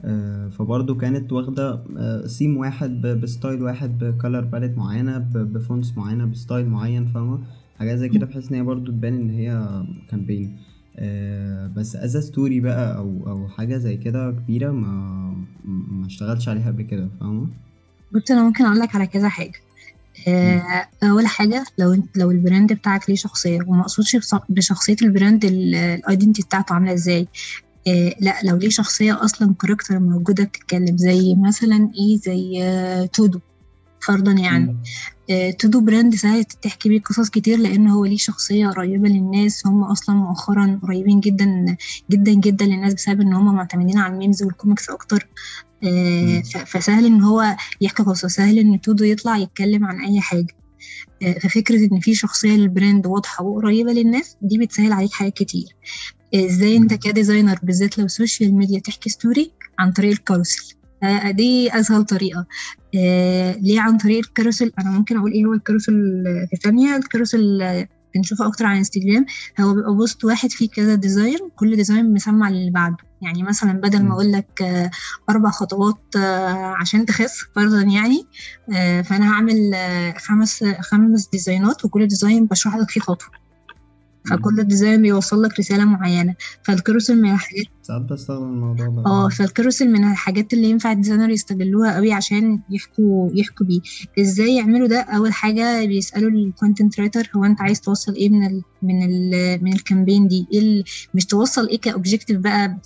آه 0.06 0.47
فبرضه 0.47 0.95
كانت 0.95 1.32
واخدة 1.34 1.84
آه 1.97 2.28
سيم 2.28 2.58
واحد 2.58 3.02
ب 3.01 3.12
style 3.12 3.62
واحد 3.63 3.97
ب 4.03 4.10
color 4.10 4.41
palette 4.41 4.77
معينة 4.78 5.17
ب 5.34 5.44
fonts 5.44 5.97
معينة 5.97 6.26
ب 6.25 6.33
style 6.33 6.69
معين 6.69 7.06
فاهمة؟ 7.06 7.39
حاجات 7.80 7.97
زي 7.97 8.10
كده 8.10 8.26
بحيث 8.26 8.49
إن 8.49 8.56
هي 8.56 8.63
برضه 8.63 8.91
تبان 8.91 9.13
إن 9.13 9.30
هي 9.30 9.84
campaign 10.10 10.58
آه 10.97 11.67
بس 11.67 11.95
as 11.95 12.17
story 12.17 12.60
بقى 12.60 12.97
أو 12.97 13.28
أو 13.28 13.47
حاجة 13.47 13.78
زي 13.78 13.97
كده 13.97 14.32
كبيرة 14.32 14.71
ما 14.71 15.36
ما 15.91 16.06
اشتغلتش 16.06 16.49
عليها 16.49 16.67
قبل 16.71 16.82
كده 16.82 17.10
فاهمة؟ 17.19 17.47
بص 18.15 18.32
أنا 18.32 18.43
ممكن 18.43 18.65
أقول 18.65 18.80
لك 18.80 18.95
على 18.95 19.08
كذا 19.08 19.30
حاجة. 19.30 19.54
أول 21.03 21.27
حاجة 21.27 21.65
لو 21.77 21.93
انت 21.93 22.17
لو 22.17 22.31
ال 22.32 22.38
brand 22.38 22.73
بتاعك 22.73 23.09
ليه 23.09 23.15
شخصية 23.15 23.59
وما 23.67 23.81
أقصدش 23.81 24.17
بشخصية 24.49 24.95
ال 25.01 25.09
brand 25.09 25.45
ال 25.45 25.56
identity 25.56 26.41
بتاعته 26.41 26.73
عاملة 26.73 26.93
إزاي. 26.93 27.27
آه 27.88 28.15
لا 28.19 28.36
لو 28.43 28.57
ليه 28.57 28.69
شخصية 28.69 29.25
أصلا 29.25 29.55
character 29.62 29.99
موجودة 29.99 30.43
بتتكلم 30.43 30.97
زي 30.97 31.36
مثلا 31.47 31.91
إيه 31.99 32.17
زي 32.17 32.63
آه 32.63 33.05
تودو. 33.05 33.39
فرضا 33.99 34.31
يعني. 34.31 34.69
آه 34.71 35.12
تودو 35.59 35.81
brand 35.82 36.15
سهل 36.15 36.43
تحكي 36.43 36.89
بيه 36.89 37.01
قصص 37.01 37.29
كتير 37.29 37.57
لأن 37.59 37.88
هو 37.88 38.05
ليه 38.05 38.17
شخصية 38.17 38.67
قريبة 38.67 39.09
للناس. 39.09 39.67
هم 39.67 39.83
أصلا 39.83 40.15
مؤخرا 40.15 40.79
قريبين 40.83 41.19
جدا 41.19 41.75
جدا 42.12 42.33
جدا 42.33 42.65
للناس 42.65 42.93
بسبب 42.93 43.21
إن 43.21 43.33
هم 43.33 43.55
معتمدين 43.55 43.97
على 43.97 44.13
ال 44.13 44.18
memes 44.18 44.43
وال 44.43 44.55
comics 44.55 44.89
أكتر. 44.89 45.27
آه 45.83 46.41
فسهل 46.65 47.05
إن 47.05 47.21
هو 47.21 47.55
يحكي 47.81 48.03
قصة 48.03 48.27
سهل 48.27 48.59
إن 48.59 48.81
تودو 48.81 49.03
يطلع 49.03 49.38
يتكلم 49.38 49.86
عن 49.86 50.01
أي 50.05 50.21
حاجة. 50.21 50.57
آه 51.21 51.33
ففكرة 51.33 51.93
إن 51.93 51.99
في 51.99 52.15
شخصية 52.15 52.55
لل 52.56 52.70
brand 52.70 53.08
واضحة 53.07 53.43
وقريبة 53.43 53.91
للناس 53.91 54.36
دي 54.41 54.57
بتسهل 54.57 54.91
عليك 54.93 55.12
حاجات 55.13 55.33
كتير. 55.33 55.75
إزاي 56.36 56.77
أنت 56.77 56.93
ك 56.93 57.01
designer 57.01 57.60
بالذات 57.63 57.99
لو 57.99 58.07
social 58.08 58.56
media 58.56 58.79
تحكي 58.79 59.09
story 59.10 59.51
عن 59.79 59.91
طريق 59.91 60.12
ال 60.12 60.18
carousel 60.18 60.73
آه 60.73 60.83
دي 61.31 61.79
أسهل 61.79 62.03
طريقة. 62.05 62.45
آه 62.97 63.55
ليه 63.57 63.81
عن 63.81 63.97
طريق 63.97 64.17
ال 64.27 64.32
carousel 64.32 64.71
أنا 64.79 64.91
ممكن 64.91 65.17
أقول 65.17 65.31
إيه 65.31 65.45
هو 65.45 65.53
ال 65.53 65.58
carousel 65.58 65.93
في 66.49 66.55
ثانية 66.63 66.95
ال 66.95 67.03
carousel 67.03 67.60
بنشوفه 68.15 68.47
أكتر 68.47 68.65
على 68.65 68.77
انستجرام 68.79 69.25
هو 69.59 69.73
بيبقى 69.73 69.93
post 69.95 70.25
واحد 70.25 70.51
فيه 70.51 70.69
كذا 70.69 70.95
design 70.95 71.38
كل 71.55 71.75
design 71.75 72.13
مسمع 72.13 72.49
للي 72.49 72.71
بعده. 72.71 72.97
يعني 73.21 73.43
مثلا 73.43 73.73
بدل 73.73 74.03
ما 74.03 74.13
أقول 74.13 74.31
لك 74.31 74.89
أربع 75.29 75.49
خطوات 75.49 76.15
عشان 76.81 77.05
تخس 77.05 77.39
فرضا 77.55 77.81
يعني 77.81 78.27
فأنا 79.03 79.31
هعمل 79.31 79.71
خمس 80.17 80.63
خمس 80.63 81.27
design 81.27 81.77
ات 81.77 81.86
وكل 81.85 82.07
design 82.08 82.45
بشرح 82.45 82.75
لك 82.75 82.89
فيه 82.89 83.01
خطوة. 83.01 83.42
فكل 84.29 84.63
design 84.63 85.01
بيوصل 85.01 85.41
لك 85.41 85.59
رسالة 85.59 85.86
معينة. 85.86 86.36
فال 86.63 86.75
carousel 86.75 87.21
من 87.21 87.31
الحاجات 87.31 87.65
ساعات 87.81 88.01
بستخدم 88.01 88.43
الموضوع 88.43 88.88
ده. 88.88 89.03
آه 89.05 89.29
فال 89.29 89.41
carousel 89.41 89.89
من 89.91 90.12
الحاجات 90.12 90.53
اللي 90.53 90.69
ينفع 90.69 90.91
ال 90.91 90.96
designer 90.96 91.29
يستغلوها 91.29 91.95
قوي 91.95 92.13
عشان 92.13 92.59
يحكوا 92.69 93.29
يحكوا 93.33 93.65
بيه. 93.65 93.81
إزاي 94.19 94.55
يعملوا 94.55 94.88
ده؟ 94.88 95.01
أول 95.01 95.33
حاجة 95.33 95.86
بيسألوا 95.86 96.29
ال 96.29 96.38
content 96.38 96.99
writer 96.99 97.29
هو 97.36 97.45
أنت 97.45 97.62
عايز 97.62 97.81
توصل 97.81 98.13
إيه 98.15 98.29
من 98.29 98.62
من 98.84 99.00
من 99.63 99.74
ال 99.73 99.79
campaign 99.79 100.27
دي. 100.28 100.48
إيه 100.54 100.84
مش 101.13 101.26
توصل 101.26 101.67
إيه 101.67 101.80
ك 101.82 101.87
objective 101.87 102.38
بقى 102.38 102.78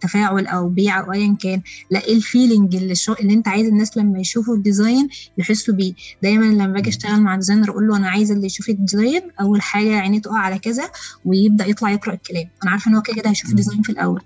تفاعل 0.00 0.46
أو 0.46 0.68
بيع 0.68 1.00
أو 1.00 1.12
ايا 1.12 1.36
كان 1.42 1.62
لا 1.90 2.04
إيه 2.04 2.16
ال 2.16 2.23
feeling 2.23 2.76
اللي, 2.76 2.94
شو 2.94 3.12
اللي 3.12 3.32
أنت 3.34 3.48
عايز 3.48 3.66
الناس 3.68 3.96
لما 3.96 4.18
يشوفوا 4.20 4.54
ال 4.56 4.63
design 4.63 5.08
يحسوا 5.38 5.74
بيه. 5.74 5.94
دايما 6.22 6.44
لما 6.44 6.66
باجي 6.66 6.90
أشتغل 6.90 7.20
مع 7.20 7.36
designer 7.36 7.70
أقول 7.70 7.88
له 7.88 7.96
أنا 7.96 8.08
عايزه 8.10 8.34
اللي 8.34 8.46
يشوف 8.46 8.68
ال 8.68 8.76
design 8.76 9.22
أول 9.40 9.62
حاجة 9.62 9.96
عينيه 9.98 10.20
تقع 10.20 10.38
على 10.38 10.58
كذا 10.58 10.90
ويبدأ 11.24 11.66
يطلع 11.66 11.90
يقرأ 11.90 12.14
الكلام. 12.14 12.44
أنا 12.62 12.70
عارفة 12.70 12.88
إن 12.90 12.94
هو 12.94 13.02
كده 13.02 13.16
كده 13.16 13.30
هيشوف 13.30 13.50
ال 13.50 13.55
design 13.55 13.82
في 13.82 13.92
الأول. 13.92 14.22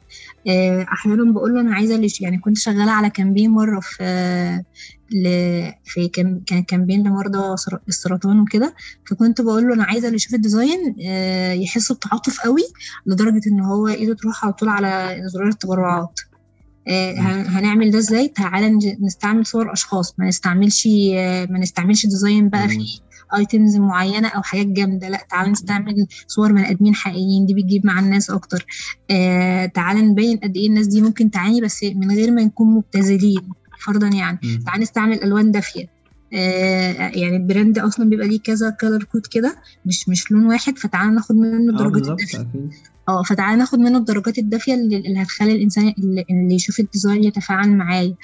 أحيانا 0.93 1.33
بقول 1.33 1.55
له 1.55 1.61
أنا 1.61 1.75
عايزه 1.75 1.95
اللي 1.95 2.09
يعني 2.21 2.39
كنت 2.39 2.59
شغالة 2.59 2.91
على 2.93 3.11
campaign 3.11 3.51
مرة 3.51 3.81
في. 3.81 4.05
في 5.85 6.09
كان 6.12 6.40
كان 6.47 6.62
campaign 6.62 7.07
لمرضى 7.09 7.55
السرطان 7.88 8.40
وكده. 8.40 8.75
فكنت 9.07 9.40
بقول 9.40 9.69
له 9.69 9.75
أنا 9.75 9.85
عايزة 9.85 10.07
اللي 10.07 10.17
يشوف 10.17 10.35
ال 10.35 10.43
design 10.43 10.95
يحس 11.62 11.93
بتعاطف 11.93 12.40
قوي 12.40 12.62
لدرجة 13.07 13.40
إن 13.47 13.61
هو 13.61 13.88
إيده 13.88 14.14
تروح 14.14 14.45
على 14.45 14.53
طول 14.53 14.69
على 14.69 15.21
زرار 15.27 15.49
التبرعات. 15.49 16.21
هنعمل 17.47 17.90
ده 17.90 17.99
إزاي؟ 17.99 18.29
تعالى 18.29 18.79
نستعمل 19.01 19.47
صور 19.47 19.73
أشخاص 19.73 20.14
ما 20.19 20.27
نستعملش 20.29 20.87
ما 21.51 21.59
نستعملش 21.59 22.07
design 22.07 22.49
بقى 22.49 22.69
فيه 22.69 22.99
items 23.37 23.77
معينة 23.77 24.29
أو 24.29 24.43
حاجات 24.43 24.67
جامدة 24.67 25.09
لأ 25.09 25.27
تعال 25.31 25.53
نستعمل 25.53 26.07
صور 26.27 26.53
بني 26.53 26.71
آدمين 26.71 26.95
حقيقيين 26.95 27.47
دي 27.47 27.55
بتجيب 27.55 27.87
مع 27.87 27.99
الناس 28.01 28.31
أكتر. 28.31 28.67
آه 29.11 29.67
تعال 29.67 29.97
نبين 30.09 30.37
قد 30.37 30.57
إيه 30.57 30.69
الناس 30.69 30.87
دي 30.87 31.01
ممكن 31.01 31.31
تعاني 31.31 31.61
بس 31.61 31.85
من 31.85 32.11
غير 32.11 32.31
ما 32.31 32.43
نكون 32.45 32.75
مبتذلين. 32.75 33.49
فرضا 33.81 34.07
يعني. 34.09 34.39
تعال 34.67 34.81
نستعمل 34.81 35.23
ألوان 35.23 35.51
دافية. 35.51 35.95
آه 36.33 36.93
يعني 36.93 37.37
ال 37.37 37.44
brand 37.44 37.79
أصلا 37.79 38.09
بيبقى 38.11 38.29
ليه 38.29 38.41
كذا 38.41 38.71
color 38.71 39.03
code 39.05 39.27
كده 39.27 39.57
مش 39.87 40.09
مش 40.09 40.31
لون 40.33 40.47
واحد 40.47 40.79
فتعال 40.79 41.15
ناخد 41.15 41.37
منه 41.37 41.73
الدرجات 41.73 42.09
الدافية. 42.09 42.47
آه 43.09 43.23
فتعالى 43.23 43.57
ناخد 43.59 43.79
منه 43.79 43.99
الدرجات 43.99 44.39
الدافية 44.39 44.75
اللي, 44.75 44.97
اللي 44.97 45.23
هتخلي 45.23 45.53
الإنسان 45.53 45.95
اللي, 45.99 46.25
اللي 46.31 46.55
يشوف 46.55 46.81
ال 46.81 46.87
design 46.87 47.25
يتفاعل 47.25 47.77
معايا. 47.77 48.15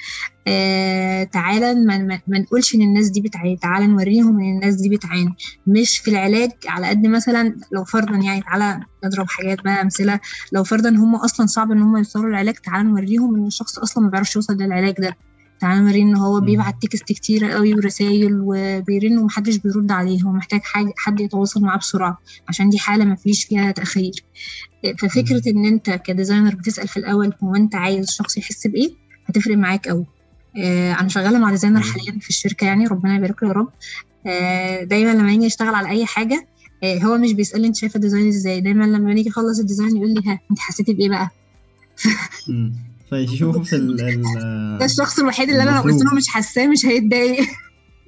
آه 0.47 1.23
تعالى 1.23 1.73
ما, 1.73 1.97
ما, 1.97 2.19
ما 2.27 2.39
نقولش 2.39 2.75
إن 2.75 2.81
الناس 2.81 3.09
دي 3.09 3.21
بتعاني. 3.21 3.57
تعالى 3.57 3.87
نوريهم 3.87 4.39
إن 4.39 4.55
الناس 4.55 4.75
دي 4.75 4.89
بتعاني. 4.89 5.35
مش 5.67 5.97
في 5.97 6.11
العلاج 6.11 6.51
على 6.67 6.87
قد 6.87 7.07
مثلا 7.07 7.55
لو 7.71 7.83
فرضا 7.83 8.15
يعني 8.17 8.41
تعالى 8.41 8.79
نضرب 9.05 9.25
حاجات 9.29 9.63
بقى 9.63 9.81
أمثلة. 9.81 10.19
لو 10.51 10.63
فرضا 10.63 10.89
هم 10.89 11.15
أصلا 11.15 11.45
صعب 11.45 11.71
إن 11.71 11.81
هم 11.81 11.97
يوصلوا 11.97 12.29
للعلاج 12.29 12.55
تعالى 12.55 12.83
نوريهم 12.89 13.35
إن 13.35 13.47
الشخص 13.47 13.79
أصلا 13.79 14.03
ما 14.03 14.09
بيعرفش 14.09 14.35
يوصل 14.35 14.53
للعلاج 14.53 14.93
ده. 14.99 15.15
تعالى 15.61 15.81
نوريه 15.81 16.01
إن 16.01 16.15
هو 16.15 16.39
بيبعت 16.39 16.81
text 16.81 17.03
كتيرة 17.03 17.47
قوي 17.53 17.73
ورسايل 17.73 18.39
وبيرن 18.41 19.17
ومحدش 19.17 19.55
بيرد 19.55 19.91
عليه. 19.91 20.23
هو 20.23 20.31
محتاج 20.31 20.61
حاجة 20.63 20.93
حد 20.97 21.19
يتواصل 21.19 21.61
معاه 21.61 21.77
بسرعة 21.77 22.17
عشان 22.49 22.69
دي 22.69 22.79
حالة 22.79 23.05
ما 23.05 23.15
فيش 23.15 23.45
فيها 23.45 23.71
تأخير. 23.71 24.11
ففكرة 24.99 25.41
إن 25.49 25.65
أنت 25.65 25.89
ك 25.89 25.96
designer 25.96 26.55
بتسأل 26.55 26.87
في 26.87 26.97
الأول 26.97 27.33
هو 27.43 27.55
أنت 27.55 27.75
عايز 27.75 28.07
الشخص 28.07 28.37
يحس 28.37 28.67
بإيه؟ 28.67 28.89
هتفرق 29.25 29.57
معاك 29.57 29.87
قوي. 29.87 30.05
آه 30.57 30.93
أنا 30.93 31.07
شغالة 31.09 31.39
مع 31.39 31.51
designer 31.51 31.81
حاليا 31.81 32.19
في 32.19 32.29
الشركة 32.29 32.65
يعني 32.65 32.87
ربنا 32.87 33.15
يبارك 33.15 33.43
له 33.43 33.49
يا 33.49 33.53
رب. 33.53 33.69
آه 34.27 34.83
دايما 34.83 35.11
لما 35.13 35.33
يجي 35.33 35.45
يشتغل 35.45 35.75
على 35.75 35.89
أي 35.89 36.05
حاجة 36.05 36.47
آه 36.83 36.97
هو 36.97 37.17
مش 37.17 37.33
بيسألني 37.33 37.67
أنت 37.67 37.75
شايفة 37.75 37.95
ال 37.95 38.00
design 38.00 38.27
إزاي؟ 38.27 38.61
دايما 38.61 38.83
لما 38.83 39.13
نيجي 39.13 39.29
اخلص 39.29 39.59
ال 39.59 39.64
design 39.64 39.97
يقول 39.97 40.13
لي 40.13 40.21
ها 40.25 40.39
أنت 40.51 40.59
حسيتي 40.59 40.93
بإيه 40.93 41.09
بقى؟ 41.09 41.29
فيشوفوا 43.11 43.63
في 43.63 43.75
ال 43.75 43.97
ده 44.79 44.85
الشخص 44.85 45.19
الوحيد 45.19 45.49
اللي 45.49 45.63
أنا 45.63 45.69
لو 45.71 45.81
قلت 45.81 46.03
له 46.03 46.13
مش 46.15 46.27
حاساه 46.27 46.67
مش 46.67 46.85
هيتضايق. 46.85 47.47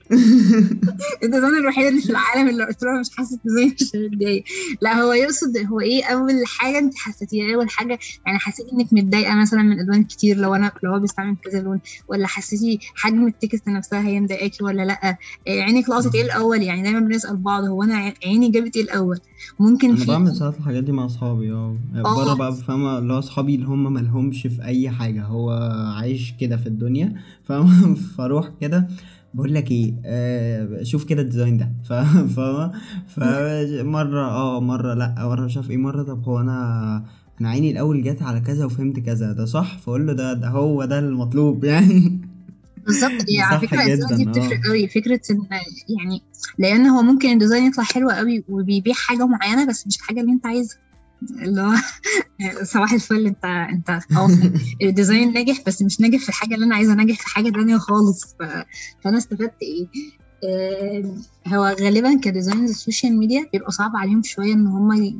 ال 1.24 1.27
designer 1.27 1.55
الوحيد 1.58 1.86
اللي 1.86 2.01
في 2.01 2.10
العالم 2.10 2.49
اللي 2.49 2.66
قلت 2.66 2.84
له 2.84 2.99
مش 2.99 3.16
حاسه 3.18 3.39
إزاي 3.47 3.76
مش 3.82 3.95
هيتضايق 3.95 4.43
لا 4.82 5.01
هو 5.01 5.14
يقصد 5.14 5.58
هو 5.58 5.80
إيه 5.80 6.06
اول 6.06 6.43
حاجة 6.45 6.80
انت 6.80 6.97
حسيتيها؟ 6.97 7.56
اول 7.56 7.70
حاجة 7.70 7.99
يعني 8.26 8.39
حسيتي 8.39 8.72
انك 8.72 8.93
متضايقة 8.93 9.36
مثلا 9.36 9.62
من 9.62 9.80
ألوان 9.80 10.04
كتير 10.04 10.38
لو 10.38 10.56
أنا 10.56 10.72
لو 10.84 10.91
هو 10.93 10.99
بيستعمل 10.99 11.36
كذا 11.43 11.62
لون 11.62 11.80
ولا 12.08 12.28
حسيتي 12.28 12.80
حجم 12.95 13.28
ال 13.28 13.36
text 13.36 13.67
نفسها 13.68 14.01
هي 14.08 14.20
مضايقاكي 14.20 14.64
ولا 14.64 14.86
لأ؟ 14.86 15.18
عينك 15.47 15.89
لقطت 15.89 16.16
إيه 16.16 16.24
الأول؟ 16.24 16.62
يعني 16.62 16.84
دايما 16.84 16.99
بنسأل 16.99 17.38
بعض 17.38 17.64
هو 17.64 17.84
أنا 17.84 18.14
عيني 18.26 18.49
جابت 18.49 18.76
إيه 18.76 18.84
الأول؟ 18.84 19.20
ممكن 19.60 19.95
أنا 19.95 20.06
بعمل 20.06 20.36
ساعات 20.36 20.58
الحاجات 20.58 20.84
دي 20.84 20.91
مع 20.91 21.06
أصحابي 21.06 21.51
آه. 21.51 21.78
بره 21.95 22.34
بقى 22.34 22.56
فاهمة 22.56 22.97
اللي 22.97 23.14
هو 23.14 23.20
أصحابي 23.20 23.56
اللي 23.56 23.68
هم 23.68 23.93
مالهمش 23.93 24.41
في 24.41 24.64
أي 24.64 24.89
حاجة 24.89 25.24
هو 25.24 25.51
عايش 25.97 26.34
كده 26.39 26.58
في 26.58 26.68
الدنيا 26.68 27.14
فاهمة؟ 27.43 27.95
فاروح 28.18 28.49
كده. 28.62 28.88
بقول 29.34 29.53
لك 29.53 29.71
إيه 29.71 29.93
آه 30.05 30.84
شوف 30.84 31.03
كده 31.03 31.21
ال 31.21 31.27
design 31.27 31.57
ده. 31.57 31.71
ف 31.89 31.93
فمرة 33.15 34.25
آه 34.31 34.59
مرة 34.61 34.93
لأ 34.93 35.15
مرة 35.19 35.45
مش 35.45 35.57
عارف 35.57 35.69
إيه 35.71 35.77
مرة 35.77 36.03
طب 36.03 36.23
هو 36.23 36.39
أنا 36.39 37.05
أنا 37.41 37.49
عيني 37.49 37.71
الأول 37.71 38.03
جت 38.03 38.21
على 38.21 38.39
كذا 38.41 38.65
وفهمت 38.65 38.99
كذا. 38.99 39.31
ده 39.34 39.45
صح؟ 39.45 39.77
فأقول 39.77 40.07
له 40.07 40.13
ده 40.13 40.34
ده 40.34 40.47
هو 40.47 40.86
ده 40.86 40.99
المطلوب 40.99 41.63
يعني. 41.73 42.21
بالظبط. 42.86 43.11
هي 43.29 43.41
على 43.41 43.59
فكرة 43.67 43.84
دي 44.15 44.25
بتفرق 44.25 44.59
قوي 44.67 44.88
فكرة 44.88 45.19
إن 45.31 45.38
يعني 45.99 46.21
لأن 46.57 46.86
هو 46.86 47.01
ممكن 47.01 47.29
ال 47.30 47.34
design 47.34 47.63
يطلع 47.65 47.84
حلو 47.84 48.09
قوي 48.09 48.43
وبيبيع 48.49 48.93
حاجة 48.93 49.25
معينة 49.27 49.67
بس 49.69 49.88
مش 49.88 49.97
الحاجة 49.97 50.21
اللي 50.21 50.31
أنت 50.31 50.45
عايزها. 50.45 50.77
اللي 51.41 51.61
هو 51.61 51.74
صباح 52.63 52.93
الفل 52.93 53.28
انت 53.28 53.45
انت 53.45 53.99
ال 54.82 54.89
design 54.89 55.34
ناجح 55.34 55.61
بس 55.67 55.82
مش 55.82 56.01
ناجح 56.01 56.19
في 56.19 56.30
الحاجة 56.30 56.55
اللي 56.55 56.65
أنا 56.65 56.76
عايزة 56.76 56.93
ناجح 56.93 57.19
في 57.19 57.28
حاجة 57.28 57.49
تانية 57.49 57.78
خالص. 57.78 58.24
ف... 58.39 58.43
فأنا 59.03 59.17
استفدت 59.17 59.53
إيه؟ 59.61 59.88
هو 61.47 61.76
غالبا 61.82 62.19
ك 62.19 62.24
designers 62.24 62.69
ال 62.69 62.76
social 62.76 63.17
media 63.17 63.45
بيبقى 63.53 63.71
صعب 63.71 63.95
عليهم 63.95 64.24
شوية 64.24 64.53
إن 64.53 64.67
هم 64.67 65.15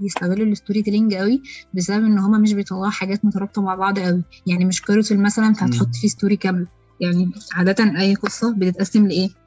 يستغلوا 0.00 0.46
ال 0.46 0.82
storytelling 0.82 1.14
قوي 1.14 1.42
بسبب 1.74 2.04
إن 2.04 2.18
هم 2.18 2.42
مش 2.42 2.52
بيطلعوا 2.52 2.90
حاجات 2.90 3.24
مترابطة 3.24 3.62
مع 3.62 3.74
بعض 3.74 3.98
قوي. 3.98 4.22
يعني 4.46 4.64
مش 4.64 4.82
carousel 4.82 5.18
مثلا 5.18 5.52
فهتحط 5.54 5.94
فيه 5.94 6.08
story 6.08 6.36
كاملة. 6.36 6.66
يعني 7.00 7.30
عاده 7.54 8.00
أي 8.00 8.14
قصة 8.14 8.54
بتتقسم 8.54 9.06
لإيه؟ 9.06 9.39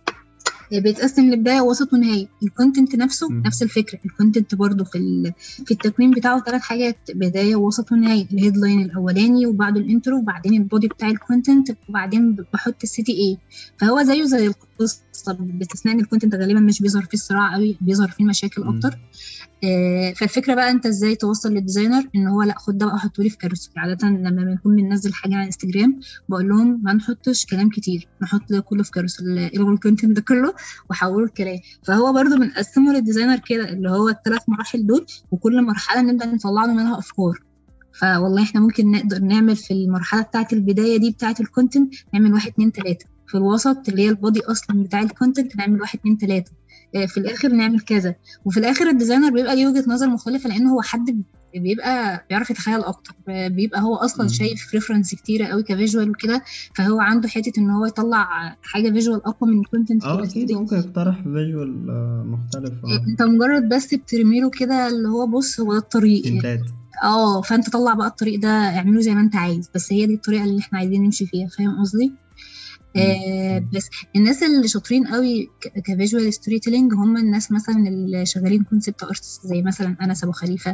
بيتقسم 0.80 1.32
لبداية 1.32 1.62
ووسط 1.62 1.94
ونهاية. 1.94 2.28
ال 2.44 2.50
content 2.50 2.96
نفسه 2.96 3.28
م. 3.30 3.44
نفس 3.46 3.64
الفكرة. 3.64 4.00
ال 4.06 4.12
content 4.12 4.56
برضو 4.56 4.84
في 4.84 5.32
في 5.66 5.72
التكوين 5.72 6.12
بتاعه 6.12 6.44
ثلاث 6.44 6.62
حاجات. 6.62 6.98
بداية 7.14 7.56
ووسط 7.56 7.92
ونهاية. 7.92 8.26
ال 8.34 8.39
headline 8.39 8.82
الأولاني 8.82 9.46
وبعده 9.46 9.80
ال 9.80 9.86
intro 9.86 10.18
وبعدين 10.18 10.54
ال 10.54 10.61
body 10.61 10.88
بتاع 10.88 11.08
ال 11.10 11.18
content 11.18 11.72
وبعدين 11.90 12.36
بحط 12.54 12.76
ال 12.84 13.04
CTA 13.04 13.38
فهو 13.78 14.04
زيه 14.04 14.24
زي 14.24 14.54
القصة 14.80 15.34
باستثناء 15.40 15.96
ان 15.96 16.00
ال 16.00 16.04
content 16.04 16.36
غالبا 16.36 16.60
مش 16.60 16.82
بيظهر 16.82 17.04
فيه 17.04 17.18
الصراع 17.18 17.54
قوي 17.56 17.78
بيظهر 17.82 18.08
فيه 18.08 18.26
مشاكل 18.26 18.64
أكتر. 18.64 19.00
آه 19.64 20.14
فالفكرة 20.14 20.56
بقى 20.56 20.72
أنت 20.72 20.86
إزاي 20.86 21.16
توصل 21.16 21.54
لل 21.54 21.65
designer 21.65 22.10
إن 22.16 22.28
هو 22.28 22.44
لأ 22.44 22.56
خد 22.58 22.78
ده 22.78 22.86
بقى 22.86 23.00
حطه 23.00 23.24
لي 23.24 23.30
في 23.30 23.38
carousel 23.38 23.72
عاده 23.78 24.08
لما 24.08 24.44
بنكون 24.44 24.76
بننزل 24.76 25.14
حاجة 25.14 25.36
على 25.36 25.46
إنستجرام 25.46 26.00
بقول 26.30 26.50
لهم 26.50 26.82
ما 26.84 26.94
نحطش 26.94 27.46
كلام 27.46 27.70
كتير 27.70 28.08
نحط 28.22 28.42
ده 28.50 28.60
كله 28.60 28.84
في 28.84 28.92
carousel 28.92 29.24
الغوا 29.56 29.74
ال 29.74 29.79
content 29.79 30.12
ده 30.16 30.22
كله 30.22 30.54
وحولوا 30.90 31.26
الكلام. 31.28 31.58
فهو 31.84 32.14
برضو 32.14 32.38
بنقسمه 32.38 32.94
لل 32.94 33.03
designer 33.03 33.40
كده 33.50 33.70
اللي 33.70 33.90
هو 33.90 34.10
الثلاث 34.10 34.42
مراحل 34.48 34.88
دول 34.88 35.06
وكل 35.32 35.62
مرحلة 35.66 36.02
نبدأ 36.02 36.26
نطلع 36.26 36.66
له 36.66 36.74
منها 36.74 37.00
افكار 37.00 37.40
فوالله 38.00 38.44
إحنا 38.44 38.62
ممكن 38.62 38.92
نقدر 38.92 39.20
نعمل 39.20 39.56
في 39.56 39.74
المرحلة 39.74 40.22
بتاعة 40.22 40.48
البداية 40.54 40.98
دي 40.98 41.12
بتاعة 41.12 41.36
ال 41.40 41.47
content 41.47 41.94
نعمل 42.14 42.34
واحد 42.34 42.48
اتنين 42.52 42.72
تلاتة. 42.72 43.06
في 43.34 43.38
الوسط 43.40 43.90
اللي 43.90 44.02
هي 44.02 44.10
ال 44.10 44.16
body 44.16 44.40
أصلا 44.40 44.84
بتاع 44.84 45.02
ال 45.02 45.09
content 45.09 45.56
نعمل 45.56 45.82
واحد 45.82 46.00
اتنين 46.00 46.18
تلاتة. 46.18 46.52
في 47.08 47.18
الآخر 47.18 47.50
نعمل 47.50 47.80
كذا. 47.80 48.16
وفي 48.46 48.60
الآخر 48.60 48.88
ال 48.90 48.94
designer 48.94 49.30
بيبقى 49.30 49.56
ليه 49.56 49.68
وجهة 49.68 49.84
نظر 49.88 50.08
مختلفة 50.10 50.50
لأن 50.50 50.68
هو 50.68 50.82
حد 50.82 51.24
بيبقى 51.56 52.26
بيعرف 52.30 52.50
يتخيل 52.50 52.80
أكتر. 52.82 53.16
بيبقى 53.28 53.82
هو 53.82 53.96
أصلا 53.96 54.28
شايف 54.28 54.74
reference 54.74 55.16
كتيرة 55.16 55.46
قوي 55.46 55.64
ك 55.64 55.70
visual 55.70 56.10
وكده 56.10 56.44
فهو 56.76 57.00
عنده 57.00 57.28
حتة 57.28 57.60
إن 57.60 57.70
هو 57.70 57.86
يطلع 57.86 58.28
حاجة 58.64 58.92
visual 58.92 59.26
أقوى 59.26 59.52
من 59.52 59.60
ال 59.60 59.65
content 59.65 60.04
آه 60.06 60.24
أكيد 60.24 60.52
ممكن 60.52 60.76
يقترح 60.78 61.24
visual 61.24 61.86
مختلف. 62.28 62.74
أنت 63.10 63.22
مجرد 63.22 63.70
بس 63.70 63.94
بترمي 63.94 64.42
له 64.42 64.50
كده 64.50 64.88
اللي 64.88 65.10
هو 65.10 65.28
بص 65.28 65.60
هو 65.60 65.74
ده 65.74 65.80
الطريق. 65.80 66.26
آه 67.04 67.42
فأنت 67.42 67.70
طلع 67.70 67.94
بقى 67.94 68.08
الطريق 68.08 68.40
ده 68.40 68.50
اعمله 68.50 69.02
زي 69.02 69.16
ما 69.16 69.22
أنت 69.22 69.36
عايز. 69.36 69.70
بس 69.76 69.94
هي 69.94 70.06
دي 70.06 70.14
الطريقة 70.14 70.44
اللي 70.44 70.60
إحنا 70.60 70.80
عايزين 70.80 71.04
نمشي 71.04 71.26
فيها. 71.26 71.48
فاهم 71.48 71.80
قصدي؟ 71.80 72.12
آه 72.96 73.60
بس 73.74 73.90
الناس 74.16 74.44
اللي 74.44 74.68
شاطرين 74.68 75.08
قوي 75.08 75.50
ك 75.86 76.34
visual 76.34 76.60
storytelling 76.60 76.94
هم 76.94 77.18
الناس 77.18 77.52
مثلا 77.52 77.76
اللي 77.88 78.26
شغالين 78.26 78.64
concept 78.64 79.04
artist 79.04 79.48
زي 79.48 79.62
مثلا 79.62 79.98
أنس 80.02 80.24
أبو 80.24 80.32
خليفة 80.32 80.72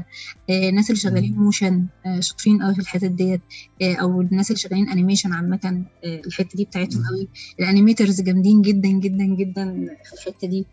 آه 0.50 0.70
الناس 0.70 0.90
اللي 0.90 1.00
شغالين 1.02 1.34
motion 1.34 1.86
آه 2.06 2.20
شاطرين 2.20 2.64
قوي 2.64 2.74
في 2.74 2.80
الحته 2.82 3.08
ديت 3.08 3.42
أو 3.82 4.22
الناس 4.22 4.48
اللي 4.52 4.60
شغالين 4.60 4.90
animation 4.90 5.34
عامة 5.34 5.84
الحتة 6.06 6.58
دي 6.58 6.66
بتاعتهم 6.66 7.04
قوي. 7.08 7.28
ال 7.60 7.66
animators 7.66 8.22
جامدين 8.22 8.62
جدا 8.62 8.90
جدا 8.90 9.26
جدا 9.26 9.86
في 10.06 10.14
الحتة 10.14 10.48
دي. 10.48 10.66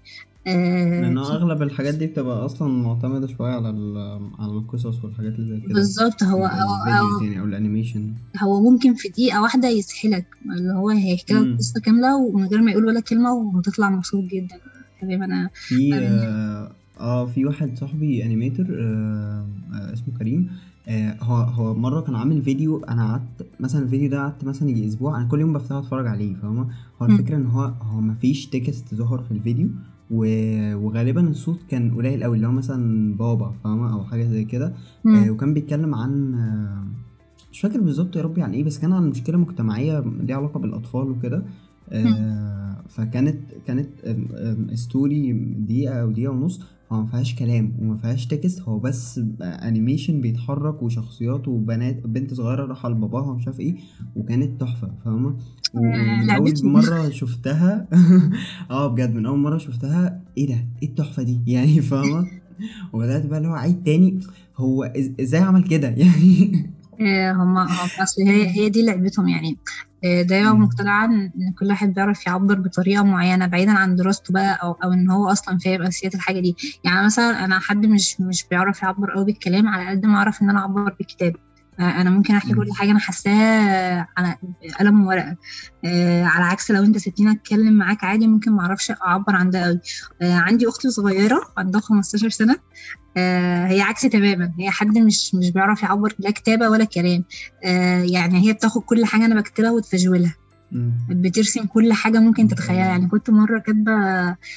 لأن 0.46 1.18
أغلب 1.18 1.62
الحاجات 1.62 1.94
دي 1.94 2.06
بتبقى 2.06 2.44
أصلا 2.44 2.68
معتمدة 2.68 3.26
شوية 3.26 3.52
على 3.52 3.68
على 4.38 4.52
القصص 4.52 5.04
والحاجات 5.04 5.34
اللي 5.34 5.48
زي 5.48 5.60
كده. 5.60 5.74
بالظبط 5.74 6.22
هو 6.22 6.44
هو 6.46 6.86
يعني 7.22 7.40
أو 7.40 7.44
ال 7.44 7.51
animation. 7.51 8.12
هو 8.42 8.70
ممكن 8.70 8.94
في 8.94 9.08
دقيقة 9.08 9.42
واحدة 9.42 9.68
يسحلك 9.68 10.26
اللي 10.58 10.72
هو 10.74 10.88
هيحكي 10.90 11.34
لك 11.34 11.42
القصة 11.42 11.80
كاملة 11.80 12.16
ومن 12.16 12.46
غير 12.46 12.62
ما 12.62 12.70
يقول 12.70 12.84
ولا 12.84 13.00
كلمة 13.00 13.32
وهتطلع 13.32 13.90
مبسوط 13.90 14.24
جدا. 14.24 14.56
حبيبي 14.98 15.24
أنا 15.24 15.50
في 15.54 15.94
آه, 15.94 16.72
آه 17.00 17.26
في 17.26 17.44
واحد 17.44 17.78
صاحبي 17.78 18.24
animator 18.24 18.66
آه 18.80 19.46
آه 19.74 19.92
اسمه 19.92 20.18
كريم 20.18 20.50
آه 20.88 21.16
هو 21.20 21.34
هو 21.36 21.74
مرة 21.74 22.00
كان 22.00 22.14
عامل 22.14 22.42
فيديو 22.42 22.84
أنا 22.84 23.06
قعدت 23.12 23.46
مثلا 23.60 23.82
الفيديو 23.82 24.10
ده 24.10 24.18
قعدت 24.18 24.44
مثلا 24.44 24.70
يجي 24.70 24.88
أسبوع 24.88 25.16
أنا 25.20 25.28
كل 25.28 25.40
يوم 25.40 25.52
بفتحه 25.52 25.78
أتفرج 25.78 26.06
عليه 26.06 26.34
فاهمة؟ 26.34 26.68
هو 27.02 27.06
الفكرة 27.06 27.36
إن 27.36 27.46
هو 27.46 27.62
هو 27.82 28.00
مفيش 28.00 28.46
text 28.46 28.94
ظهر 28.94 29.22
في 29.22 29.30
الفيديو 29.30 29.68
وغالبا 30.10 31.20
الصوت 31.28 31.58
كان 31.68 31.94
قليل 31.94 32.24
قوي 32.24 32.36
اللي 32.36 32.46
هو 32.46 32.52
مثلا 32.52 33.14
بابا 33.16 33.52
فاهمة؟ 33.64 33.92
أو 33.92 34.04
حاجة 34.04 34.24
زي 34.24 34.44
كده. 34.44 34.74
آه 35.26 35.30
وكان 35.30 35.54
بيتكلم 35.54 35.94
عن 35.94 36.34
آه 36.34 36.86
مش 37.52 37.60
فاكر 37.60 37.80
بالظبط 37.80 38.16
يا 38.16 38.22
ربي 38.22 38.42
عن 38.42 38.52
إيه 38.52 38.64
بس 38.64 38.78
كان 38.78 38.92
عن 38.92 39.08
مشكلة 39.10 39.38
مجتمعية 39.38 40.04
ليها 40.20 40.36
علاقة 40.36 40.60
بالأطفال 40.60 41.10
وكده. 41.10 41.44
فكانت 42.88 43.38
كانت 43.66 43.88
story 44.74 45.32
دقيقة 45.58 45.94
أو 45.94 46.10
دقيقة 46.10 46.30
ونص 46.32 46.60
هو 46.92 47.00
ما 47.00 47.06
فيهاش 47.06 47.34
كلام 47.34 47.72
وما 47.80 47.96
فيهاش 47.96 48.26
text 48.26 48.60
هو 48.60 48.78
بس 48.78 49.20
animation 49.40 50.20
بيتحرك 50.20 50.82
وشخصيات 50.82 51.48
وبنات 51.48 52.06
بنت 52.06 52.34
صغيرة 52.34 52.64
رايحه 52.66 52.88
لباباها 52.88 53.30
ومش 53.30 53.46
عارف 53.46 53.60
إيه 53.60 53.74
وكانت 54.16 54.60
تحفة 54.60 54.90
فاهمة؟ 55.04 55.36
ومن 55.74 56.30
أول 56.30 56.52
مرة 56.62 57.08
شفتها 57.20 57.88
آه 58.70 58.86
بجد 58.86 59.14
من 59.14 59.26
أول 59.26 59.38
مرة 59.38 59.58
شفتها 59.58 60.20
إيه 60.38 60.46
ده؟ 60.46 60.64
إيه 60.82 60.88
التحفة 60.88 61.22
دي؟ 61.22 61.40
يعني 61.52 61.80
فاهمة؟ 61.80 62.26
وبدأت 62.92 63.26
بقى 63.26 63.38
اللي 63.38 63.48
هو 63.48 63.54
عيد 63.54 63.82
تاني 63.84 64.20
هو 64.56 64.84
إزاي 65.20 65.40
عمل 65.40 65.64
كده؟ 65.64 65.88
يعني 65.88 66.70
هما 67.32 67.66
أصل 68.02 68.22
هي 68.22 68.50
هي 68.50 68.68
دي 68.68 68.86
لعبتهم 68.86 69.28
يعني. 69.28 69.58
دايما 70.22 70.52
مقتنعة 70.52 71.04
ان 71.04 71.30
كل 71.58 71.66
واحد 71.68 71.94
بيعرف 71.94 72.26
يعبر 72.26 72.54
بطريقة 72.54 73.02
معينة 73.04 73.46
بعيدا 73.46 73.72
عن 73.72 73.96
دراسته 73.96 74.34
بقى 74.34 74.58
أو 74.62 74.72
أو 74.72 74.92
إن 74.92 75.10
هو 75.10 75.28
أصلا 75.32 75.58
فاهم 75.58 75.82
أساسيات 75.82 76.14
الحاجة 76.14 76.40
دي. 76.40 76.56
يعني 76.84 77.04
مثلا 77.06 77.44
أنا 77.44 77.58
حد 77.60 77.86
مش 77.86 78.20
مش 78.20 78.44
بيعرف 78.50 78.82
يعبر 78.82 79.14
قوي 79.14 79.24
بالكلام 79.24 79.68
على 79.68 79.90
قد 79.90 80.06
ما 80.06 80.16
أعرف 80.16 80.42
إن 80.42 80.50
أنا 80.50 80.58
أعبر 80.58 80.94
بالكتابة. 80.98 81.38
أنا 81.80 82.10
ممكن 82.10 82.34
أحكي 82.34 82.54
كل 82.54 82.72
حاجة. 82.72 82.90
أنا 82.90 82.98
حاساها 82.98 84.08
على 84.16 84.36
قلم 84.80 85.06
وورقه 85.06 85.36
آه 85.84 86.24
على 86.24 86.44
عكس 86.44 86.70
لو 86.70 86.82
أنت 86.82 86.98
سبتيني 86.98 87.30
أتكلم 87.32 87.72
معاك 87.72 88.04
عادي 88.04 88.26
ممكن 88.26 88.52
ما 88.52 88.60
أعرفش 88.62 88.90
أعبر 89.06 89.36
عن 89.36 89.50
ده 89.50 89.64
قوي 89.64 89.80
آه 90.22 90.34
عندي 90.34 90.68
أختي 90.68 90.90
صغيرة 90.90 91.40
عندها 91.56 91.80
15 91.80 92.28
سنة. 92.28 92.56
آه 93.16 93.66
هي 93.66 93.80
عكسي 93.80 94.08
تماما. 94.08 94.52
هي 94.58 94.70
حد 94.70 94.98
مش 94.98 95.34
مش 95.34 95.50
بيعرف 95.50 95.82
يعبر 95.82 96.14
لا 96.18 96.30
كتابة 96.30 96.68
ولا 96.68 96.84
كلام. 96.84 97.24
آه 97.64 98.00
يعني 98.02 98.48
هي 98.48 98.52
بتاخد 98.52 98.82
كل 98.82 99.04
حاجة 99.04 99.24
أنا 99.24 99.34
بكتبها 99.40 99.70
وتفجولها. 99.70 100.34
بترسم 101.10 101.66
كل 101.66 101.92
حاجة 101.92 102.18
ممكن 102.18 102.48
تتخيلها. 102.48 102.86
يعني 102.86 103.06
كنت 103.08 103.30
مرة 103.30 103.58
كاتبة 103.58 103.92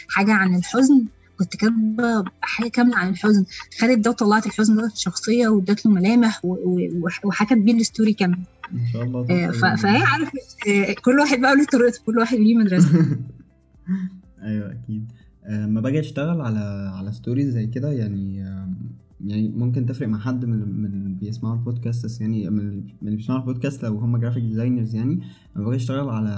حاجة 0.09 0.33
عن 0.33 0.55
الحزن 0.55 1.05
كنت 1.39 1.55
كاتبة 1.55 2.23
حاجة 2.41 2.67
كاملة 2.67 2.97
عن 2.97 3.09
الحزن. 3.09 3.45
خدت 3.79 3.97
ده 3.97 4.09
وطلعت 4.09 4.45
الحزن 4.45 4.75
ده 4.75 4.89
في 4.89 4.99
شخصيه 4.99 5.47
وادت 5.47 5.85
له 5.85 5.91
ملامح 5.91 6.41
وحكت 7.23 7.57
بيه 7.57 7.73
الستوري 7.73 8.13
كاملة. 8.13 8.39
ما 8.71 8.85
شاء 8.93 9.03
الله 9.03 9.19
آه، 9.29 9.75
فهي 9.75 10.03
عارف 10.03 10.31
آه، 10.67 10.93
كل 10.93 11.19
واحد 11.19 11.39
بقى 11.39 11.55
له 11.55 11.65
طريقته 11.65 12.03
كل 12.05 12.17
واحد 12.17 12.37
ليه 12.37 12.55
مدرسه 12.55 12.89
أيوه 14.43 14.71
أكيد. 14.71 15.11
آه، 15.45 15.65
لما 15.65 15.81
باجي 15.81 15.99
أشتغل 15.99 16.41
على 16.41 16.91
على 16.95 17.11
stories 17.11 17.49
زي 17.49 17.67
كده؟ 17.67 17.91
يعني 17.91 18.45
يعني 19.25 19.47
ممكن 19.49 19.85
تفرق 19.85 20.07
مع 20.07 20.19
حد 20.19 20.45
من 20.45 20.81
من 20.81 21.15
بيسمعوا 21.15 21.55
البودكاست 21.55 22.21
يعني 22.21 22.49
من 22.49 22.59
اللي 22.59 22.81
من 23.01 23.07
اللي 23.07 23.15
بيسمعوا 23.15 23.41
البودكاست 23.41 23.83
لو 23.83 23.97
هم 23.97 24.17
graphic 24.17 24.43
designers 24.43 24.95
يعني 24.95 25.19
لما 25.55 25.65
باجي 25.65 25.75
أشتغل 25.77 26.09
على 26.09 26.29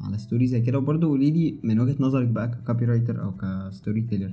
على 0.00 0.18
story 0.18 0.46
زي 0.46 0.60
كده 0.60 0.78
وبرضه 0.78 1.06
قولي 1.06 1.30
لي 1.30 1.54
من 1.62 1.80
وجهة 1.80 1.96
نظرك 2.00 2.28
بقى 2.28 2.48
ك 2.48 2.84
copywriter 2.84 3.22
أو 3.22 3.32
ك 3.32 4.00
storyteller 4.00 4.32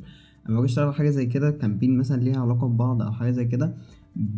لما 0.50 0.56
باجي 0.60 0.66
أشتغل 0.66 0.86
على 0.86 0.94
حاجة 0.94 1.10
زي 1.10 1.26
كده 1.26 1.52
campaign 1.52 1.98
مثلا 1.98 2.22
ليها 2.22 2.42
علاقة 2.42 2.68
ببعض 2.68 3.02
أو 3.02 3.12
حاجة 3.12 3.32
زي 3.32 3.46
كده 3.46 3.74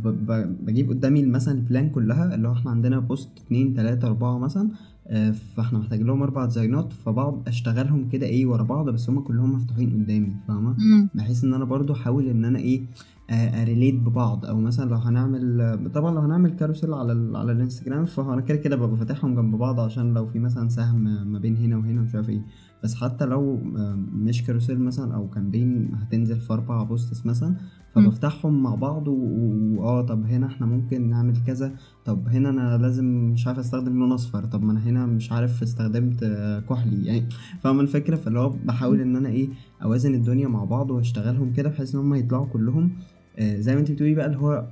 بجيب 0.03 0.89
قدامي 0.89 1.25
مثلا 1.25 1.53
ال 1.59 1.65
plan 1.65 1.89
كلها 1.89 2.35
اللي 2.35 2.47
هو 2.47 2.53
إحنا 2.53 2.71
عندنا 2.71 2.99
post 2.99 3.29
اتنين 3.45 3.73
تلاتة 3.73 4.07
أربعة 4.07 4.37
مثلا 4.37 4.69
آه، 5.07 5.31
فإحنا 5.31 5.79
محتاج 5.79 6.01
لهم 6.01 6.21
أربع 6.21 6.45
design 6.45 6.86
ات 6.86 6.93
فبقعد 6.93 7.47
أشتغلهم 7.47 8.09
كده 8.09 8.25
إيه 8.25 8.45
ورا 8.45 8.63
بعض 8.63 8.89
بس 8.89 9.09
هما 9.09 9.21
كلهم 9.21 9.53
مفتوحين 9.53 9.89
قدامي 9.89 10.35
فاهمة 10.47 10.75
مم. 10.77 11.09
بحيث 11.15 11.43
إن 11.43 11.53
أنا 11.53 11.65
برضو 11.65 11.93
أحاول 11.93 12.27
إن 12.27 12.45
أنا 12.45 12.59
إيه 12.59 12.81
آه، 13.29 13.61
أ 13.61 13.66
relate 13.66 13.95
ببعض. 13.95 14.45
أو 14.45 14.59
مثلا 14.59 14.89
لو 14.89 14.95
هنعمل 14.97 15.61
آه، 15.61 15.75
طبعا 15.93 16.15
لو 16.15 16.21
هنعمل 16.21 16.49
carousel 16.51 16.93
على 16.93 17.11
ال... 17.11 17.35
على 17.35 17.51
الإنستجرام 17.51 18.05
فأنا 18.05 18.41
كده 18.41 18.57
كده 18.57 18.75
ببقى 18.75 18.97
فاتحهم 18.97 19.35
جنب 19.35 19.55
بعض 19.55 19.79
عشان 19.79 20.13
لو 20.13 20.25
في 20.25 20.39
مثلا 20.39 20.69
سهم 20.69 21.03
ما 21.31 21.39
بين 21.39 21.55
هنا 21.57 21.77
وهنا 21.77 22.01
مش 22.01 22.15
عارف 22.15 22.29
إيه. 22.29 22.41
بس 22.83 22.95
حتى 22.95 23.25
لو 23.25 23.59
آه، 23.77 23.95
مش 24.13 24.43
carousel 24.43 24.79
مثلا 24.79 25.15
أو 25.15 25.29
campaign 25.29 25.91
هتنزل 25.95 26.39
في 26.39 26.53
أربع 26.53 26.83
posts 26.83 27.25
مثلا 27.25 27.55
فبفتحهم 27.93 28.63
مع 28.63 28.75
بعض 28.75 29.07
و- 29.07 29.11
و- 29.11 29.75
واه 29.81 30.01
طب 30.01 30.25
هنا 30.25 30.47
إحنا 30.47 30.65
ممكن 30.65 31.09
نعمل 31.09 31.33
كذا. 31.47 31.71
طب 32.05 32.27
هنا 32.27 32.49
أنا 32.49 32.77
لازم 32.77 33.05
مش 33.05 33.47
عارف 33.47 33.59
أستخدم 33.59 33.99
لون 33.99 34.11
أصفر. 34.11 34.45
طب 34.45 34.63
ما 34.63 34.71
أنا 34.71 34.79
هنا 34.83 35.05
مش 35.05 35.31
عارف 35.31 35.61
استخدمت 35.63 36.23
آه، 36.23 36.59
كحلي. 36.59 37.05
يعني 37.05 37.23
فاهم 37.61 37.79
الفكرة؟ 37.79 38.15
فاللي 38.15 38.39
هو 38.39 38.49
بحاول 38.65 39.01
إن 39.01 39.15
أنا 39.15 39.29
إيه 39.29 39.49
أوازن 39.83 40.13
الدنيا 40.13 40.47
مع 40.47 40.63
بعض 40.63 40.91
وأشتغلهم 40.91 41.53
كده 41.53 41.69
بحيث 41.69 41.95
إن 41.95 42.01
هم 42.01 42.13
يطلعوا 42.15 42.45
كلهم 42.45 42.83
آه، 42.83 43.18
زي 43.41 43.73
ما 43.73 43.79
انت 43.79 43.91
بتقولي 43.91 44.15
بقى 44.15 44.25
اللي 44.25 44.37
هو 44.37 44.65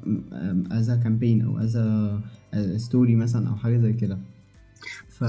as 0.72 0.92
campaign 0.92 1.42
أو 1.42 1.58
as 1.58 1.80
story 2.82 3.16
مثلا 3.16 3.50
أو 3.50 3.56
حاجة 3.56 3.78
زي 3.78 3.94
كده. 3.94 4.18
ف 5.10 5.24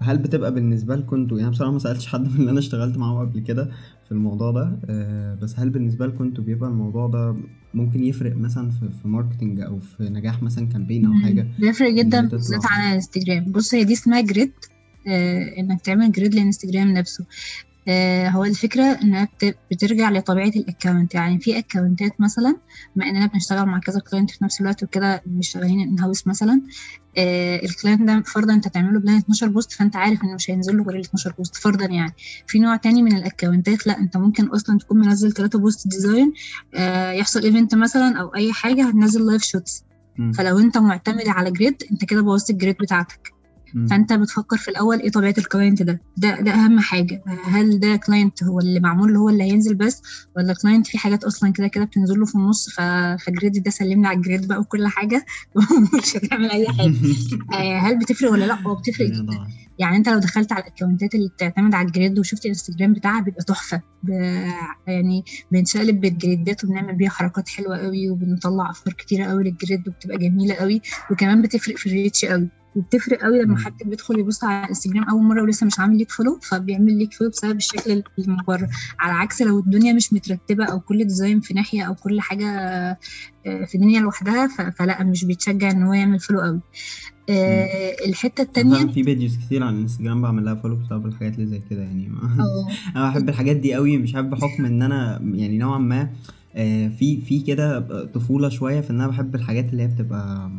فهل 0.00 0.18
بتبقى 0.18 0.54
بالنسبة 0.54 0.96
لكم 0.96 1.16
أنتوا؟ 1.16 1.38
يعني 1.38 1.50
بصراحة 1.50 1.72
ما 1.72 1.78
سألتش 1.78 2.06
حد 2.06 2.20
من 2.32 2.36
اللي 2.40 2.50
أنا 2.50 2.58
اشتغلت 2.58 2.98
معاهم 2.98 3.18
قبل 3.18 3.40
كده 3.40 3.70
في 4.04 4.12
الموضوع 4.12 4.50
ده 4.50 4.78
آه، 4.90 5.34
بس 5.34 5.58
هل 5.58 5.70
بالنسبة 5.70 6.06
لكم 6.06 6.24
أنتوا 6.24 6.44
بيبقى 6.44 6.70
الموضوع 6.70 7.06
ده 7.06 7.36
ممكن 7.74 8.04
يفرق 8.04 8.36
مثلا 8.36 8.70
في 8.70 8.88
في 9.02 9.08
marketing 9.08 9.60
أو 9.60 9.78
في 9.78 10.08
نجاح 10.08 10.42
مثلا 10.42 10.66
campaign 10.68 11.06
أو 11.06 11.12
حاجة؟ 11.14 11.46
بيفرق 11.58 11.90
جدا. 11.90 12.28
بالذات 12.28 12.66
على 12.66 12.88
الانستجرام 12.88 13.44
بص 13.52 13.74
هي 13.74 13.84
دي 13.84 13.92
اسمها 13.92 14.20
grid 14.20 14.52
آه 15.08 15.58
إنك 15.58 15.80
تعمل 15.80 16.12
grid 16.12 16.34
للانستجرام 16.34 16.88
نفسه. 16.88 17.24
آه 17.24 17.67
هو 18.28 18.44
الفكرة 18.44 18.82
إنها 18.84 19.24
بت- 19.24 19.56
بترجع 19.70 20.10
لطبيعة 20.10 20.48
ال 20.48 20.56
account 20.56 21.14
يعني 21.14 21.40
في 21.40 21.58
account 21.58 22.12
ات 22.12 22.20
مثلا 22.20 22.56
بما 22.96 23.06
إننا 23.10 23.26
بنشتغل 23.26 23.66
مع 23.66 23.78
كذا 23.78 24.00
client 24.00 24.30
في 24.30 24.44
نفس 24.44 24.60
الوقت 24.60 24.82
وكده 24.82 25.22
مش 25.26 25.48
شغالين 25.48 25.80
in-house 25.80 26.26
مثلا 26.26 26.60
آه 27.18 27.56
ال 27.64 27.69
client 27.69 28.02
ده 28.02 28.22
فرضا 28.26 28.54
أنت 28.54 28.68
تعمله 28.68 29.00
plan 29.00 29.16
12 29.16 29.48
post 29.48 29.72
فأنت 29.72 29.96
عارف 29.96 30.22
إنه 30.24 30.34
مش 30.34 30.50
هينزل 30.50 30.76
له 30.76 30.82
غير 30.84 30.96
ال 30.96 31.00
12 31.00 31.32
post 31.38 31.56
فرضا 31.56 31.84
يعني 31.86 32.12
في 32.46 32.58
نوع 32.58 32.76
تاني 32.76 33.02
من 33.02 33.16
ال 33.16 33.24
account 33.24 33.78
ات 33.78 33.86
لأ 33.86 33.98
أنت 33.98 34.16
ممكن 34.16 34.46
أصلا 34.46 34.78
تكون 34.78 34.98
منزل 34.98 35.32
3 35.32 35.58
post 35.58 35.88
design 35.88 36.32
آه 36.74 37.12
يحصل 37.12 37.42
event 37.42 37.74
مثلا 37.74 38.20
أو 38.20 38.34
أي 38.34 38.52
حاجة 38.52 38.88
هتنزل 38.88 39.26
live 39.26 39.42
shots. 39.42 39.84
فلو 40.32 40.58
أنت 40.58 40.78
معتمد 40.78 41.28
على 41.28 41.50
grid 41.50 41.82
أنت 41.92 42.04
كده 42.04 42.22
بوظت 42.22 42.50
ال 42.50 42.55
grid 42.55 42.76
بتاعتك. 42.80 43.32
فأنت 43.90 44.12
بتفكر 44.12 44.56
في 44.56 44.68
الأول 44.68 45.00
إيه 45.00 45.10
طبيعة 45.10 45.34
ال 45.38 45.44
client 45.44 45.82
ده؟ 45.82 46.00
ده 46.16 46.40
ده 46.40 46.50
أهم 46.50 46.80
حاجة. 46.80 47.22
هل 47.44 47.80
ده 47.80 47.96
client 47.96 48.44
هو 48.44 48.58
اللي 48.58 48.80
معمول 48.80 49.16
هو 49.16 49.28
اللي 49.28 49.44
هينزل 49.44 49.74
بس 49.74 50.02
ولا 50.36 50.54
client 50.62 50.86
في 50.86 50.98
حاجات 50.98 51.24
أصلا 51.24 51.52
كده 51.52 51.66
كده 51.68 51.84
بتنزل 51.84 52.18
له 52.20 52.26
في 52.26 52.34
النص 52.34 52.68
ف... 52.70 52.80
ف 53.26 53.33
grid 53.33 53.62
ده 53.62 53.70
سلمنا 53.70 54.08
على 54.08 54.16
ال 54.16 54.22
grid 54.22 54.48
بقى 54.48 54.60
وكل 54.60 54.86
حاجة؟ 54.86 55.26
ومش 55.56 56.16
هتعمل 56.16 56.50
أي 56.50 56.66
حاجة. 56.68 56.94
آه، 57.58 57.78
هل 57.78 57.98
بتفرق 57.98 58.30
ولا 58.30 58.44
لأ؟ 58.44 58.54
هو 58.54 58.74
بتفرق 58.74 59.06
جدا. 59.06 59.38
يعني 59.78 59.96
أنت 59.96 60.08
لو 60.08 60.18
دخلت 60.18 60.52
على 60.52 60.62
ال 60.62 60.68
account 60.68 61.08
ات 61.08 61.14
اللي 61.14 61.28
بتعتمد 61.28 61.74
على 61.74 61.86
ال 61.86 61.92
grid 61.92 62.18
وشفت 62.18 62.44
الإنستجرام 62.44 62.92
بتاعها 62.92 63.20
بيبقى 63.20 63.44
تحفة. 63.44 63.82
ب... 64.02 64.10
يعني 64.86 65.24
بنشقلب 65.52 66.00
بال 66.00 66.18
grid 66.18 66.55
ات 66.55 66.64
وبنعمل 66.64 66.94
بيها 66.94 67.10
حركات 67.10 67.48
حلوة 67.48 67.78
قوي 67.78 68.10
وبنطلع 68.10 68.70
أفكار 68.70 68.94
كتيرة 68.94 69.24
قوي 69.24 69.44
لل 69.44 69.59
grid 69.59 69.88
وبتبقى 69.88 70.18
جميلة 70.18 70.54
قوي 70.54 70.80
وكمان 71.10 71.42
بتفرق 71.42 71.76
في 71.76 71.86
ال 71.86 71.92
reach 71.92 72.24
قوي 72.24 72.48
وبتفرق 72.76 73.22
قوي 73.22 73.42
لما. 73.42 73.58
حد 73.58 73.72
بيدخل 73.84 74.18
يبص 74.18 74.44
على 74.44 74.64
الانستجرام. 74.64 75.04
أول 75.04 75.22
مرة 75.22 75.42
ولسه 75.42 75.66
مش 75.66 75.78
عامل 75.78 75.98
ليك 75.98 76.10
follow 76.10 76.38
فبيعمل 76.42 76.98
ليك 76.98 77.14
follow 77.14 77.30
بسبب 77.30 77.56
الشكل 77.56 78.02
بره 78.48 78.68
على 78.98 79.12
عكس 79.12 79.42
لو 79.42 79.58
الدنيا 79.58 79.92
مش 79.92 80.12
مترتبة 80.12 80.64
أو 80.64 80.80
كل 80.80 81.04
design 81.04 81.40
في 81.40 81.54
ناحية 81.54 81.82
أو 81.82 81.94
كل 81.94 82.20
حاجة 82.20 82.46
آه، 83.46 83.64
في 83.64 83.78
دنيا 83.78 84.00
لوحدها 84.00 84.70
فلا 84.70 85.04
مش 85.04 85.24
بيتشجع 85.24 85.70
إن 85.70 85.82
هو 85.82 85.92
يعمل 85.92 86.20
follow 86.20 86.40
قوي. 86.40 86.60
آه، 87.30 87.96
الحتة 88.08 88.42
التانية 88.42 88.74
فعلا 88.74 88.88
في 88.88 89.02
pages 89.02 89.36
كتير 89.36 89.62
على 89.62 89.76
الانستجرام 89.76 90.22
بعمل 90.22 90.44
لها 90.44 90.54
follow 90.54 90.76
بسبب 90.76 91.06
الحاجات 91.06 91.34
اللي 91.34 91.46
زي 91.46 91.62
كده 91.70 91.82
يعني. 91.82 92.10
أنا 92.96 93.10
بحب 93.10 93.28
الحاجات 93.28 93.56
دي 93.56 93.74
قوي 93.74 93.98
مش 93.98 94.14
عارف 94.14 94.26
بحكم 94.26 94.64
إن 94.64 94.82
أنا 94.82 95.20
يعني 95.34 95.58
نوعا 95.58 95.78
ما 95.78 96.10
آه، 96.54 96.88
في 96.88 97.20
في 97.20 97.40
كده 97.40 97.80
طفوله 98.04 98.48
شوية 98.48 98.80
في 98.80 98.90
إن 98.90 99.00
أنا 99.00 99.08
بحب 99.08 99.34
الحاجات 99.34 99.72
اللي 99.72 99.82
هي 99.82 99.86
بتبقى 99.86 100.50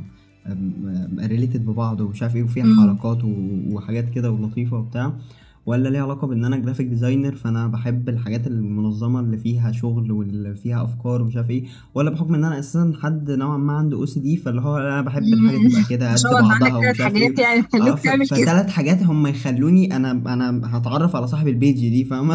related 1.19 1.65
ببعض 1.65 2.01
ومش 2.01 2.21
عارف 2.23 2.35
إيه 2.35 2.43
وفيها. 2.43 2.65
حركات 2.75 3.19
وحاجات 3.71 4.09
كده 4.09 4.31
ولطيفة 4.31 4.77
وبتاع 4.77 5.13
ولا 5.65 5.89
ليها 5.89 6.03
علاقة 6.03 6.27
بإن 6.27 6.45
أنا 6.45 6.57
graphic 6.57 6.88
designer 6.88 7.36
فأنا 7.35 7.67
بحب 7.67 8.09
الحاجات 8.09 8.47
المنظمة 8.47 9.19
اللي 9.19 9.37
فيها 9.37 9.71
شغل 9.71 10.11
واللي 10.11 10.55
فيها 10.55 10.83
أفكار 10.83 11.21
ومش 11.21 11.35
عارف 11.35 11.49
إيه 11.49 11.63
ولا 11.95 12.09
بحكم 12.09 12.33
إن 12.35 12.45
أنا 12.45 12.59
أساسا 12.59 12.93
حد 13.01 13.31
نوعا 13.31 13.57
ما 13.57 13.73
عنده 13.73 13.97
OCD 13.97 14.38
فاللي 14.37 14.61
هو 14.61 14.77
أنا 14.77 15.01
بحب 15.01 15.23
الحاجة 15.23 15.57
تبقى 15.69 15.83
كده 15.89 16.13
قد 16.13 16.21
بعضها 16.31 16.77
ومش 16.77 17.01
عارف 17.01 17.15
إيه. 17.15 17.33
يعني 17.39 17.61
كده. 17.61 17.95
فثلاث 18.25 18.69
حاجات 18.69 19.03
هم 19.03 19.27
يخلوني 19.27 19.95
أنا 19.95 20.11
أنا 20.11 20.61
هتعرف 20.77 21.15
على 21.15 21.27
صاحب 21.27 21.47
ال 21.47 21.53
page 21.53 21.75
دي 21.79 22.05
فاهمة؟ 22.05 22.33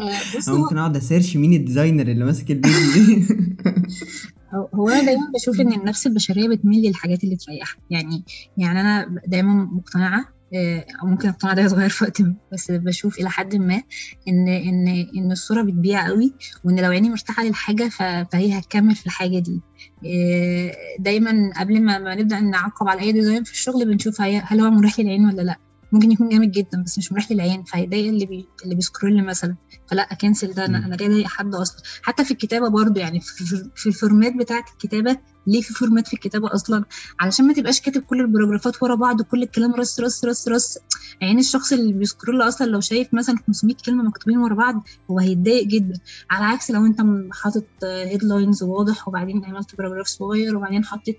آه، 0.00 0.10
بص 0.38 0.48
أنا 0.48 0.58
ممكن 0.58 0.78
أقعد 0.78 0.96
أ 0.96 1.02
search 1.02 1.36
مين 1.36 1.52
ال 1.52 1.58
designer 1.58 2.08
اللي 2.08 2.24
ماسك 2.24 2.50
ال 2.50 2.54
page 2.54 2.72
دي. 2.94 3.24
هو- 4.54 4.88
أنا 4.88 5.02
دايما 5.04 5.30
بشوف 5.34 5.60
إن 5.60 5.72
النفس 5.72 6.06
البشرية 6.06 6.48
بتميل 6.48 6.86
للحاجات 6.88 7.24
اللي 7.24 7.36
تريحها 7.36 7.76
يعني 7.90 8.24
يعني 8.56 8.80
أنا 8.80 9.20
دايما 9.26 9.54
مقتنعة 9.64 10.24
آه، 10.54 10.84
أو 11.02 11.06
ممكن 11.08 11.28
القناعه 11.28 11.56
ده 11.56 11.62
يتغير 11.62 11.88
في 11.88 12.04
وقت 12.04 12.22
ما 12.22 12.34
بس 12.52 12.70
بشوف 12.70 13.18
إلى 13.18 13.30
حد 13.30 13.56
ما 13.56 13.82
ان 14.28 14.48
ان 14.48 14.88
إن 15.16 15.32
الصورة 15.32 15.62
بتبيع 15.62 16.06
قوي 16.06 16.34
وإن 16.64 16.80
لو 16.80 16.90
عيني 16.90 17.10
مرتاحة 17.10 17.44
للحاجة 17.44 17.88
فهي 18.32 18.58
هتكمل 18.58 18.94
في 18.94 19.06
الحاجة 19.06 19.38
دي. 19.38 19.60
آه، 20.06 20.72
دايما 20.98 21.52
قبل 21.60 21.82
ما, 21.82 21.98
ما 21.98 22.14
نبدأ 22.14 22.40
نعقب 22.40 22.88
على 22.88 23.00
أي 23.00 23.12
design 23.12 23.44
في 23.44 23.52
الشغل 23.52 23.84
بنشوف 23.84 24.20
هل 24.20 24.60
هو 24.60 24.70
مريح 24.70 25.00
للعين 25.00 25.26
ولا 25.26 25.42
لأ. 25.42 25.56
ممكن 25.92 26.12
يكون 26.12 26.28
جامد 26.28 26.50
جدا 26.50 26.82
بس 26.86 26.98
مش 26.98 27.12
مريح 27.12 27.32
للعين 27.32 27.62
فهيضايق 27.62 28.08
اللي 28.08 28.26
بي... 28.26 28.48
اللي 28.64 28.74
بي 28.74 28.86
scroll 28.86 29.24
مثلا 29.24 29.56
فلا 29.90 30.02
أ 30.02 30.09
cancel 30.09 30.52
ده. 30.52 30.64
أنا 30.66 30.78
أنا 30.86 30.94
ليه 30.94 31.06
اضايق 31.06 31.26
حد 31.26 31.54
أصلا 31.54 31.82
حتى 32.02 32.24
في 32.24 32.30
الكتابة 32.30 32.68
برضو 32.68 33.00
يعني 33.00 33.20
في, 33.20 33.44
في- 33.44 33.70
في 33.74 33.86
ال 33.86 33.93
format 33.93 34.32
بتاعة 34.36 34.64
الكتابة 34.72 35.16
ليه 35.50 35.60
في 35.60 35.74
format 35.74 36.06
في 36.08 36.14
الكتابة 36.14 36.54
أصلا؟ 36.54 36.84
علشان 37.20 37.46
ما 37.46 37.52
تبقاش 37.54 37.80
كاتب 37.80 38.02
كل 38.02 38.20
ال 38.20 38.26
paragraph 38.26 38.76
ات 38.76 38.82
ورا 38.82 38.94
بعض 38.94 39.20
وكل 39.20 39.42
الكلام 39.42 39.74
رص 39.74 40.00
رص 40.00 40.24
رص 40.24 40.48
رص. 40.48 40.78
يعني 41.20 41.40
الشخص 41.40 41.72
اللي 41.72 41.92
بي 41.92 42.05
scroll 42.05 42.42
أصلا 42.42 42.66
لو 42.66 42.80
شايف 42.80 43.14
مثلا 43.14 43.36
500 43.46 43.76
كلمة 43.86 44.02
مكتوبين 44.04 44.38
ورا 44.38 44.54
بعض 44.54 44.86
هو 45.10 45.18
هيتضايق 45.18 45.66
جدا. 45.66 46.00
على 46.30 46.44
عكس 46.44 46.70
لو 46.70 46.86
أنت 46.86 47.00
حاطط 47.32 47.64
headlines 47.84 48.62
واضح 48.62 49.08
وبعدين 49.08 49.44
عملت 49.44 49.76
paragraph 49.76 50.06
صغير 50.06 50.56
وبعدين 50.56 50.84
حطيت 50.84 51.18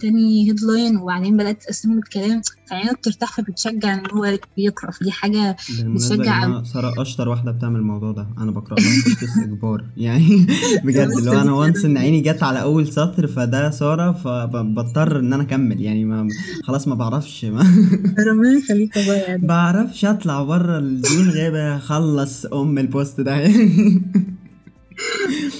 تاني 0.00 0.48
headline 0.48 0.96
وبعدين 0.96 1.36
بدأت 1.36 1.62
تقسم 1.62 1.98
الكلام 1.98 2.40
فعينه 2.70 2.92
بترتاح 2.92 3.36
فبتشجع 3.36 3.94
إن 3.94 4.10
هو 4.12 4.38
يقرأ. 4.56 4.90
فدي 4.90 5.10
حاجة 5.10 5.56
بتشجع 5.80 6.62
سارة 6.62 7.02
أشطر 7.02 7.28
واحدة 7.28 7.52
بتعمل 7.52 7.76
الموضوع 7.76 8.12
ده. 8.12 8.28
أنا 8.38 8.50
بقرا 8.50 8.76
لها 8.80 9.44
اجبار 9.44 9.84
يعني 9.96 10.46
بجد 10.84 11.28
هو 11.28 11.40
أنا 11.40 11.52
once 11.52 11.84
إن 11.84 11.96
عيني 11.96 12.20
جت 12.20 12.42
على 12.42 12.62
أول 12.62 12.92
سطر 12.92 13.26
فده 13.26 13.59
سارة 13.68 14.12
فبضطر 14.12 15.18
إن 15.18 15.32
أنا 15.32 15.42
أكمل 15.42 15.80
يعني 15.80 16.04
ما 16.04 16.28
خلاص 16.64 16.88
ما 16.88 16.94
بعرفش 16.94 17.44
ما 17.44 17.60
ربنا 18.30 18.58
يخليك 18.58 18.96
والله. 18.96 19.36
بعرفش 19.36 20.04
أطلع 20.04 20.42
بره 20.42 20.78
ال 20.78 20.88
zone 20.88 21.28
غير 21.30 21.76
أخلص 21.76 22.46
أم 22.46 22.78
ال 22.78 22.86
post 22.86 23.20
ده 23.20 23.32
يعني 23.34 24.02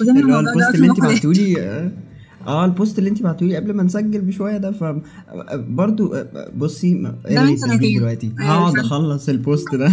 اللي 0.01 0.35
هو 0.35 0.41
ده 0.43 0.51
ال 0.51 0.55
post 0.55 0.75
اللي 0.75 0.87
أنت. 0.91 1.01
بعتولي 1.01 1.61
آه 2.47 2.65
البوست 2.65 2.99
اللي 2.99 3.11
أنت 3.11 3.23
بعتولي 3.23 3.57
قبل 3.57 3.73
ما 3.73 3.83
نسجل 3.83 4.21
بشوية 4.21 4.57
ده 4.57 4.71
ف 4.73 4.85
برضو 5.55 6.15
بصي 6.57 6.95
ده 7.31 7.43
من 7.43 7.57
سنتين. 7.57 7.99
دلوقتي 7.99 8.33
أيوة، 8.41 8.53
هقعد 8.53 8.79
أخلص 8.79 9.29
ال 9.29 9.38
post 9.38 9.75
ده 9.75 9.89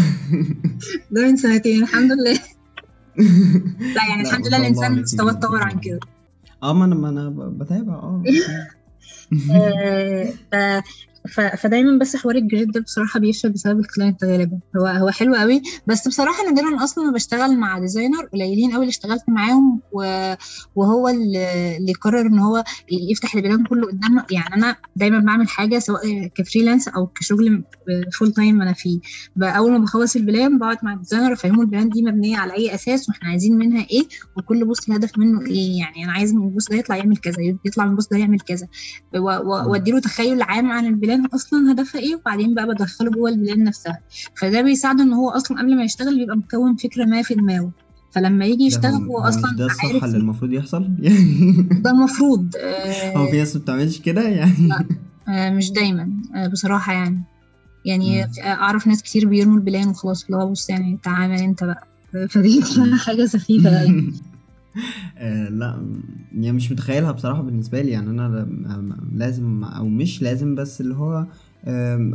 ده 1.11 1.21
من 1.27 1.37
سنتين 1.37 1.83
الحمد 1.83 2.11
لله 2.11 2.33
لا 3.95 4.03
يعني 4.09 4.21
الحمد 4.21 4.47
لله 4.47 4.57
الإنسان 4.57 5.01
مستواه. 5.01 5.31
اتطور 5.31 5.63
عن 5.63 5.79
كده 5.79 5.99
آه 6.63 6.73
ما 6.73 6.85
أنا 6.85 6.95
ما 6.95 7.09
أنا 7.09 7.29
بتابع 7.29 7.93
آه 7.93 8.23
آه، 10.53 10.83
فدايما 11.57 11.99
بس 11.99 12.15
حوار 12.15 12.35
ال 12.35 12.43
grid 12.43 12.71
ده 12.71 12.81
بصراحة 12.81 13.19
بيفشل 13.19 13.49
بسبب 13.49 13.79
ال 13.79 13.86
client 13.86 14.23
غالبا. 14.23 14.59
هو 14.77 14.85
هو 14.85 15.09
حلو 15.09 15.35
قوي 15.35 15.61
بس 15.87 16.07
بصراحة 16.07 16.43
نادرا 16.45 16.83
أصلا 16.83 17.11
بشتغل 17.13 17.57
مع 17.57 17.79
designer 17.79 18.25
قليلين 18.33 18.71
قوي 18.71 18.81
اللي 18.81 18.89
اشتغلت 18.89 19.23
معاهم 19.27 19.81
وهو 20.75 21.07
اللي 21.07 21.93
قرر 22.01 22.21
إن 22.27 22.39
هو 22.39 22.63
يفتح 23.11 23.35
ال 23.35 23.41
plan 23.41 23.63
كله 23.63 23.87
قدامنا 23.87 24.25
يعني 24.31 24.55
أنا 24.55 24.75
دايما 24.95 25.19
بعمل 25.19 25.47
حاجة 25.47 25.79
سواء 25.79 26.27
ك 26.35 26.41
freelance 26.41 26.87
أو 26.87 27.07
كشغل 27.07 27.63
full 28.13 28.31
time 28.31 28.61
أنا 28.61 28.73
فيه. 28.73 28.99
أول 29.41 29.71
ما 29.71 29.77
بخلص 29.77 30.15
ال 30.15 30.24
plan 30.24 30.57
بقعد 30.57 30.77
مع 30.83 30.93
ال 30.93 30.98
designer 30.98 31.33
أفهمه 31.33 31.61
ال 31.61 31.67
plan 31.67 31.89
دي 31.89 32.01
مبنية 32.03 32.37
على 32.37 32.53
أي 32.53 32.75
أساس 32.75 33.09
وإحنا 33.09 33.29
عايزين 33.29 33.57
منها 33.57 33.85
إيه 33.91 34.03
وكل 34.37 34.65
post 34.65 34.89
الهدف 34.89 35.17
منه 35.17 35.41
إيه. 35.45 35.79
يعني 35.79 36.03
أنا 36.03 36.11
عايز 36.11 36.33
من 36.33 36.43
ال 36.43 36.49
post 36.49 36.71
ده 36.71 36.77
يطلع 36.77 36.95
يعمل 36.95 37.17
كذا 37.17 37.35
يطلع 37.65 37.83
من 37.85 37.91
ال 37.91 37.95
post 37.95 38.11
ده 38.11 38.17
يعمل 38.17 38.39
كذا. 38.39 38.67
وأديله 39.67 39.99
تخيل 39.99 40.41
عام 40.41 40.71
عن 40.71 40.85
ال 40.85 40.92
plan 40.92 41.16
أصلا 41.25 41.71
هدفها 41.71 42.01
إيه 42.01 42.15
وبعدين 42.15 42.53
بقى 42.53 42.67
بدخله 42.67 43.11
جوه 43.11 43.29
ال 43.29 43.36
plan 43.36 43.63
نفسها. 43.63 43.99
فده 44.35 44.61
بيساعده 44.61 45.03
إن 45.03 45.13
هو 45.13 45.29
أصلا 45.29 45.59
قبل 45.59 45.75
ما 45.75 45.83
يشتغل 45.83 46.17
بيبقى 46.19 46.37
مكون 46.37 46.75
فكرة 46.75 47.05
ما 47.05 47.21
في 47.21 47.35
دماغه. 47.35 47.71
فلما 48.11 48.45
يجي 48.45 48.63
يشتغل 48.63 48.93
هو- 48.93 49.19
أصلا 49.19 49.55
ده 49.57 49.65
الصح 49.65 50.03
اللي 50.03 50.17
المفروض 50.17 50.53
يحصل؟ 50.53 50.87
ده 51.83 51.91
المفروض 51.91 52.55
آه، 52.63 53.17
هو 53.17 53.27
في 53.27 53.37
ناس 53.37 53.55
ما 53.55 53.61
بتعملش 53.61 53.99
كده 53.99 54.21
يعني؟ 54.21 54.69
آه، 55.29 55.49
مش 55.49 55.71
دايما 55.71 56.09
آه، 56.35 56.47
بصراحة 56.47 56.93
يعني. 56.93 57.21
يعني. 57.85 58.27
في- 58.33 58.43
أعرف 58.43 58.87
ناس 58.87 59.03
كتير 59.03 59.27
بيرموا 59.27 59.57
ال 59.57 59.63
plan 59.63 59.87
وخلاص 59.87 60.25
اللي 60.25 60.37
هو 60.37 60.51
بص 60.51 60.69
يعني 60.69 60.97
تعامل 61.03 61.37
أنت 61.39 61.63
بقى. 61.63 61.87
فدي 62.29 62.61
حاجة 63.05 63.25
سخيفة 63.25 63.69
يعني 63.69 64.13
آه، 65.17 65.49
لا 65.49 65.81
يعني 66.31 66.51
مش 66.51 66.71
متخيلها 66.71 67.11
بصراحة 67.11 67.41
بالنسبة 67.41 67.81
لي. 67.81 67.91
يعني 67.91 68.09
أنا 68.09 68.27
ل- 68.27 69.17
لازم 69.19 69.63
أو 69.63 69.87
مش 69.87 70.21
لازم 70.21 70.55
بس 70.55 70.81
اللي 70.81 70.95
هو 70.95 71.25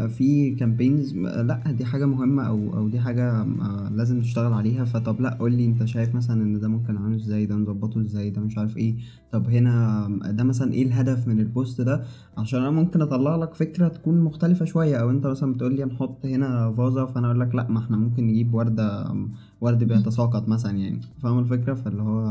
في 0.08 0.56
campaigns 0.58 1.16
لا 1.16 1.62
دي 1.66 1.84
حاجة 1.84 2.06
مهمة 2.06 2.42
أو 2.42 2.76
أو 2.76 2.88
دي 2.88 3.00
حاجة 3.00 3.40
آه، 3.40 3.88
لازم 3.92 4.18
نشتغل 4.18 4.52
عليها. 4.52 4.84
فطب 4.84 5.20
لا 5.20 5.34
قول 5.34 5.52
لي 5.52 5.66
أنت 5.66 5.84
شايف 5.84 6.14
مثلا 6.14 6.42
إن 6.42 6.60
ده 6.60 6.68
ممكن 6.68 6.96
أعمله 6.96 7.16
إزاي؟ 7.16 7.46
ده 7.46 7.54
نظبطه 7.54 8.00
إزاي؟ 8.00 8.30
ده 8.30 8.40
مش 8.40 8.58
عارف 8.58 8.76
إيه. 8.76 8.94
طب 9.32 9.48
هنا 9.50 10.08
ده 10.30 10.44
مثلا 10.44 10.72
إيه 10.72 10.82
الهدف 10.82 11.28
من 11.28 11.40
ال 11.40 11.48
post 11.48 11.80
ده؟ 11.80 12.04
عشان 12.38 12.60
أنا 12.60 12.70
ممكن 12.70 13.02
أطلع 13.02 13.36
لك 13.36 13.54
فكرة 13.54 13.88
تكون 13.88 14.20
مختلفة 14.20 14.64
شوية. 14.64 14.96
أو 14.96 15.10
أنت 15.10 15.26
مثلا 15.26 15.52
بتقول 15.52 15.74
لي 15.76 15.84
نحط 15.84 16.26
هنا 16.26 16.72
فازة 16.76 17.06
فأنا 17.06 17.26
أقول 17.26 17.40
لك 17.40 17.54
لا 17.54 17.68
ما 17.70 17.78
إحنا 17.78 17.96
ممكن 17.96 18.26
نجيب 18.26 18.54
وردة 18.54 19.14
ورد 19.60 19.84
بيتساقط 19.84 20.48
مثلا 20.48 20.72
يعني. 20.78 21.00
فاهم 21.22 21.38
الفكرة؟ 21.38 21.74
فاللي 21.74 22.02
هو 22.02 22.22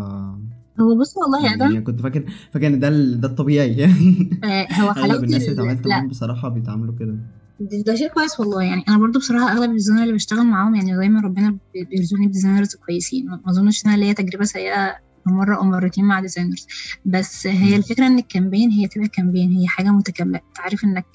هو 0.82 0.96
بص 1.00 1.18
والله 1.18 1.46
يعني 1.46 1.82
كنت 1.82 2.02
فاكر 2.02 2.24
فاكر 2.54 2.68
إن 2.68 2.80
ده 2.80 2.88
ال- 2.88 3.22
ده 3.22 3.28
الطبيعي 3.28 3.74
يعني. 3.78 4.30
آه، 4.44 4.68
هو 4.74 4.94
حلاوة 4.94 5.12
اغلب 5.12 5.24
الناس 5.24 5.42
اللي 5.44 5.54
ال- 5.54 5.60
اتعاملت 5.60 5.86
لا. 5.88 5.96
معاهم 5.96 6.08
بصراحة 6.08 6.50
بيتعاملوا 6.50 6.96
كده. 7.00 7.16
ده 7.60 7.82
ده 7.88 7.96
شيء 7.96 8.08
كويس 8.08 8.40
والله. 8.40 8.64
يعني 8.64 8.84
أنا 8.90 8.98
برضو 8.98 9.20
بصراحة 9.20 9.52
أغلب 9.52 9.70
ال 9.70 9.73
designers 9.73 10.04
اللي 10.04 10.14
بشتغل 10.14 10.46
معاهم 10.46 10.76
يعني 10.76 10.96
دايما 10.96 11.22
ربنا 11.22 11.50
بي- 11.74 11.84
بيرزقني 11.86 12.28
ب 12.28 12.33
designers 12.33 12.76
كويسين. 12.76 13.26
ما 13.26 13.42
ما 13.46 13.52
أظنش 13.52 13.86
ان 13.86 13.92
أنا 13.92 14.00
ليا 14.00 14.14
تجربة 14.14 14.44
سيئة 14.46 14.96
مرة 15.26 15.56
أو 15.58 15.64
مرتين 15.64 16.06
مع 16.06 16.20
designers 16.20 16.68
بس 17.06 17.48
هي 17.48 17.70
مم. 17.70 17.74
الفكرة 17.76 18.08
إن 18.08 18.20
ال 18.20 18.26
campaign 18.26 18.72
هي 18.72 18.88
تبقى 18.88 19.08
campaign 19.08 19.52
هي 19.52 19.68
حاجة 19.68 19.90
متكاملة. 19.90 20.40
أنت 20.48 20.60
عارف 20.60 20.84
إنك 20.84 21.06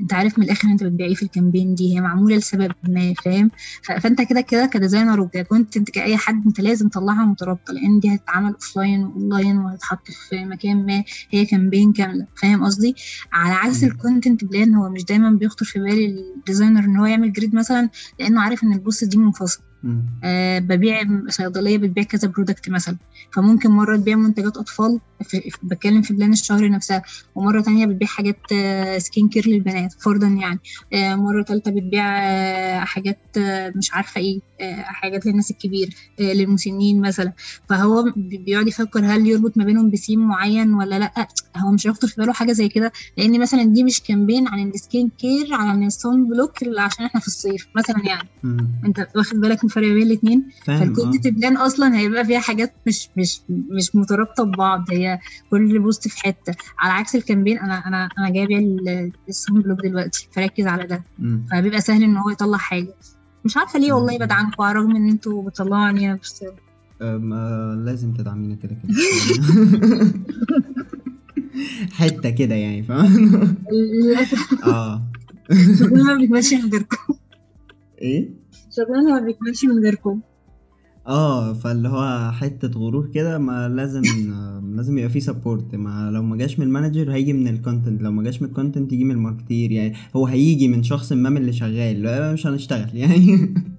أنت 0.00 0.12
عارف 0.14 0.38
من 0.38 0.44
الآخر 0.44 0.68
أنت 0.68 0.84
بتبيع 0.84 1.06
إيه 1.06 1.14
في 1.14 1.22
ال 1.22 1.28
campaign 1.28 1.74
دي؟ 1.74 1.94
هي 1.96 2.00
معمولة 2.00 2.36
لسبب 2.36 2.72
ما 2.88 3.14
فاهم؟ 3.24 3.50
ف- 3.82 3.92
فأنت 3.92 4.22
كده 4.22 4.40
كده 4.40 4.66
ك 4.66 4.72
designer 4.72 5.20
وك 5.20 5.36
content 5.36 5.90
كأي 5.90 6.16
حد 6.16 6.46
أنت 6.46 6.60
لازم 6.60 6.88
تطلعها 6.88 7.24
مترابطة 7.24 7.72
لأن 7.72 8.00
دي 8.00 8.14
هتتعمل 8.14 8.52
offline 8.52 9.04
واونلاين 9.04 9.58
وهتتحط 9.58 10.10
في 10.10 10.44
مكان 10.44 10.86
ما. 10.86 11.04
هي 11.30 11.46
campaign 11.46 11.92
كاملة 11.92 12.26
فاهم 12.42 12.64
قصدي؟ 12.64 12.94
على 13.32 13.54
عكس. 13.54 13.84
ال 13.84 13.92
content 13.92 14.44
plan 14.44 14.74
هو 14.74 14.90
مش 14.90 15.04
دايما 15.04 15.30
بيخطر 15.30 15.64
في 15.64 15.78
بال 15.78 16.18
ال 16.36 16.41
designer 16.41 16.84
إن 16.84 16.96
هو 16.96 17.06
يعمل 17.06 17.32
grid 17.32 17.54
مثلا 17.54 17.90
لأنه 18.20 18.40
عارف 18.40 18.64
إن 18.64 18.72
ال 18.72 18.78
post 18.78 19.04
دي 19.04 19.16
منفصل. 19.18 19.62
أه 20.24 20.58
ببيع 20.58 21.02
صيدلية 21.28 21.78
بتبيع 21.78 22.04
كذا 22.04 22.28
product 22.28 22.68
مثلا. 22.70 22.96
فممكن 23.32 23.70
مرة 23.70 23.96
تبيع 23.96 24.16
منتجات 24.16 24.56
أطفال 24.56 25.00
في 25.22 25.50
بتكلم 25.62 26.02
في 26.02 26.14
plan 26.14 26.32
الشهر 26.32 26.68
نفسها. 26.70 27.02
ومرة 27.34 27.60
تانية 27.60 27.86
بتبيع 27.86 28.08
حاجات 28.08 28.38
آه، 28.52 28.98
skin 28.98 29.28
care 29.28 29.48
للبنات 29.48 29.92
فرضا 29.92 30.26
يعني. 30.26 30.58
آه، 30.92 31.14
مرة 31.14 31.42
ثالثه 31.42 31.70
بتبيع 31.70 32.18
آه، 32.22 32.80
حاجات 32.80 33.18
آه، 33.38 33.72
مش 33.76 33.94
عارفة 33.94 34.20
إيه 34.20 34.40
آه، 34.60 34.82
حاجات 34.82 35.26
للناس 35.26 35.50
الكبير 35.50 35.96
آه، 36.20 36.32
للمسنين 36.32 37.00
مثلا. 37.00 37.32
فهو 37.68 38.12
بي- 38.16 38.38
بيقعد 38.38 38.68
يفكر 38.68 39.00
هل 39.04 39.26
يربط 39.26 39.58
ما 39.58 39.64
بينهم 39.64 39.90
بسيم 39.90 40.20
معين 40.28 40.74
ولا 40.74 40.98
لأ. 40.98 41.26
هو 41.56 41.70
مش 41.72 41.86
هيخطر 41.86 42.08
في 42.08 42.14
باله 42.20 42.32
حاجة 42.32 42.52
زي 42.52 42.68
كده 42.68 42.92
لأن 43.16 43.40
مثلا 43.40 43.62
دي 43.64 43.84
مش 43.84 44.00
campaign 44.02 44.48
عن 44.48 44.68
ال 44.68 44.76
skin 44.76 45.10
care 45.18 45.46
عن 45.54 45.84
ال 45.86 45.97
sun 45.97 46.28
block 46.28 46.52
عشان 46.78 47.04
إحنا 47.04 47.20
في 47.20 47.26
الصيف 47.26 47.68
مثلا 47.76 48.06
يعني. 48.06 48.28
أنت 48.84 49.06
واخد 49.16 49.36
بالك 49.40 49.64
من 49.64 49.70
الفرق 49.76 49.94
بين 49.94 50.06
الاثنين 50.06 50.48
فال 50.64 50.78
content 50.78 51.26
آه. 51.26 51.30
plan 51.30 51.56
أصلا 51.56 51.98
هيبقى 51.98 52.24
فيها 52.24 52.40
حاجات 52.40 52.74
مش 52.86 53.08
مش 53.16 53.40
مش 53.48 53.96
مترابطة 53.96 54.44
ببعض. 54.44 54.84
هي 54.90 55.18
كل 55.50 55.78
post 55.78 56.08
في 56.08 56.20
حتة. 56.20 56.54
على 56.78 56.92
عكس 56.92 57.16
ال 57.16 57.21
campaign 57.21 57.58
أنا 57.58 57.86
أنا 57.86 58.08
أنا 58.18 58.30
جايبه 58.30 59.12
ال 59.28 59.36
sun 59.36 59.60
block 59.60 59.80
دلوقتي 59.80 60.28
فركز 60.32 60.66
على 60.66 60.86
ده. 60.86 61.02
فبيبقى 61.50 61.80
سهل 61.80 62.02
إن 62.02 62.16
هو 62.16 62.30
يطلع 62.30 62.58
حاجة. 62.58 62.94
مش 63.44 63.56
عارفة 63.56 63.78
ليه 63.78 63.92
والله. 63.92 64.18
بدعمكم 64.18 64.62
على 64.62 64.78
الرغم 64.78 64.96
إن 64.96 65.08
أنتوا 65.08 65.42
بتطلعوا 65.42 65.84
عني 65.84 66.14
بس 66.14 66.44
آه، 67.02 67.82
لازم 67.84 68.12
تدعمينا 68.12 68.54
كده 68.54 68.76
كده. 68.82 68.94
حتة 71.92 72.30
كده 72.30 72.54
يعني 72.54 72.82
فاهم؟ 72.82 73.56
للأسف. 73.72 74.64
آه. 74.64 75.02
شغلنا 75.78 76.14
ما 76.14 76.40
من 76.52 76.70
غيركم. 76.72 77.14
إيه؟ 78.02 78.30
شغلنا 78.76 79.20
ما 79.20 79.26
بيكملش 79.26 79.64
من 79.64 79.84
غيركم. 79.84 80.20
آه 81.06 81.52
فاللي 81.52 81.88
هو 81.88 82.32
حتة 82.32 82.68
غرور 82.68 83.10
كده 83.14 83.38
ما 83.38 83.68
لازم 83.68 84.02
لازم 84.76 84.98
يبقى 84.98 85.10
فيه 85.10 85.20
support 85.20 85.74
ما 85.74 86.10
لو 86.10 86.22
ما 86.22 86.36
جاش 86.36 86.58
من 86.58 86.66
ال 86.66 86.72
manager 86.72 87.12
هيجي 87.12 87.32
من 87.32 87.48
ال 87.48 87.55
content 87.55 88.02
لو 88.02 88.12
ما 88.12 88.22
جاش 88.22 88.42
من 88.42 88.48
ال 88.48 88.54
content 88.54 88.92
يجي 88.92 89.04
من 89.04 89.10
ال 89.10 89.16
marketer. 89.16 89.72
يعني 89.72 89.94
هو 90.16 90.26
هيجي 90.26 90.68
من 90.68 90.82
شخص 90.82 91.12
ما 91.12 91.30
من 91.30 91.36
اللي 91.36 91.52
شغال. 91.52 92.32
مش 92.32 92.46
هنشتغل 92.46 92.96
يعني. 92.96 93.54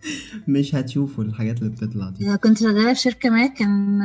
مش 0.48 0.74
هتشوفوا 0.74 1.24
الحاجات 1.24 1.58
اللي 1.58 1.70
بتطلع 1.70 2.10
دي. 2.10 2.36
كنت 2.36 2.58
شغالة 2.58 2.92
في 2.92 3.00
شركة 3.00 3.30
ما 3.30 3.46
كان 3.46 4.00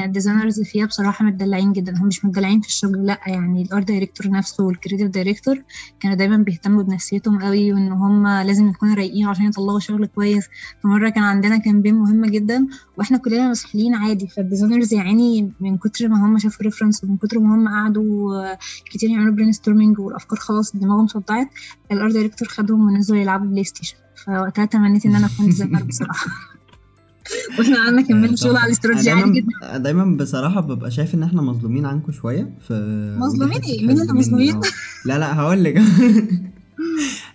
ال 0.00 0.06
designers 0.06 0.60
فيها 0.60 0.86
بصراحة 0.86 1.24
متدلعين 1.24 1.72
جدا. 1.72 1.96
هم 1.96 2.06
مش 2.06 2.24
متدلعين 2.24 2.60
في 2.60 2.68
الشغل 2.68 3.06
لأ 3.06 3.20
يعني 3.26 3.62
ال 3.62 3.68
art 3.68 3.88
director 3.88 4.30
نفسه 4.30 4.64
وال 4.64 4.73
creative 4.73 5.08
director 5.08 5.62
كانوا 6.00 6.16
دايما 6.16 6.36
بيهتموا 6.36 6.82
بنفسيتهم 6.82 7.42
قوي 7.42 7.72
وإن 7.72 7.92
هم 7.92 8.26
لازم 8.26 8.68
يكونوا 8.68 8.94
رايقين 8.94 9.26
عشان 9.26 9.44
يطلعوا 9.44 9.78
شغل 9.78 10.06
كويس. 10.06 10.44
فمرة 10.82 11.08
كان 11.08 11.24
عندنا 11.24 11.56
campaign 11.56 11.94
مهمة 11.94 12.28
جدا 12.28 12.66
وإحنا 12.96 13.18
كلنا 13.18 13.50
مسؤولين 13.50 13.94
عادي. 13.94 14.28
فال 14.28 14.40
designers 14.40 14.94
يعني 14.94 15.52
من 15.60 15.78
كتر 15.78 16.08
ما 16.08 16.26
هم 16.26 16.38
شافوا 16.38 16.64
reference 16.64 17.04
ومن 17.04 17.16
كتر 17.16 17.38
ما 17.38 17.54
هم 17.54 17.68
قعدوا 17.68 18.54
كتير 18.84 19.10
يعملوا 19.10 19.34
brainstorming 19.34 19.98
والأفكار 19.98 20.38
خلاص 20.38 20.76
دماغهم 20.76 21.06
صدعت 21.06 21.48
ال 21.92 21.97
art 21.97 22.12
director 22.12 22.48
خدهم 22.48 22.80
ونزلوا 22.80 23.20
يلعبوا 23.20 23.46
بلاي 23.46 23.64
ستيشن 23.64 23.96
فوقتها 24.26 24.64
تمنيت 24.64 25.06
إن 25.06 25.14
أنا 25.14 25.26
أكون 25.26 25.46
designer 25.46 25.82
بصراحة. 25.82 26.26
وإحنا 27.58 27.76
قعدنا 27.84 28.02
كملنا 28.02 28.36
شغل 28.36 28.56
على 28.56 28.66
الاستراتيجي 28.66 29.10
عادي 29.10 29.22
دايما 29.30 29.40
جدا. 29.40 29.76
دايما 29.78 30.16
بصراحة 30.16 30.60
ببقى 30.60 30.90
شايف 30.90 31.14
إن 31.14 31.22
إحنا 31.22 31.42
مظلومين 31.42 31.86
عنكم 31.86 32.12
شوية 32.12 32.50
في 32.68 32.74
مظلومين 33.18 33.62
إيه؟ 33.62 33.86
مين 33.86 34.00
اللي 34.00 34.12
مظلومين؟ 34.12 34.60
لا 35.06 35.18
لا 35.18 35.40
هقول 35.40 35.64
لك. 35.64 35.82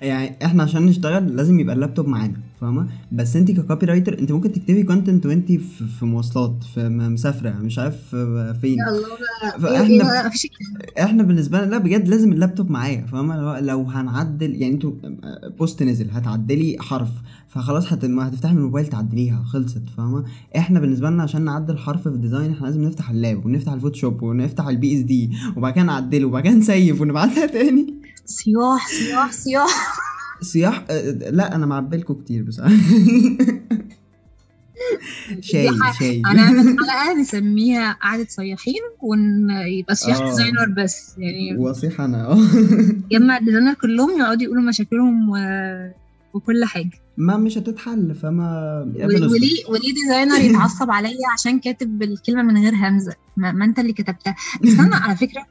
يعني 0.02 0.36
إحنا 0.45 0.64
عشان 0.64 0.86
نشتغل 0.86 1.36
لازم 1.36 1.60
يبقى 1.60 1.76
اللابتوب 1.76 2.08
معانا 2.08 2.34
فاهمة؟ 2.62 2.88
بس 3.12 3.36
انت 3.36 3.52
ك 3.52 3.86
copywriter 3.86 4.20
انت 4.20 4.32
ممكن 4.32 4.52
تكتبي 4.52 4.84
content 4.84 5.26
وانت 5.26 5.52
في, 5.52 6.06
مواصلات 6.06 6.64
في 6.74 6.89
مسافرة 6.89 7.50
مش 7.50 7.80
عارف 7.80 7.95
في- 8.10 8.56
فين. 8.62 8.78
إيه 9.91 10.28
مفيش 10.28 10.47
إحنا 11.00 11.24
بالنسبة 11.24 11.58
لنا 11.62 11.70
لا 11.70 11.78
بجد 11.78 12.08
لازم 12.08 12.32
اللابتوب 12.34 12.72
معايا 12.72 13.06
فاهمة؟ 13.06 13.38
لو, 13.41 13.66
لو 13.66 13.84
هنعدل 13.84 14.56
يعني 14.62 14.74
أنتوا 14.74 14.91
post 15.60 15.84
نزل 15.84 16.08
هتعدلي 16.12 16.78
حرف 16.80 17.10
فخلاص 17.47 17.93
هت... 17.93 18.06
هتفتحي 18.06 18.54
من 18.54 18.60
الموبايل 18.60 18.88
تعدليها 18.88 19.43
خلصت 19.43 19.84
فاهمة؟ 19.97 20.24
إحنا 20.58 20.80
بالنسبة 20.80 21.10
لنا 21.10 21.24
عشان 21.24 21.41
نعدل 21.45 21.78
حرف 21.78 22.02
في 22.02 22.08
ال 22.10 22.16
design 22.16 22.52
إحنا 22.52 22.66
لازم 22.66 22.82
نفتح 22.84 23.10
ال 23.10 23.19
lap 23.19 23.46
ونفتح 23.45 23.72
الفوتوشوب 23.74 24.22
ونفتح 24.24 24.68
ال 24.68 24.94
PSD 24.94 25.30
وبعد 25.58 25.74
كده 25.74 25.84
نعدله 25.84 26.26
وبعد 26.26 26.43
كده 26.43 26.54
ن 26.54 26.63
save 26.63 27.02
ونبعتها 27.02 27.45
تاني. 27.45 27.99
صياح 28.30 28.88
صياح 28.88 29.32
صياح 29.32 29.96
صياح 30.42 30.86
آه، 30.90 31.12
لا 31.12 31.56
أنا 31.56 31.66
معبلكوا 31.66 32.16
كتير 32.16 32.44
بصراحة. 32.44 32.76
شاي 35.40 35.70
شاي 36.00 36.22
هنعمل 36.26 36.78
حلقة 36.80 37.14
نسميها 37.22 37.92
قعدة 37.92 38.26
صياحين 38.30 38.82
ويبقى 39.02 39.96
صياح 39.96 40.18
آه. 40.22 40.30
designer 40.30 40.74
بس 40.78 41.16
يعني. 41.18 41.58
واصيح 41.58 42.02
أنا. 42.02 42.26
آه 42.32 42.38
جمع 43.12 43.38
ال 43.38 43.42
designer 43.42 43.74
كلهم 43.74 44.20
يقعدوا 44.20 44.44
يقولوا 44.44 44.64
مشاكلهم 44.64 45.30
و... 45.30 45.36
وكل 46.34 46.66
حاجة. 46.66 46.92
ما 47.18 47.38
مش 47.38 47.58
هتتحل 47.58 48.16
فما 48.16 48.82
وليه. 48.96 49.66
وليه 49.70 49.94
designer 49.94 50.40
يتعصب 50.40 50.92
عليا 50.92 51.30
عشان 51.34 51.60
كاتب 51.60 52.04
الكلمة 52.04 52.44
من 52.44 52.58
غير 52.58 52.74
همزة؟ 52.76 53.14
ما, 53.38 53.52
ما 53.52 53.66
أنت 53.66 53.80
اللي 53.80 53.94
كتبتها. 53.94 54.36
أنا 54.80 54.96
على 54.96 55.16
فكرة 55.16 55.46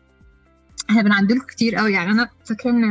إحنا 0.91 1.03
بنعدله 1.03 1.41
كتير 1.45 1.77
قوي. 1.77 1.93
يعني 1.93 2.11
أنا 2.11 2.29
فاكرة 2.45 2.71
إن 2.71 2.83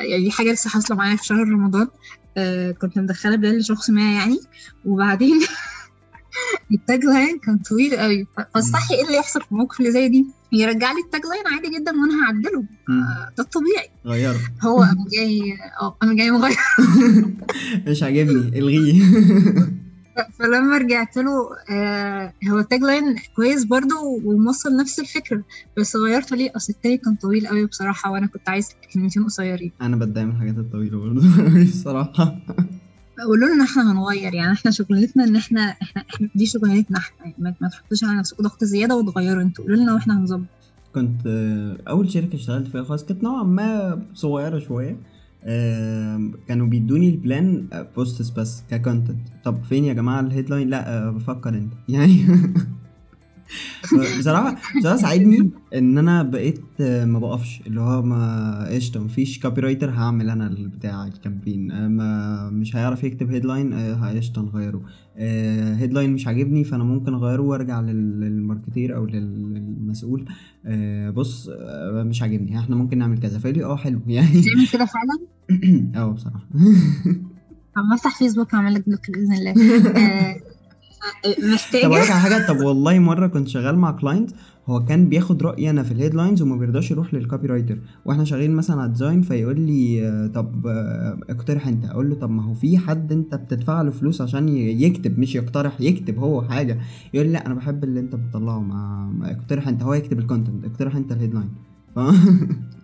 يعني 0.00 0.24
دي 0.24 0.30
حاجة 0.30 0.52
لسه 0.52 0.70
حاصلة 0.70 0.96
معايا 0.96 1.16
في 1.16 1.24
شهر 1.24 1.38
رمضان. 1.48 1.88
آه 2.36 2.70
كنت 2.72 2.98
مدخلة 2.98 3.36
plan 3.36 3.58
لشخص 3.58 3.90
ما 3.90 4.12
يعني. 4.14 4.40
وبعدين 4.84 5.40
ال 6.72 7.04
tagline 7.04 7.38
كان 7.38 7.58
طويل 7.58 7.96
قوي. 7.96 8.26
فالصح 8.54 8.90
إيه 8.90 9.04
اللي 9.06 9.16
يحصل 9.16 9.40
في 9.42 9.52
الموقف 9.52 9.80
اللي 9.80 9.92
زي 9.92 10.08
دي؟ 10.08 10.26
يرجع 10.52 10.92
لي 10.92 11.00
ال 11.00 11.20
tagline 11.26 11.54
عادي 11.54 11.78
جدا 11.78 11.92
وأنا 11.92 12.26
هعدله. 12.26 12.60
آه، 12.88 13.32
ده 13.38 13.44
الطبيعي. 13.44 13.88
غيره. 14.06 14.38
هو 14.62 14.82
أنا 14.82 15.04
جاي 15.12 15.40
آه 15.80 15.96
أنا 16.02 16.14
جاي 16.14 16.30
مغير. 16.30 16.56
مش 17.88 18.02
عاجبني. 18.02 18.58
الغيه. 18.58 19.02
فلما 20.38 20.78
رجعت 20.78 21.16
له 21.16 21.48
آه 21.70 22.32
هو 22.50 22.58
ال 22.58 22.80
tagline 22.80 23.16
كويس 23.36 23.64
برضو 23.64 23.94
وموصل 24.24 24.76
نفس 24.76 25.00
الفكرة 25.00 25.42
بس 25.78 25.96
غيرته 25.96 26.36
ليه؟ 26.36 26.50
أصل 26.56 26.72
التاني 26.72 26.96
كان 26.96 27.14
طويل 27.14 27.46
قوي 27.46 27.66
بصراحة 27.66 28.10
وأنا 28.10 28.26
كنت 28.26 28.48
عايز 28.48 28.68
كلمتين 28.94 29.24
قصيرين. 29.24 29.72
أنا 29.82 29.96
بتضايق 29.96 30.26
من 30.26 30.32
الحاجات 30.32 30.58
الطويلة 30.58 30.98
برضه 30.98 31.22
بصراحة. 31.64 32.38
قولوا 33.26 33.48
لنا 33.54 33.64
إحنا 33.64 33.92
هنغير 33.92 34.34
يعني 34.34 34.52
إحنا 34.52 34.70
شغلتنا 34.70 35.24
إن 35.24 35.36
إحنا 35.36 35.76
إحنا, 35.82 36.04
إحنا 36.14 36.28
دي 36.34 36.46
شغلتنا 36.46 36.98
إحنا 36.98 37.26
يعني 37.26 37.56
ما, 37.60 37.68
تحطوش 37.68 38.04
على 38.04 38.18
نفسكم 38.18 38.42
ضغط 38.42 38.64
زيادة 38.64 38.96
وتغيروا 38.96 39.42
أنتوا. 39.42 39.64
قولوا 39.64 39.76
لنا 39.76 39.94
وإحنا 39.94 40.18
هنظبط. 40.20 40.46
كنت 40.94 41.26
آه، 41.26 41.76
أول 41.88 42.10
شركة 42.10 42.34
اشتغلت 42.36 42.68
فيها 42.68 42.82
خالص 42.84 43.04
كانت 43.04 43.22
نوعا 43.24 43.42
ما 43.42 44.02
صغيرة 44.14 44.58
شوية 44.58 44.96
كانوا 46.48 46.66
بيدوني 46.66 47.08
ال 47.08 47.20
plan 47.20 47.68
posts 47.96 48.30
بس 48.30 48.64
ك 48.70 48.76
content 48.76 49.18
طب 49.44 49.64
فين 49.64 49.84
يا 49.84 49.92
جماعة 49.92 50.20
ال 50.20 50.25
headline 50.25 50.68
لا 50.68 51.06
آه، 51.06 51.10
بفكر 51.10 51.48
انت. 51.48 51.72
يعني 51.88 52.16
بصراحة 54.18 54.56
بصراحة 54.78 54.96
ساعدني 54.96 55.50
إن 55.74 55.98
أنا 55.98 56.22
بقيت 56.22 56.60
آه، 56.80 57.04
ما 57.04 57.18
بقفش 57.18 57.60
اللي 57.66 57.80
هو 57.80 58.02
ما 58.02 58.68
قشطة 58.70 59.00
مفيش 59.04 59.40
copywriter 59.40 59.90
هعمل 59.90 60.30
أنا 60.30 60.54
بتاع 60.58 61.06
ال 61.06 61.13
campaign 61.13 61.72
آه، 61.72 61.88
ما 61.88 62.50
مش 62.50 62.76
هيعرف 62.76 63.04
يكتب 63.04 63.30
headline 63.30 63.74
قشطه 64.16 64.42
نغيره. 64.42 64.82
headline 65.78 66.10
مش 66.12 66.26
عاجبني 66.26 66.64
فأنا 66.64 66.84
ممكن 66.84 67.14
أغيره 67.14 67.42
وأرجع 67.42 67.80
لل- 67.80 68.20
لل 68.20 68.35
marketer 68.35 68.96
أو 68.96 69.06
لل- 69.06 69.54
للمسؤول. 69.54 70.24
آه، 70.66 71.10
بص 71.10 71.48
آه، 71.48 72.02
مش 72.02 72.22
عاجبني 72.22 72.58
إحنا 72.58 72.76
ممكن 72.76 72.98
نعمل 72.98 73.18
كذا. 73.18 73.38
فيقول 73.38 73.58
لي 73.58 73.64
آه 73.64 73.76
حلو. 73.76 74.00
يعني 74.08 74.28
تعمل 74.42 74.68
كده 74.72 74.84
فعلا؟ 74.84 75.18
آه 76.02 76.12
بصراحة. 76.12 76.46
عم 77.76 77.92
افتح 77.92 78.18
فيسبوك 78.18 78.52
وأعمل 78.52 78.74
لك 78.74 78.86
block 78.88 79.10
بإذن 79.10 79.32
الله. 79.32 79.54
آه، 81.24 81.30
طب 81.30 81.42
أقول 81.42 81.52
محتاجه 81.54 81.86
على 82.12 82.20
حاجة 82.20 82.46
طب 82.48 82.56
والله 82.60 82.98
مرة 82.98 83.26
كنت 83.26 83.48
شغال 83.48 83.78
مع 83.78 83.90
client 83.90 84.30
هو 84.66 84.84
كان 84.84 85.08
بياخد 85.08 85.42
رايي 85.42 85.70
أنا 85.70 85.82
في 85.82 85.92
ال 85.92 85.97
headlines 85.97 86.42
وما 86.42 86.56
بيرضاش 86.56 86.90
يروح 86.90 87.14
لل 87.14 87.46
copywriter 87.46 87.78
وإحنا 88.04 88.24
شغالين 88.24 88.50
مثلا 88.54 88.76
على 88.80 88.86
ال 88.86 88.91
design 88.91 89.22
فيقول 89.22 89.60
لي 89.60 90.08
آه، 90.08 90.26
طب 90.26 90.66
آه، 90.66 91.18
اقترح 91.30 91.68
أنت. 91.68 91.84
أقول 91.84 92.08
له 92.10 92.14
طب 92.16 92.30
ما 92.30 92.42
هو 92.44 92.54
في 92.54 92.78
حد 92.78 93.12
أنت 93.12 93.34
بتدفع 93.34 93.82
له 93.82 93.90
فلوس 93.90 94.20
عشان 94.20 94.48
يكتب 94.58 95.18
مش 95.18 95.34
يقترح 95.34 95.80
يكتب 95.80 96.18
هو 96.18 96.42
حاجة. 96.42 96.78
يقول 97.14 97.26
لي 97.26 97.32
لأ 97.32 97.46
أنا 97.46 97.54
بحب 97.54 97.84
اللي 97.84 98.00
أنت 98.00 98.14
بتطلعه 98.14 98.60
ما 98.60 99.12
اقترح 99.38 99.68
أنت. 99.68 99.82
هو 99.82 99.94
يكتب 99.94 100.18
ال 100.18 100.24
content 100.24 100.64
اقترح 100.64 100.96
أنت 100.96 101.12
الهيدلاين 101.12 101.48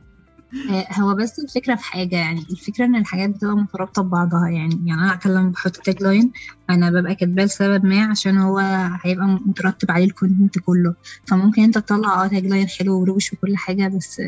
هو 1.01 1.15
بس 1.15 1.39
الفكرة 1.39 1.75
في 1.75 1.85
حاجة 1.85 2.17
يعني 2.17 2.41
الفكرة 2.51 2.85
إن 2.85 2.97
الحاجات 2.97 3.31
بتبقى 3.31 3.57
مترابطة 3.57 4.03
ببعضها 4.03 4.49
يعني 4.49 4.81
يعني 4.87 5.01
أنا 5.03 5.19
لما 5.27 5.51
بحط 5.51 5.77
tagline 5.77 6.31
أنا 6.71 6.91
ببقى 6.91 7.15
كاتباه 7.15 7.45
لسبب 7.45 7.85
ما 7.85 8.05
عشان 8.05 8.39
هو 8.39 8.59
هيبقى 9.05 9.27
مترتب 9.27 9.91
عليه 9.91 10.05
ال 10.05 10.11
content 10.11 10.59
كله 10.59 10.95
فممكن 11.27 11.63
أنت 11.63 11.79
تطلع 11.79 12.25
آه 12.25 12.27
tagline 12.27 12.69
حلو 12.69 13.01
وروش 13.01 13.33
وكل 13.33 13.57
حاجة 13.57 13.89
بس 13.89 14.23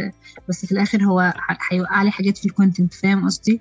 بس 0.49 0.67
في 0.67 0.73
الآخر 0.73 1.05
هو 1.05 1.35
هيوقع 1.71 2.03
لي 2.03 2.11
حاجات 2.11 2.39
في 2.39 2.47
ال 2.47 2.53
content 2.53 2.95
فاهم 2.95 3.25
قصدي؟ 3.27 3.61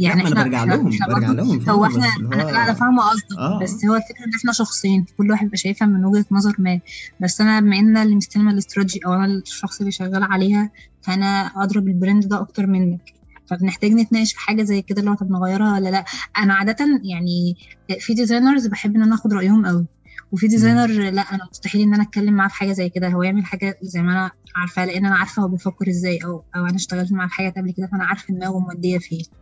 يعني 0.00 0.22
إحنا- 0.24 0.34
برجع 0.34 0.64
إحنا- 0.64 0.68
لهم 0.68 0.88
إحنا 0.92 1.06
برجع 1.14 1.28
لهم 1.30 1.70
هو 1.70 1.88
فاهمة؟ 1.88 2.06
هو- 2.26 2.30
لا 2.50 2.64
أنا 2.64 2.72
فاهمة 2.74 3.02
قصدك 3.02 3.38
آه. 3.38 3.58
بس 3.62 3.84
هو 3.84 3.94
الفكرة 3.94 4.24
إن 4.26 4.34
إحنا 4.34 4.52
شخصين 4.52 5.04
كل 5.18 5.30
واحد 5.30 5.42
بيبقى 5.44 5.56
شايفها 5.56 5.88
من 5.88 6.04
وجهة 6.04 6.24
نظر 6.30 6.54
ما 6.58 6.80
بس 7.20 7.40
أنا 7.40 7.60
بما 7.60 7.78
إن 7.78 7.88
أنا 7.88 8.02
اللي 8.02 8.14
مستلمة 8.14 8.50
الاستراتيجي 8.52 9.00
أو 9.06 9.12
أنا 9.14 9.24
الشخص 9.26 9.80
اللي 9.80 9.92
شغال 9.92 10.22
عليها 10.22 10.70
فانا 11.02 11.26
أدرى 11.56 11.88
بال 11.88 11.99
brand 11.99 12.28
ده 12.28 12.40
أكتر 12.40 12.66
منك. 12.66 13.00
فبنحتاج 13.46 13.90
نتناقش 13.92 14.32
في 14.32 14.38
حاجة 14.40 14.62
زي 14.62 14.82
كده 14.82 15.00
اللي 15.00 15.10
هو 15.10 15.14
طب 15.14 15.30
نغيرها 15.30 15.74
ولا 15.74 15.88
لا؟ 15.90 16.04
أنا 16.38 16.54
عادة 16.54 16.76
يعني 17.12 17.54
في 18.00 18.14
designers 18.14 18.66
بحب 18.66 18.96
إن 18.96 19.02
أنا 19.02 19.14
آخد 19.14 19.32
رأيهم 19.34 19.66
قوي 19.66 19.88
وفي 20.32 20.46
designer 20.48 20.86
لا 21.10 21.22
أنا 21.22 21.40
مستحيل 21.52 21.80
إن 21.82 21.94
أنا 21.94 22.02
أتكلم 22.02 22.34
معاه 22.34 22.48
في 22.48 22.54
حاجة 22.54 22.72
زي 22.72 22.88
كده. 22.90 23.08
هو 23.08 23.22
يعمل 23.22 23.44
حاجة 23.46 23.74
زي 23.82 24.02
ما 24.02 24.12
أنا 24.12 24.30
عارفاها 24.56 24.86
لأن 24.86 25.06
أنا 25.06 25.16
عارفة 25.16 25.42
هو 25.42 25.48
بيفكر 25.48 25.88
إزاي 25.88 26.18
أو 26.24 26.44
أو 26.56 26.66
أنا 26.66 26.76
اشتغلت 26.76 27.12
معاه 27.12 27.26
في 27.28 27.34
حاجات 27.34 27.54
قبل 27.58 27.72
كده 27.76 27.88
فأنا 27.92 28.04
عارفة 28.04 28.34
دماغه 28.34 28.58
مودية 28.58 28.98
فين 28.98 29.24
مم. 29.36 29.41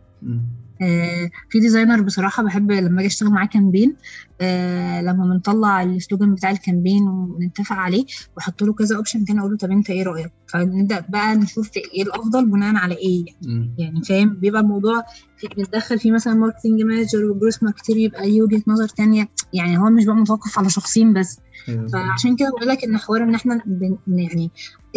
آه، 0.83 1.29
في 1.49 1.59
designer 1.59 2.01
بصراحة 2.01 2.43
بحب 2.43 2.71
لما 2.71 2.99
أجي 2.99 3.07
أشتغل 3.07 3.29
معاه 3.29 3.45
campaign 3.45 3.95
آه، 4.41 5.01
لما 5.01 5.25
بنطلع 5.25 5.83
ال 5.83 5.90
slogan 5.90 6.35
بتاع 6.35 6.51
ال 6.51 6.57
campaign 6.57 7.03
ونتفق 7.07 7.75
عليه 7.75 8.05
وأحط 8.37 8.63
له 8.63 8.73
كذا 8.73 8.95
option 8.95 9.25
كان 9.25 9.39
أقول 9.39 9.51
له 9.51 9.57
طب 9.57 9.71
أنت 9.71 9.89
إيه 9.89 10.03
رأيك؟ 10.03 10.31
فنبدأ 10.47 11.05
بقى 11.09 11.35
نشوف 11.35 11.69
إيه 11.95 12.03
الأفضل 12.03 12.45
بناء 12.45 12.75
على 12.75 12.95
إيه 12.97 13.25
مم. 13.47 13.75
يعني 13.77 14.01
فاهم؟ 14.03 14.33
بيبقى 14.33 14.61
الموضوع 14.61 15.03
في- 15.37 15.47
بندخل 15.57 15.99
فيه 15.99 16.11
مثلا 16.11 16.33
marketing 16.33 16.81
manager 16.81 17.25
و 17.25 17.30
growth 17.30 17.63
marketer 17.63 17.97
يبقى 17.97 18.29
ليه 18.29 18.41
وجهة 18.41 18.63
نظر 18.67 18.87
تانية. 18.87 19.29
يعني 19.53 19.77
هو 19.77 19.89
مش 19.89 20.05
بقى 20.05 20.15
متوقف 20.15 20.59
على 20.59 20.69
شخصين 20.69 21.13
بس. 21.13 21.39
أيوة. 21.69 21.87
فعشان 21.87 22.35
كده 22.35 22.49
بقول 22.49 22.67
لك 22.67 22.83
إن 22.83 22.97
حوار 22.97 23.23
إن 23.23 23.35
إحنا 23.35 23.61
بن 23.65 23.97
يعني 24.07 24.51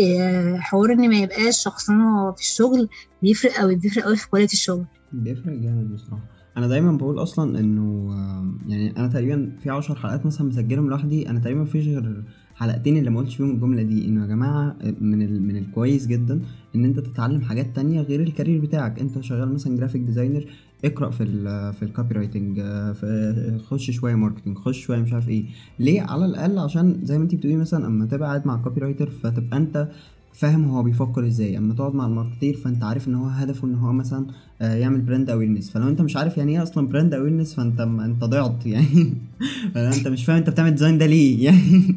آه، 0.05 0.57
حوار 0.57 0.93
إن 0.93 1.09
ما 1.09 1.17
يبقاش 1.17 1.63
شخصنا 1.65 2.33
في 2.37 2.43
الشغل 2.43 2.89
بيفرق 3.23 3.53
قوي 3.53 3.75
بيفرق 3.77 4.05
قوي 4.05 4.17
في 4.17 4.29
quality 4.31 4.53
الشغل. 4.55 4.85
بيفرق 5.23 5.53
جامد 5.55 5.93
بصراحة. 5.95 6.23
أنا 6.57 6.67
دايما 6.69 6.93
بقول 6.93 7.23
أصلا 7.23 7.61
إنه 7.61 8.13
آم، 8.13 8.59
يعني 8.69 8.97
أنا 8.97 9.09
تقريبا 9.09 9.53
في 9.63 9.71
عشر 9.71 9.95
حلقات 9.95 10.27
مثلا 10.27 10.47
مسجلهم 10.49 10.89
لوحدي. 10.91 11.31
أنا 11.31 11.39
تقريبا 11.39 11.61
مفيش 11.63 11.87
غير 11.89 12.23
حلقتين 12.55 12.97
اللي 12.97 13.11
ما 13.11 13.19
قلتش 13.21 13.37
فيهم 13.37 13.51
الجملة 13.51 13.83
دي. 13.83 14.09
إنه 14.09 14.23
يا 14.23 14.27
جماعة 14.27 14.77
من 15.01 15.23
ال... 15.23 15.43
من 15.43 15.57
الكويس 15.57 16.07
جدا 16.07 16.41
إن 16.75 16.85
أنت 16.85 17.01
تتعلم 17.01 17.41
حاجات 17.41 17.77
تانية 17.77 18.01
غير 18.01 18.21
ال 18.21 18.26
career 18.26 18.61
بتاعك. 18.61 18.99
أنت 19.01 19.21
شغال 19.21 19.55
مثلا 19.55 19.77
graphic 19.77 20.03
designer 20.03 20.45
اقرأ 20.85 21.11
في 21.11 21.23
ال 21.23 21.73
في 21.73 21.83
ال 21.83 22.15
copywriting 22.15 22.57
في 22.95 23.59
خش 23.67 23.91
شوية 23.91 24.15
marketing 24.15 24.59
خش 24.59 24.79
شوية 24.81 24.99
مش 25.01 25.13
عارف 25.13 25.29
إيه. 25.29 25.45
ليه؟ 25.79 26.03
على 26.03 26.25
الأقل 26.27 26.59
عشان 26.59 27.01
زي 27.03 27.19
ما 27.19 27.25
أنت 27.25 27.35
بتقولي 27.35 27.57
مثلا 27.57 27.87
أما 27.87 28.07
تبقى 28.07 28.29
قاعد 28.29 28.47
مع 28.47 28.57
copywriter 28.57 29.11
فتبقى 29.11 29.57
أنت 29.57 29.89
فاهم 30.35 30.65
هو 30.65 30.83
بيفكر 30.83 31.27
إزاي. 31.27 31.59
أما 31.59 31.75
تقعد 31.75 31.95
مع 31.95 32.07
ال 32.07 32.12
marketer 32.12 32.57
فأنت 32.57 32.85
عارف 32.85 33.09
إن 33.09 33.15
هو 33.15 33.27
هدفه 33.27 33.67
إن 33.69 33.75
هو 33.75 33.93
مثلا 33.93 34.27
آه، 34.63 34.75
يعمل 34.75 35.01
brand 35.01 35.31
awareness 35.31 35.71
فلو 35.71 35.89
أنت 35.89 36.01
مش 36.01 36.17
عارف 36.17 36.37
يعني 36.37 36.53
إيه 36.57 36.63
أصلا 36.63 36.87
brand 36.89 37.15
awareness 37.15 37.55
فأنت 37.55 37.81
أنت 37.81 38.25
ضعت 38.25 38.67
يعني. 38.67 39.15
أنت 39.77 40.09
مش 40.09 40.25
فاهم 40.25 40.37
أنت 40.37 40.51
بتعمل 40.51 40.71
design 40.71 40.99
ده 40.99 41.07
ليه 41.07 41.45
يعني. 41.45 41.97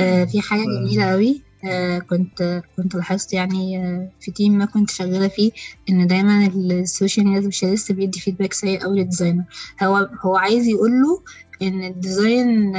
آه، 0.00 0.24
في 0.24 0.40
حاجة 0.40 0.60
ف- 0.60 0.84
جميلة 0.84 1.04
قوي 1.04 1.42
آه، 1.64 1.98
كنت 1.98 2.62
كنت 2.76 2.94
لاحظت 2.94 3.32
يعني 3.32 3.78
آه، 3.78 4.10
في 4.20 4.30
team 4.30 4.58
ما 4.58 4.64
كنت 4.64 4.90
شغالة 4.90 5.28
فيه 5.28 5.50
إن 5.90 6.06
دايما 6.06 6.46
ال 6.46 6.57
social 6.57 7.26
media 7.26 7.40
specialist 7.40 7.92
بيدي 7.92 8.20
feedback 8.20 8.52
سيء 8.52 8.84
أوي 8.84 8.98
لل 9.00 9.09
designer 9.09 9.44
هو 9.82 10.10
هو 10.24 10.36
عايز 10.36 10.66
يقول 10.66 10.90
له 10.90 11.22
إن 11.62 11.84
ال 11.84 11.97
design 11.97 12.72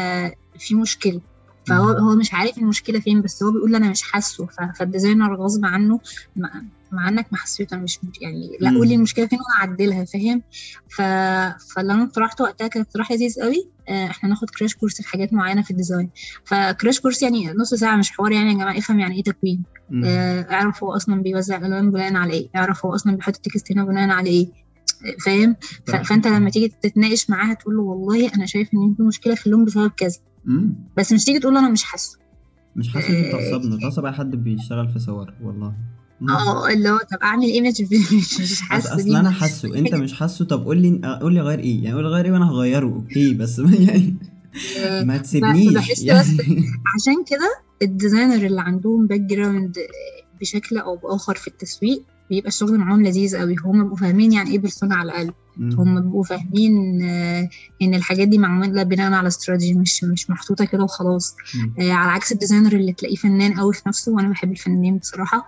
فيه 0.59 0.75
مشكلة. 0.75 1.21
فهو. 1.69 1.89
هو 1.89 2.15
مش 2.15 2.33
عارف 2.33 2.57
المشكلة 2.57 2.99
فين 2.99 3.21
بس 3.21 3.43
هو 3.43 3.51
بيقول 3.51 3.75
أنا 3.75 3.89
مش 3.89 4.01
حاسه 4.01 4.47
فال 4.79 4.90
designer 4.90 5.35
غصب 5.35 5.65
عنه 5.65 5.99
مع, 6.35 6.61
مع 6.91 7.09
إنك 7.09 7.25
ما 7.31 7.37
حسيته 7.37 7.73
أنا 7.73 7.83
مش 7.83 7.99
يعني 8.21 8.57
لا. 8.59 8.69
قول 8.69 8.87
لي 8.87 8.95
المشكلة 8.95 9.27
فين 9.27 9.39
وأنا 9.39 9.69
أعدلها 9.69 10.05
فاهم 10.05 10.41
ف... 10.89 11.01
فاللي 11.73 11.93
أنا 11.93 12.03
اقترحته 12.03 12.43
وقتها 12.43 12.67
كان 12.67 12.81
اقتراح 12.81 13.11
لذيذ 13.11 13.41
قوي 13.41 13.69
آه، 13.89 14.05
إحنا 14.05 14.29
ناخد 14.29 14.49
crash 14.49 14.75
course 14.75 15.01
في 15.01 15.09
حاجات 15.09 15.33
معينة 15.33 15.61
في 15.61 15.71
ال 15.71 15.77
design 15.77 16.09
ف 16.43 16.52
crash 16.52 16.99
course 16.99 17.21
يعني 17.21 17.53
نص 17.53 17.73
ساعة 17.73 17.95
مش 17.95 18.11
حوار 18.11 18.31
يعني 18.31 18.49
يا 18.49 18.53
جماعة 18.53 18.77
افهم 18.77 18.99
يعني 18.99 19.15
إيه 19.15 19.23
تكوين. 19.23 19.63
آه، 20.05 20.41
اعرف 20.41 20.83
هو 20.83 20.95
أصلا 20.95 21.21
بيوزع 21.21 21.57
الالوان 21.57 21.91
بناء 21.91 22.15
على 22.15 22.33
إيه 22.33 22.49
اعرف 22.55 22.85
هو 22.85 22.95
أصلا 22.95 23.15
بيحط 23.15 23.35
ال 23.35 23.42
text 23.42 23.71
هنا 23.71 23.83
بناء 23.83 24.09
على 24.09 24.29
إيه 24.29 24.47
فاهم. 25.25 25.55
فأنت 26.03 26.27
لما 26.27 26.49
تيجي 26.49 26.73
تتناقش 26.81 27.29
معاها 27.29 27.53
تقول 27.53 27.75
له 27.75 27.81
والله 27.81 28.31
أنا 28.35 28.45
شايف 28.45 28.69
إن 28.73 28.93
في 28.97 29.03
مشكلة 29.03 29.35
في 29.35 29.47
اللون 29.47 29.65
بسبب 29.65 29.91
كذا 29.97 30.19
مم. 30.49 30.75
بس 30.97 31.13
مش 31.13 31.25
تيجي 31.25 31.39
تقول 31.39 31.57
أنا 31.57 31.69
مش 31.69 31.83
حاسة. 31.83 32.17
مش 32.75 32.89
حاسس 32.89 33.09
ان 33.09 33.15
انت 33.15 33.31
تعصبنا 33.31 33.77
تعصب 33.79 34.05
أي 34.05 34.11
حد 34.11 34.35
بيشتغل 34.35 34.89
في 34.89 34.99
صور 34.99 35.33
والله. 35.43 35.73
آه 36.29 36.67
اللي 36.69 36.89
هو 36.89 36.97
طب 36.97 37.17
أعمل 37.23 37.43
إيه 37.43 37.61
مش 38.41 38.61
حاسة 38.61 38.95
اصل 38.95 39.15
أنا 39.15 39.31
حاسه. 39.31 39.75
أنت 39.75 39.95
مش 39.95 40.13
حاسه؟ 40.13 40.45
طب 40.45 40.65
قول 40.65 40.77
لي 40.81 41.17
قول 41.21 41.33
لي 41.33 41.41
غير 41.41 41.59
إيه. 41.59 41.83
يعني 41.83 41.95
قول 41.95 42.03
لي 42.03 42.09
غير 42.09 42.25
إيه 42.25 42.31
وأنا 42.31 42.51
هغيره. 42.51 42.85
okay 42.85 43.33
بس 43.33 43.59
ما 43.59 43.75
يعني 43.87 44.15
آه، 44.79 45.03
ما 45.03 45.17
تسيبنيش. 45.17 46.01
يعني 46.03 46.19
عشان 46.95 47.23
كده 47.27 47.61
ال 47.81 47.88
designer 47.88 48.45
اللي 48.45 48.61
عندهم 48.61 49.07
background 49.07 49.77
بشكل 50.41 50.77
أو 50.77 50.95
بآخر 50.95 51.35
في 51.35 51.47
التسويق 51.47 52.03
بيبقى 52.29 52.47
الشغل 52.47 52.77
معاهم 52.77 53.03
لذيذ 53.03 53.37
قوي 53.37 53.55
هم 53.65 53.81
بيبقوا 53.81 53.97
فاهمين 53.97 54.31
يعني 54.31 54.51
إيه 54.51 54.59
persona 54.59 54.95
على 54.95 55.11
الاقل. 55.11 55.33
هم 55.77 56.01
بيبقوا 56.01 56.23
فاهمين 56.23 57.01
آه، 57.03 57.49
إن 57.81 57.93
الحاجات 57.93 58.27
دي 58.27 58.37
معمولة 58.37 58.83
بناء 58.83 59.13
على 59.13 59.27
استراتيجي 59.27 59.79
مش 59.79 60.03
مش 60.03 60.29
محطوطة 60.29 60.65
كده 60.65 60.83
وخلاص. 60.83 61.35
آه، 61.79 61.91
على 61.91 62.11
عكس 62.11 62.31
ال 62.31 62.36
designer 62.36 62.73
اللي 62.73 62.93
تلاقيه 62.93 63.15
فنان 63.15 63.53
قوي 63.59 63.73
في 63.73 63.81
نفسه 63.87 64.11
وأنا 64.11 64.29
بحب 64.29 64.51
الفنانين 64.51 64.97
بصراحة 64.97 65.47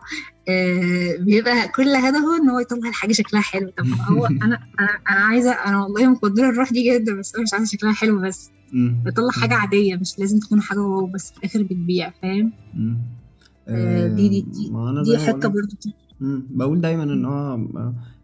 آه، 0.49 1.15
بيبقى 1.19 1.67
كل 1.67 1.95
هدفه 1.95 2.37
إن 2.41 2.49
هو 2.49 2.59
يطلع 2.59 2.89
الحاجة 2.89 3.11
شكلها 3.13 3.41
حلو 3.41 3.69
طب 3.77 3.85
هو 4.09 4.25
أنا 4.43 4.59
أنا 4.79 4.99
أنا 5.09 5.19
عايزة 5.25 5.51
أنا 5.51 5.83
والله 5.83 6.09
مقدرة 6.11 6.49
الروح 6.49 6.71
دي 6.73 6.93
جدا 6.93 7.19
بس 7.19 7.35
أنا 7.35 7.43
مش 7.43 7.53
عايزة 7.53 7.67
شكلها 7.71 7.93
حلو 7.93 8.21
بس 8.21 8.51
مم. 8.73 9.03
بطلع 9.05 9.31
حاجة 9.31 9.53
عادية 9.53 9.95
مش 9.95 10.19
لازم 10.19 10.39
تكون 10.39 10.61
حاجة 10.61 10.79
واو 10.79 11.05
بس 11.05 11.31
في 11.31 11.37
الآخر 11.37 11.63
بتبيع 11.63 12.11
فاهم. 12.21 12.53
آه، 13.67 14.07
دي 14.07 14.29
دي 14.29 14.41
دي, 14.41 14.67
أنا 14.69 15.03
دي 15.03 15.17
حتة 15.17 15.47
برضه. 15.47 15.77
بقول 16.49 16.81
دايما 16.81 17.03
إن 17.03 17.25
هو 17.25 17.59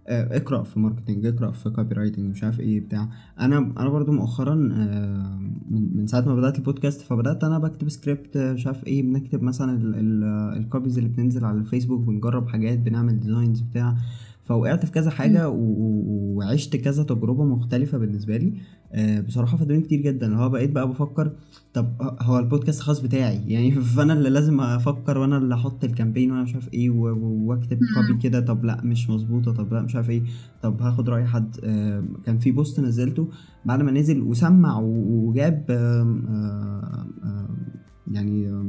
آه، 0.07 0.37
اقرأ 0.37 0.63
في 0.63 0.79
marketing 0.79 1.25
اقرأ 1.25 1.51
في 1.51 1.69
copywriting 1.69 2.29
مش 2.29 2.43
عارف 2.43 2.59
إيه 2.59 2.79
بتاع. 2.79 3.09
أنا 3.39 3.57
أنا 3.57 3.89
برضو 3.89 4.11
مؤخرا 4.11 4.53
آه، 4.73 5.39
من 5.69 5.97
من 5.97 6.07
ساعة 6.07 6.21
ما 6.21 6.35
بدأت 6.35 6.57
البودكاست 6.59 7.01
فبدأت 7.01 7.43
أنا 7.43 7.59
بكتب 7.59 7.89
سكريبت 7.89 8.37
آه، 8.37 8.53
مش 8.53 8.67
عارف 8.67 8.87
إيه 8.87 9.03
بنكتب 9.03 9.43
مثلا 9.43 9.99
ال 10.57 10.63
copies 10.63 10.97
اللي 10.97 11.09
بتنزل 11.09 11.45
على 11.45 11.57
الفيسبوك 11.57 12.01
بنجرب 12.01 12.47
حاجات 12.47 12.79
بنعمل 12.79 13.19
designs 13.19 13.61
بتاع. 13.61 13.95
فوقعت 14.47 14.85
في 14.85 14.91
كذا 14.91 15.09
حاجة 15.11 15.49
وعشت 15.49 16.75
كذا 16.75 17.03
تجربة 17.03 17.45
مختلفة 17.45 17.97
بالنسبة 17.97 18.37
لي. 18.37 18.53
آه، 18.93 19.19
بصراحة 19.19 19.57
فادوني 19.57 19.81
كتير 19.81 20.01
جدا. 20.01 20.25
اللي 20.27 20.37
هو 20.37 20.49
بقيت 20.49 20.71
بقى 20.71 20.89
بفكر 20.89 21.31
طب 21.73 21.93
هو 22.21 22.39
البودكاست 22.39 22.79
خاص 22.81 22.99
بتاعي؟ 22.99 23.41
يعني 23.47 23.71
فأنا 23.95 24.13
اللي 24.13 24.29
لازم 24.29 24.61
أفكر 24.61 25.17
وأنا 25.17 25.37
اللي 25.37 25.55
أحط 25.55 25.83
ال 25.83 25.89
campaign 25.89 26.31
وأنا 26.31 26.43
مش 26.43 26.53
عارف 26.53 26.73
إيه 26.73 26.89
وأكتب. 26.89 27.79
copy 27.95 28.21
كده. 28.21 28.39
طب 28.39 28.65
لأ 28.65 28.81
مش 28.83 29.09
مظبوطة. 29.09 29.51
طب 29.51 29.73
لأ 29.73 29.81
مش 29.81 29.95
عارف 29.95 30.09
إيه. 30.09 30.21
طب 30.63 30.81
هاخد 30.81 31.09
رأي 31.09 31.25
حد. 31.25 31.55
آه، 31.63 32.03
كان 32.25 32.39
في 32.39 32.51
post 32.51 32.79
نزلته 32.79 33.27
بعد 33.65 33.81
ما 33.81 33.91
نزل 33.91 34.21
وسمع 34.21 34.79
وجاب 34.79 35.65
يعني 38.11 38.63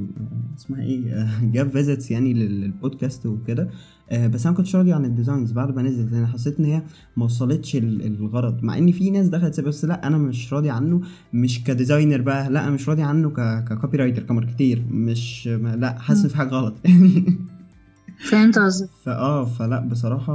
اسمها 0.58 0.82
إيه 0.82 1.28
جاب 1.54 1.68
visits 1.70 2.10
يعني 2.10 2.34
لل- 2.34 2.60
للبودكاست 2.60 3.26
وكده. 3.26 3.68
آه، 4.10 4.26
بس 4.26 4.46
أنا 4.46 4.50
ما 4.50 4.56
كنتش 4.56 4.76
راضي 4.76 4.92
عن 4.92 5.04
ال 5.04 5.10
designs 5.10 5.52
بعد 5.52 5.76
ما 5.76 5.82
نزلت. 5.82 6.12
لأن 6.12 6.26
حسيت 6.26 6.58
إن 6.60 6.64
هي 6.64 6.82
ما 7.16 7.24
وصلتش 7.24 7.76
ال- 7.76 8.06
الغرض. 8.06 8.62
مع 8.64 8.78
إن 8.78 8.92
في 8.92 9.10
ناس 9.10 9.28
دخلت 9.28 9.60
بس 9.60 9.84
لأ 9.84 10.06
أنا 10.06 10.18
مش 10.18 10.52
راضي 10.52 10.70
عنه. 10.70 11.00
مش 11.32 11.64
ك 11.64 11.70
designer 11.70 12.20
بقى 12.20 12.50
لأ 12.50 12.62
أنا 12.64 12.70
مش 12.70 12.88
راضي 12.88 13.02
عنه 13.02 13.30
ك 13.68 13.96
copywriter 13.96 14.22
ك 14.22 14.29
marketer 14.29 14.84
مش 14.90 15.46
لأ 15.48 15.98
حاسس 15.98 16.26
في 16.26 16.36
حاجة 16.36 16.48
غلط. 16.48 16.74
فهمت 18.30 18.58
قصدك. 18.58 18.88
فاه 19.04 19.44
فلأ 19.44 19.80
بصراحة 19.80 20.32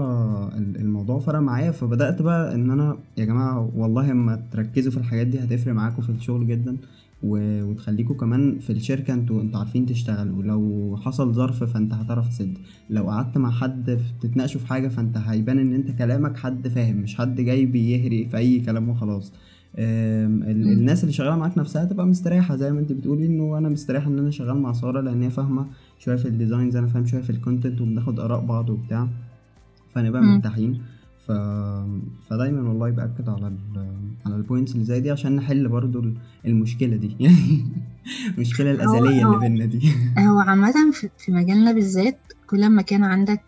ال- 0.57 0.77
الموضوع 0.77 1.19
فرق 1.19 1.39
معايا. 1.39 1.71
فبدأت 1.71 2.21
بقى 2.21 2.55
إن 2.55 2.71
أنا 2.71 2.97
يا 3.17 3.25
جماعة 3.25 3.71
والله 3.75 4.11
اما 4.11 4.43
تركزوا 4.51 4.91
في 4.91 4.97
الحاجات 4.97 5.27
دي 5.27 5.39
هتفرق 5.39 5.73
معاكم 5.73 6.01
في 6.01 6.09
الشغل 6.09 6.47
جدا. 6.47 6.77
و- 7.23 7.63
وتخليكوا 7.63 8.15
كمان 8.15 8.59
في 8.59 8.69
الشركة 8.69 9.13
أنتوا 9.13 9.41
أنتوا 9.41 9.59
عارفين 9.59 9.85
تشتغلوا. 9.85 10.43
لو 10.43 10.95
حصل 11.01 11.33
ظرف 11.33 11.63
فانت 11.63 11.93
هتعرف 11.93 12.27
تسد. 12.29 12.57
لو 12.89 13.03
قعدت 13.09 13.37
مع 13.37 13.51
حد 13.51 13.99
تتناقشوا 14.21 14.59
في 14.61 14.67
حاجة 14.67 14.87
فانت 14.87 15.17
هيبان 15.17 15.59
ان 15.59 15.73
انت 15.73 15.91
كلامك 15.91 16.37
حد 16.37 16.67
فاهم 16.67 16.95
مش 16.97 17.15
حد 17.15 17.41
جاي 17.41 17.65
بيهري 17.65 18.25
في 18.25 18.37
أي 18.37 18.59
كلام 18.59 18.89
وخلاص. 18.89 19.33
الناس 19.77 21.01
اللي 21.03 21.13
شغالة 21.13 21.35
معاك 21.35 21.57
نفسها 21.57 21.85
تبقى 21.85 22.05
مستريحة. 22.07 22.55
زي 22.55 22.71
ما 22.71 22.79
انت 22.79 22.91
بتقولي 22.91 23.25
انه 23.25 23.57
أنا 23.57 23.69
مستريح 23.69 24.07
ان 24.07 24.19
أنا 24.19 24.31
شغال 24.31 24.57
مع 24.57 24.73
سارة 24.73 25.01
لأن 25.01 25.21
هي 25.23 25.29
فاهمة 25.29 25.65
شوية 25.99 26.15
في 26.15 26.27
ال 26.27 26.33
designs 26.33 26.75
أنا 26.75 26.87
فاهم 26.87 27.05
شوية 27.05 27.21
في 27.21 27.29
ال 27.29 27.36
content 27.36 27.81
وبناخد 27.81 28.19
آراء 28.19 28.45
بعض 28.45 28.69
وبتاع. 28.69 29.07
فنبقى. 29.93 30.21
مرتاحين. 30.21 30.81
ف... 31.27 31.31
فدايما 32.29 32.69
والله 32.69 32.89
بأكد 32.89 33.29
على 33.29 33.47
ال... 33.47 33.57
على 34.25 34.35
ال 34.35 34.40
points 34.40 34.73
اللي 34.73 34.85
زي 34.85 34.99
دي 34.99 35.11
عشان 35.11 35.35
نحل 35.35 35.67
برضو 35.67 35.99
ال- 35.99 36.13
المشكلة 36.45 36.95
دي. 36.95 37.15
يعني 37.19 37.65
المشكلة 38.37 38.71
الأزلية 38.71 39.25
اللي 39.27 39.39
بينا 39.39 39.65
دي. 39.65 39.91
هو 40.19 40.39
عامة 40.39 40.91
في 40.93 41.09
في 41.17 41.31
مجالنا 41.31 41.71
بالذات 41.71 42.19
كل 42.47 42.69
ما 42.69 42.81
كان 42.81 43.03
عندك 43.03 43.43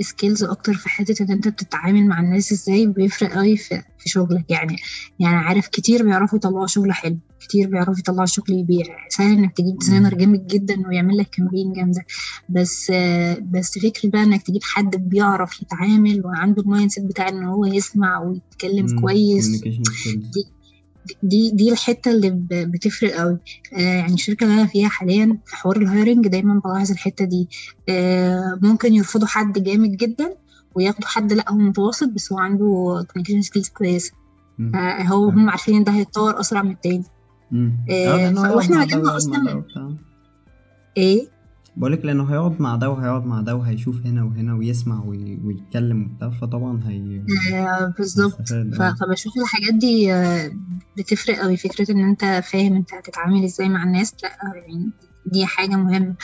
skills 0.00 0.44
أكتر 0.44 0.74
في 0.74 0.88
حتة 0.88 1.22
إن 1.22 1.30
أنت 1.30 1.48
بتتعامل 1.48 2.06
مع 2.06 2.20
الناس 2.20 2.52
إزاي 2.52 2.86
بيفرق 2.86 3.32
قوي 3.32 3.56
في 3.56 3.82
في 3.98 4.08
شغلك 4.08 4.50
يعني 4.50 4.76
يعني 5.18 5.36
عارف 5.36 5.68
كتير 5.68 6.02
بيعرفوا 6.02 6.38
يطلعوا 6.38 6.66
شغل 6.66 6.92
حلو 6.92 7.18
كتير 7.40 7.68
بيعرفوا 7.68 7.98
يطلعوا 7.98 8.26
شغل 8.26 8.50
يبيع 8.50 8.84
سهل 9.08 9.38
إنك 9.38 9.56
تجيب 9.56 9.78
designer 9.78 10.14
جامد 10.14 10.46
جدا 10.46 10.88
ويعمل 10.88 11.16
لك 11.16 11.28
campaign 11.30 11.72
جامدة 11.72 12.04
بس 12.48 12.92
بس 13.42 13.78
فكرة 13.78 14.10
بقى 14.10 14.22
إنك 14.22 14.42
تجيب 14.42 14.62
حد 14.62 14.96
بيعرف 14.96 15.62
يتعامل 15.62 16.26
وعنده 16.26 16.62
ال 16.62 16.90
mindset 16.90 17.04
بتاع 17.04 17.28
إن 17.28 17.44
هو 17.44 17.64
يسمع 17.64 18.18
ويتكلم. 18.22 19.00
كويس 19.00 19.60
skills. 19.60 20.57
دي 21.22 21.50
دي 21.50 21.72
الحتة 21.72 22.10
اللي 22.10 22.30
بتفرق 22.50 23.12
قوي. 23.12 23.38
آه 23.76 23.78
يعني 23.80 24.14
الشركة 24.14 24.44
اللي 24.44 24.54
أنا 24.54 24.66
فيها 24.66 24.88
حاليا 24.88 25.38
في 25.46 25.56
حوار 25.56 25.76
ال 25.76 25.83
hiring 25.83 26.28
دايما 26.28 26.60
بلاحظ 26.64 26.90
الحتة 26.90 27.24
دي. 27.24 27.48
آه 27.88 28.58
ممكن 28.62 28.94
يرفضوا 28.94 29.26
حد 29.26 29.62
جامد 29.62 29.96
جدا 29.96 30.34
وياخدوا 30.74 31.08
حد 31.08 31.32
لا 31.32 31.50
هو 31.50 31.56
متوسط 31.56 32.08
بس 32.08 32.32
هو 32.32 32.38
عنده 32.38 32.66
communication 33.12 33.42
skills 33.42 33.68
كويسة. 33.68 34.12
آه 34.74 35.02
هو 35.02 35.28
هم 35.28 35.50
عارفين 35.50 35.76
إن 35.76 35.84
ده 35.84 35.92
هيتطور 35.92 36.40
أسرع 36.40 36.62
من 36.62 36.70
التاني. 36.70 37.04
آه، 37.90 38.30
مع 38.30 38.84
ده 38.84 38.86
مجالنا 39.28 39.54
وبتاع. 39.54 39.90
إيه؟ 40.96 41.28
بقولك 41.78 42.04
لأنه 42.04 42.24
هيقعد 42.32 42.60
مع 42.60 42.76
ده 42.76 42.90
وهيقعد 42.90 43.26
مع 43.26 43.40
ده 43.40 43.56
وهيشوف 43.56 44.06
هنا 44.06 44.24
وهنا 44.24 44.54
ويسمع 44.54 45.04
وي... 45.04 45.38
ويتكلم 45.44 46.02
وبتاع 46.02 46.30
فطبعا 46.30 46.80
هي 46.86 47.22
آه 47.54 47.94
بالظبط 47.98 48.52
آه. 48.52 48.94
فبشوف 49.00 49.32
الحاجات 49.42 49.74
دي 49.74 50.12
آه، 50.12 50.52
بتفرق 50.98 51.38
قوي 51.38 51.56
فكرة 51.56 51.92
إن 51.92 52.08
أنت 52.08 52.24
فاهم 52.24 52.76
أنت 52.76 52.94
هتتعامل 52.94 53.44
إزاي 53.44 53.68
مع 53.68 53.82
الناس 53.82 54.14
لأ 54.22 54.30
يعني 54.54 54.90
دي 55.26 55.46
حاجة 55.46 55.76
مهمة 55.76 56.14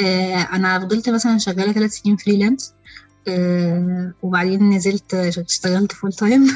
آه، 0.00 0.34
أنا 0.34 0.80
فضلت 0.80 1.10
مثلا 1.10 1.38
شغالة 1.38 1.72
ثلاث 1.72 1.90
سنين 1.90 2.16
freelance 2.16 2.74
وبعدين 4.22 4.70
نزلت 4.70 5.14
اشتغلت 5.14 5.92
full 5.92 6.12
time. 6.12 6.46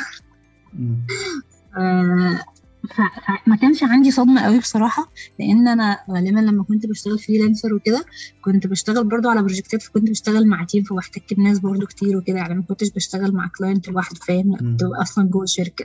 فما 2.97 3.57
كانش 3.57 3.83
عندي 3.83 4.11
صدمة 4.11 4.41
قوي 4.41 4.59
بصراحة 4.59 5.13
لأن 5.39 5.69
أنا 5.69 5.99
غالبا 6.11 6.41
لما 6.41 6.65
كنت 6.65 6.87
بشتغل 6.87 7.19
freelancer 7.19 7.75
وكده 7.75 8.05
كنت 8.41 8.67
بشتغل 8.67 9.09
برضو 9.09 9.29
على 9.29 9.41
project 9.43 9.78
ات 9.78 9.83
فكنت 9.83 10.11
بشتغل 10.11 10.49
مع 10.49 10.65
team 10.65 10.83
فبحتك 10.85 11.35
بناس 11.35 11.59
برضو 11.59 11.87
كتير 11.87 12.17
وكده 12.17 12.37
يعني 12.39 12.55
ما 12.55 12.63
كنتش 12.69 12.91
بشتغل 12.91 13.33
مع 13.35 13.51
client 13.59 13.89
لوحده 13.89 14.21
فاهم. 14.29 14.57
كنت 14.57 14.81
أصلا 15.03 15.29
جوه 15.29 15.43
الشركة 15.43 15.85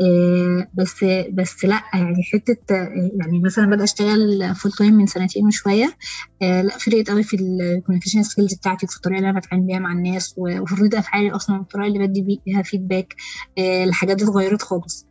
آه، 0.00 0.68
بس 0.74 1.04
بس 1.32 1.64
لأ 1.64 1.82
يعني 1.94 2.22
حتة 2.32 2.56
يعني 3.20 3.40
مثلا 3.44 3.66
بدأ 3.66 3.84
أشتغل 3.84 4.54
full 4.54 4.72
time 4.72 4.94
من 4.94 5.06
سنتين 5.06 5.46
وشوية 5.46 5.96
آه، 6.42 6.62
لأ 6.62 6.78
فرقت 6.78 7.10
قوي 7.10 7.22
في 7.22 7.36
ال 7.36 7.42
communication 7.42 8.22
skills 8.22 8.54
بتاعتي 8.54 8.86
في 8.86 8.96
الطريقة 8.96 9.18
اللي 9.18 9.30
أنا 9.30 9.38
بتعامل 9.38 9.66
بيها 9.66 9.78
مع 9.78 9.92
الناس 9.92 10.34
وفي 10.36 10.74
ردود 10.74 10.94
أفعالي 10.94 11.30
أصلا 11.30 11.58
والطريقة 11.58 11.86
اللي 11.88 12.06
بدي 12.06 12.40
بيها 12.46 12.62
feedback 12.62 13.14
الحاجات 13.58 14.16
دي 14.16 14.24
اتغيرت 14.24 14.62
خالص. 14.62 15.07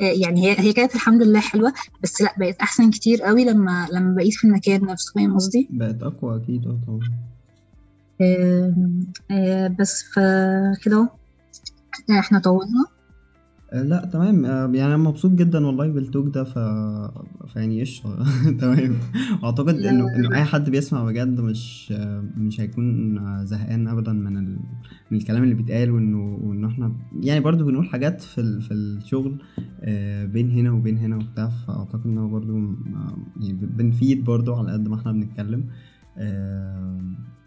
يعني 0.00 0.46
هي 0.46 0.60
هي 0.60 0.72
كانت 0.72 0.94
الحمد 0.94 1.22
لله 1.22 1.40
حلوة 1.40 1.72
بس 2.02 2.22
لا 2.22 2.34
بقت 2.38 2.56
أحسن 2.60 2.90
كتير 2.90 3.22
قوي 3.22 3.44
لما 3.44 3.88
لما 3.92 4.14
بقيت 4.14 4.34
في 4.34 4.46
المكان 4.46 4.86
نفسه 4.86 5.12
فاهم 5.14 5.34
قصدي؟ 5.34 5.68
بقت 5.70 6.02
أقوى 6.02 6.36
أكيد 6.36 6.66
آه 6.66 6.80
طبعا. 6.86 7.00
آه، 9.30 9.68
بس 9.68 10.02
فكده 10.02 10.96
أهو. 10.96 11.08
إحنا 12.18 12.38
طولنا. 12.38 12.84
آه، 12.88 12.93
لا 13.82 14.10
تمام. 14.12 14.44
آه، 14.44 14.66
يعني 14.66 14.84
أنا 14.84 14.96
مبسوط 14.96 15.30
جدا 15.30 15.66
والله 15.66 15.88
بالتوك 15.88 16.34
ده 16.34 16.44
ف 16.44 16.58
فيعني 17.52 17.80
قشطة. 17.80 18.24
تمام. 18.60 18.96
واعتقد 19.42 19.74
إنه 19.74 20.16
إنه 20.16 20.34
أي 20.36 20.44
حد 20.44 20.70
بيسمع 20.70 21.04
بجد 21.04 21.40
مش 21.40 21.92
مش 22.36 22.60
هيكون 22.60 23.18
زهقان 23.46 23.88
ابدا 23.88 24.12
من 24.12 24.36
ال... 24.36 24.58
من 25.10 25.18
الكلام 25.18 25.42
اللي 25.42 25.54
بيتقال 25.54 25.90
وإنه 25.90 26.38
وإنه 26.42 26.68
إحنا 26.68 26.92
يعني 27.20 27.40
برضو 27.40 27.64
بنقول 27.64 27.86
حاجات 27.88 28.22
في 28.22 28.40
ال... 28.40 28.62
في 28.62 28.74
الشغل 28.74 29.38
آه، 29.80 30.24
بين 30.24 30.50
هنا 30.50 30.72
وبين 30.72 30.98
هنا 30.98 31.16
وبتاع. 31.16 31.48
فأعتقد 31.48 32.06
انه 32.06 32.28
برضو 32.28 32.58
آه، 32.58 33.16
يعني 33.40 33.58
بنفيد 33.62 34.24
برضو 34.24 34.54
على 34.54 34.72
قد 34.72 34.88
ما 34.88 34.96
إحنا 34.96 35.12
بنتكلم. 35.12 35.64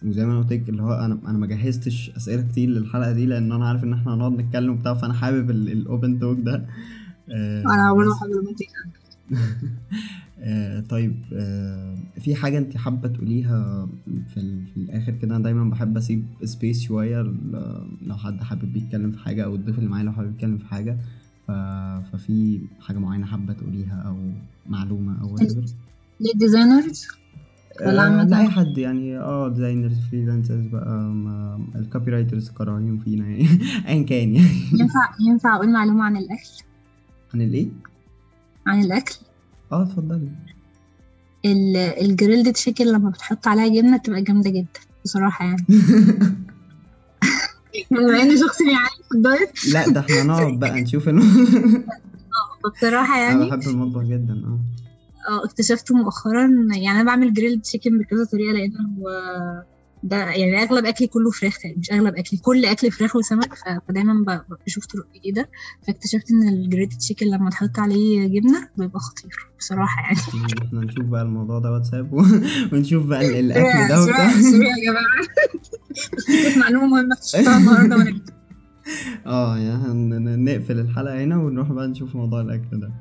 وزي 0.05 0.25
ما 0.25 0.31
أنا 0.31 0.41
قلت 0.41 0.69
اللي 0.69 0.83
هو 0.83 0.93
أنا 0.93 1.17
أنا 1.27 1.37
ما 1.37 1.47
جهزتش 1.47 2.09
أسئلة 2.17 2.41
كتير 2.41 2.69
للحلقة 2.69 3.11
دي 3.11 3.25
لأن 3.25 3.51
أنا 3.51 3.67
عارف 3.67 3.83
إن 3.83 3.93
إحنا 3.93 4.13
هنقعد 4.13 4.31
نتكلم 4.31 4.71
وبتاع 4.73 4.93
فأنا 4.93 5.13
حابب 5.13 5.49
الاوبن 5.51 6.19
توك 6.19 6.39
ده. 6.39 6.65
آه، 7.29 7.61
أنا 7.61 7.93
بس- 7.93 8.19
حابه 8.19 8.33
المنطقة 8.39 8.67
آه 10.39 10.79
طيب 10.79 11.15
آه 11.33 11.97
في 12.19 12.35
حاجة 12.35 12.57
أنت 12.57 12.77
حابة 12.77 13.07
تقوليها 13.07 13.87
في, 14.33 14.41
في 14.73 14.77
الآخر 14.77 15.11
كده؟ 15.11 15.35
أنا 15.35 15.43
دايما 15.43 15.69
بحب 15.69 15.97
أسيب 15.97 16.25
space 16.43 16.81
شوية 16.81 17.21
لو 18.07 18.17
حد 18.17 18.43
حابب 18.43 18.75
يتكلم 18.77 19.11
في 19.11 19.19
حاجة 19.19 19.45
أو 19.45 19.55
الضيف 19.55 19.77
اللي 19.79 19.89
معايا 19.89 20.03
لو 20.05 20.11
حابب 20.11 20.29
يتكلم 20.31 20.57
في 20.57 20.65
حاجة. 20.65 20.97
ففي 21.47 22.59
حاجة 22.81 22.97
معينة 22.97 23.25
حابة 23.25 23.53
تقوليها 23.53 24.01
أو 24.07 24.17
معلومة 24.69 25.21
أو 25.21 25.37
whatever 25.37 25.69
لل 26.21 26.36
designers؟ 26.36 27.07
ولا 27.81 28.01
آه 28.01 28.05
عامة؟ 28.05 28.23
لأي 28.23 28.49
حد 28.49 28.77
يعني 28.77 29.17
آه 29.19 29.49
designers 29.49 29.99
freelancers 30.11 30.65
بقى 30.65 31.13
ال 31.75 32.11
copywriters 32.11 32.49
كارهين 32.49 32.97
فينا 32.97 33.25
يعني. 33.27 33.47
أيا 33.87 34.03
كان 34.03 34.35
يعني. 34.35 34.47
ينفع 34.73 35.09
ينفع 35.19 35.55
أقول 35.55 35.69
معلومة 35.73 36.03
عن 36.03 36.17
الأكل؟ 36.17 36.49
عن 37.33 37.41
الإيه؟ 37.41 37.67
عن 38.67 38.81
الأكل؟ 38.83 39.15
آه 39.71 39.83
اتفضلي. 39.83 40.29
ال- 41.45 41.77
ال 41.77 41.87
grilled 41.87 42.53
chicken 42.53 42.85
لما 42.85 43.09
بتحط 43.09 43.47
عليها 43.47 43.67
جبنة 43.67 43.97
بتبقى 43.97 44.21
جامدة 44.21 44.49
جدا 44.49 44.79
بصراحة 45.05 45.45
يعني. 45.45 45.65
بما 47.91 48.21
إني 48.21 48.37
شخص 48.37 48.57
بيعاني 48.61 49.03
في 49.09 49.15
ال 49.17 49.29
diet 49.29 49.73
لا 49.73 49.89
ده 49.89 49.99
إحنا 49.99 50.23
نقعد 50.23 50.59
بقى 50.59 50.81
نشوف. 50.81 51.09
فبصراحة 52.63 53.15
أنا 53.15 53.23
يعني. 53.23 53.49
بحب 53.49 53.69
المطبخ 53.69 54.01
جدا 54.03 54.33
آه. 54.45 54.59
آه 55.27 55.45
اكتشفت 55.45 55.91
مؤخرا. 55.91 56.47
يعني 56.75 56.91
أنا 56.91 57.03
بعمل 57.03 57.33
grilled 57.33 57.61
chicken 57.61 57.97
بكذا 57.99 58.25
طريقة 58.31 58.53
لأن 58.53 58.71
هو 58.97 59.07
ده 60.03 60.17
يعني 60.17 60.63
أغلب 60.63 60.85
أكلي 60.85 61.07
كله 61.07 61.31
فراخ 61.31 61.65
يعني 61.65 61.77
مش 61.77 61.91
أغلب 61.91 62.15
أكلي 62.15 62.39
كل 62.39 62.65
اكلي 62.65 62.91
فراخ 62.91 63.15
وسمك 63.15 63.53
فدايما 63.87 64.43
بشوف 64.67 64.85
طرق 64.85 65.05
جديده 65.15 65.49
فاكتشفت 65.87 66.31
إن 66.31 66.47
الجريلد 66.49 66.91
تشيكن 66.93 67.25
لما 67.27 67.49
تحط 67.49 67.79
عليه 67.79 68.27
جبنة 68.27 68.69
بيبقى 68.77 68.99
خطير 68.99 69.29
بصراحة 69.59 70.01
يعني. 70.01 70.17
إحنا 70.67 70.79
نشوف 70.81 71.05
بقى 71.05 71.21
الموضوع 71.21 71.59
ده 71.59 71.71
واتساب. 71.71 72.13
ونشوف 72.73 73.05
بقى 73.05 73.27
ال- 73.29 73.35
الأكل 73.51 73.89
ده 73.89 74.01
وبتاع 74.03 74.31
يا 74.31 74.91
جماعة. 74.91 75.27
معلومة 76.57 76.87
مهمة 76.87 77.13
اكتشفتها 77.15 77.57
النهارده 77.57 77.95
وأنا 77.97 78.21
آه 79.25 79.57
يعني 79.57 80.19
نقفل 80.43 80.79
الحلقة 80.79 81.23
هنا 81.23 81.37
ونروح 81.37 81.71
بقى 81.71 81.87
نشوف 81.87 82.15
موضوع 82.15 82.41
الأكل 82.41 82.79
ده. 82.79 82.91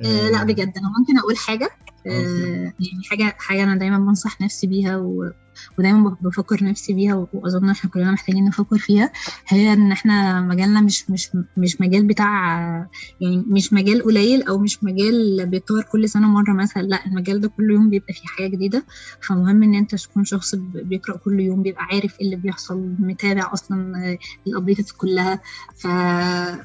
آه 0.00 0.28
لا 0.28 0.44
بجد 0.44 0.72
أنا 0.78 0.92
ممكن 0.98 1.18
أقول 1.18 1.36
حاجة. 1.36 1.70
آه 2.06 2.72
يعني 2.80 3.04
حاجة 3.10 3.36
حاجة 3.38 3.64
أنا 3.64 3.76
دايما 3.76 3.98
بنصح 3.98 4.40
نفسي 4.40 4.66
بيها 4.66 4.96
و... 4.96 5.30
ودايما 5.78 6.16
بفكر 6.20 6.64
نفسي 6.64 6.92
بيها 6.92 7.28
وأظن 7.32 7.70
إحنا 7.70 7.90
كلنا 7.90 8.10
محتاجين 8.12 8.44
نفكر 8.44 8.78
فيها. 8.78 9.12
هي 9.48 9.72
إن 9.72 9.92
إحنا 9.92 10.40
مجالنا 10.40 10.80
مش 10.80 11.10
مش 11.10 11.30
مش 11.56 11.80
مجال 11.80 12.06
بتاع 12.06 12.54
يعني 13.20 13.44
مش 13.46 13.72
مجال 13.72 14.02
قليل 14.02 14.42
أو 14.42 14.58
مش 14.58 14.84
مجال 14.84 15.46
بيتطور 15.46 15.82
كل 15.92 16.08
سنة 16.08 16.26
مرة 16.28 16.52
مثلا. 16.52 16.82
لأ 16.82 17.06
المجال 17.06 17.40
ده 17.40 17.48
كل 17.48 17.70
يوم 17.70 17.90
بيبقى 17.90 18.12
فيه 18.12 18.26
حاجة 18.26 18.46
جديدة. 18.48 18.84
فمهم 19.20 19.62
إن 19.62 19.74
أنت 19.74 19.94
تكون 19.94 20.24
شخص 20.24 20.54
بيقرأ 20.54 21.16
كل 21.16 21.40
يوم 21.40 21.62
بيبقى 21.62 21.82
عارف 21.84 22.20
إيه 22.20 22.26
اللي 22.26 22.36
بيحصل 22.36 22.94
متابع 22.98 23.52
أصلا 23.52 23.92
الابديتس 24.46 24.92
كلها. 24.92 25.40
ف... 25.76 25.86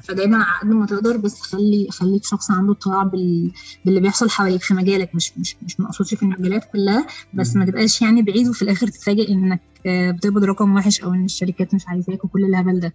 فدايما 0.08 0.36
على 0.44 0.60
قد 0.60 0.66
ما 0.76 0.86
تقدر 0.86 1.16
بس 1.16 1.40
خلي 1.40 1.88
خليك 1.90 2.24
شخص 2.24 2.50
عنده 2.50 2.72
اطلاع 2.72 3.02
بال... 3.02 3.52
باللي 3.84 4.00
بيحصل 4.00 4.30
حواليك 4.30 4.62
في 4.62 4.74
مجالك. 4.74 5.14
مش 5.14 5.38
مش 5.38 5.56
مش 5.62 5.80
مقصودش 5.80 6.14
في 6.14 6.22
المجالات 6.22 6.64
كلها 6.72 7.06
بس 7.34 7.56
ما 7.56 7.64
تبقاش 7.64 8.02
يعني 8.02 8.22
بعيد 8.22 8.48
وفي 8.48 8.62
الآخر 8.62 8.79
تتفاجئ 8.84 9.32
إنك 9.32 9.60
آه، 9.86 10.10
بتقبض 10.10 10.44
رقم 10.44 10.74
وحش 10.74 11.00
أو 11.00 11.14
إن 11.14 11.24
الشركات 11.24 11.74
مش 11.74 11.88
عايزاك 11.88 12.24
وكل 12.24 12.44
الهبل 12.44 12.80
ده. 12.80 12.92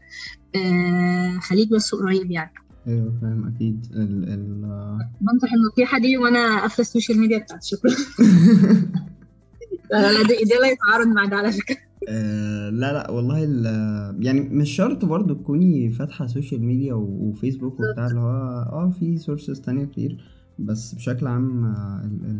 آه، 0.55 1.39
خليك 1.39 1.69
بس 1.69 1.95
قريب 1.95 2.31
يعني. 2.31 2.51
أيوه 2.87 3.13
فاهم 3.21 3.47
أكيد. 3.55 3.85
ال 3.93 4.23
ال 4.29 4.61
بنصح 5.21 5.53
النصيحه 5.53 5.99
دي 5.99 6.17
وأنا 6.17 6.61
قافلة 6.61 6.79
ال 6.79 6.85
social 6.85 7.19
media 7.19 7.37
بتاعت 7.37 7.63
شكرا. 7.63 7.91
لا 9.91 10.11
لا 10.11 10.23
ده 10.23 10.59
لا 10.61 10.67
يتعارض 10.71 11.07
مع 11.07 11.25
ده 11.25 11.35
على 11.35 11.51
فكرة. 11.51 11.77
آه، 12.09 12.69
لا 12.69 12.93
لا 12.93 13.11
والله 13.11 13.43
ال- 13.43 14.25
يعني 14.25 14.39
مش 14.41 14.69
شرط 14.71 15.05
برضو 15.05 15.33
تكوني 15.33 15.89
فاتحة 15.89 16.27
social 16.27 16.63
media 16.63 16.93
وفيسبوك 16.93 17.79
وبتاع 17.79 18.07
اللي 18.07 18.19
هو 18.19 18.29
آه 18.71 18.93
في 18.99 19.17
sources 19.17 19.61
تانية 19.61 19.85
كتير. 19.85 20.17
بس 20.59 20.95
بشكل 20.95 21.27
عام 21.27 21.65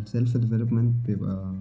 ال 0.02 0.09
self 0.09 0.36
development 0.36 1.06
بيبقى 1.06 1.54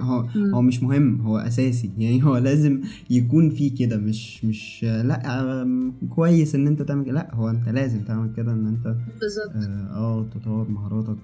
هو 0.00 0.26
مم. 0.34 0.54
هو 0.54 0.62
مش 0.62 0.82
مهم 0.82 1.20
هو 1.20 1.38
أساسي. 1.38 1.90
يعني 1.98 2.24
هو 2.24 2.36
لازم 2.36 2.80
يكون 3.10 3.50
في 3.50 3.70
كده 3.70 3.96
مش 3.96 4.44
مش 4.44 4.84
لا 4.84 5.66
كويس 6.10 6.54
إن 6.54 6.66
أنت 6.66 6.82
تعمل 6.82 7.14
لا 7.14 7.34
هو 7.34 7.50
أنت 7.50 7.68
لازم 7.68 8.00
تعمل 8.04 8.32
كده 8.36 8.52
إن 8.52 8.66
أنت 8.66 8.96
بالظبط. 9.20 9.52
آه 9.56 9.96
آه، 9.96 10.26
تطور 10.34 10.68
مهاراتك 10.68 11.16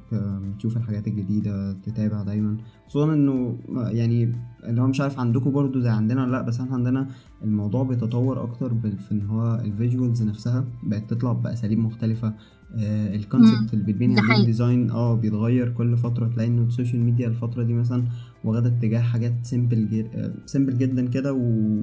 تشوف 0.58 0.76
الحاجات 0.76 1.06
الجديدة 1.08 1.72
تتابع 1.72 2.22
دايما. 2.22 2.56
خصوصا 2.88 3.14
إنه 3.14 3.58
آه، 3.76 3.88
يعني 3.90 4.32
اللي 4.64 4.80
هو 4.82 4.86
مش 4.86 5.00
عارف 5.00 5.18
عندكم 5.18 5.50
برضو 5.50 5.80
زي 5.80 5.88
عندنا 5.88 6.20
لا 6.20 6.42
بس 6.42 6.60
إحنا 6.60 6.74
عندنا 6.74 7.06
الموضوع 7.44 7.82
بيتطور 7.82 8.42
أكتر 8.42 8.74
في 8.82 9.12
إن 9.12 9.22
هو 9.22 9.54
ال 9.64 9.72
visuals 9.72 10.22
نفسها 10.22 10.64
بقت 10.82 11.10
تطلع 11.10 11.32
بأساليب 11.32 11.78
مختلفة. 11.78 12.34
آه 12.78 13.16
ال 13.16 13.24
concept 13.24 13.74
اللي 13.74 13.84
بيتبني 13.84 14.12
عليه 14.14 14.22
حقيقي. 14.22 14.40
ال 14.40 14.48
design 14.48 14.90
آه 14.90 15.14
بيتغير 15.16 15.68
كل 15.68 15.96
فترة. 15.96 16.28
تلاقي 16.28 16.48
إنه 16.48 16.62
ال 16.62 16.68
social 16.68 17.00
media 17.04 17.28
الفترة 17.28 17.62
دي 17.62 17.74
مثلا 17.74 18.04
واخدة 18.44 18.68
اتجاه 18.68 19.00
حاجات 19.00 19.32
simple 19.42 19.88
جد 19.88 20.34
simple 20.46 20.78
جدا 20.78 21.06
كده 21.08 21.32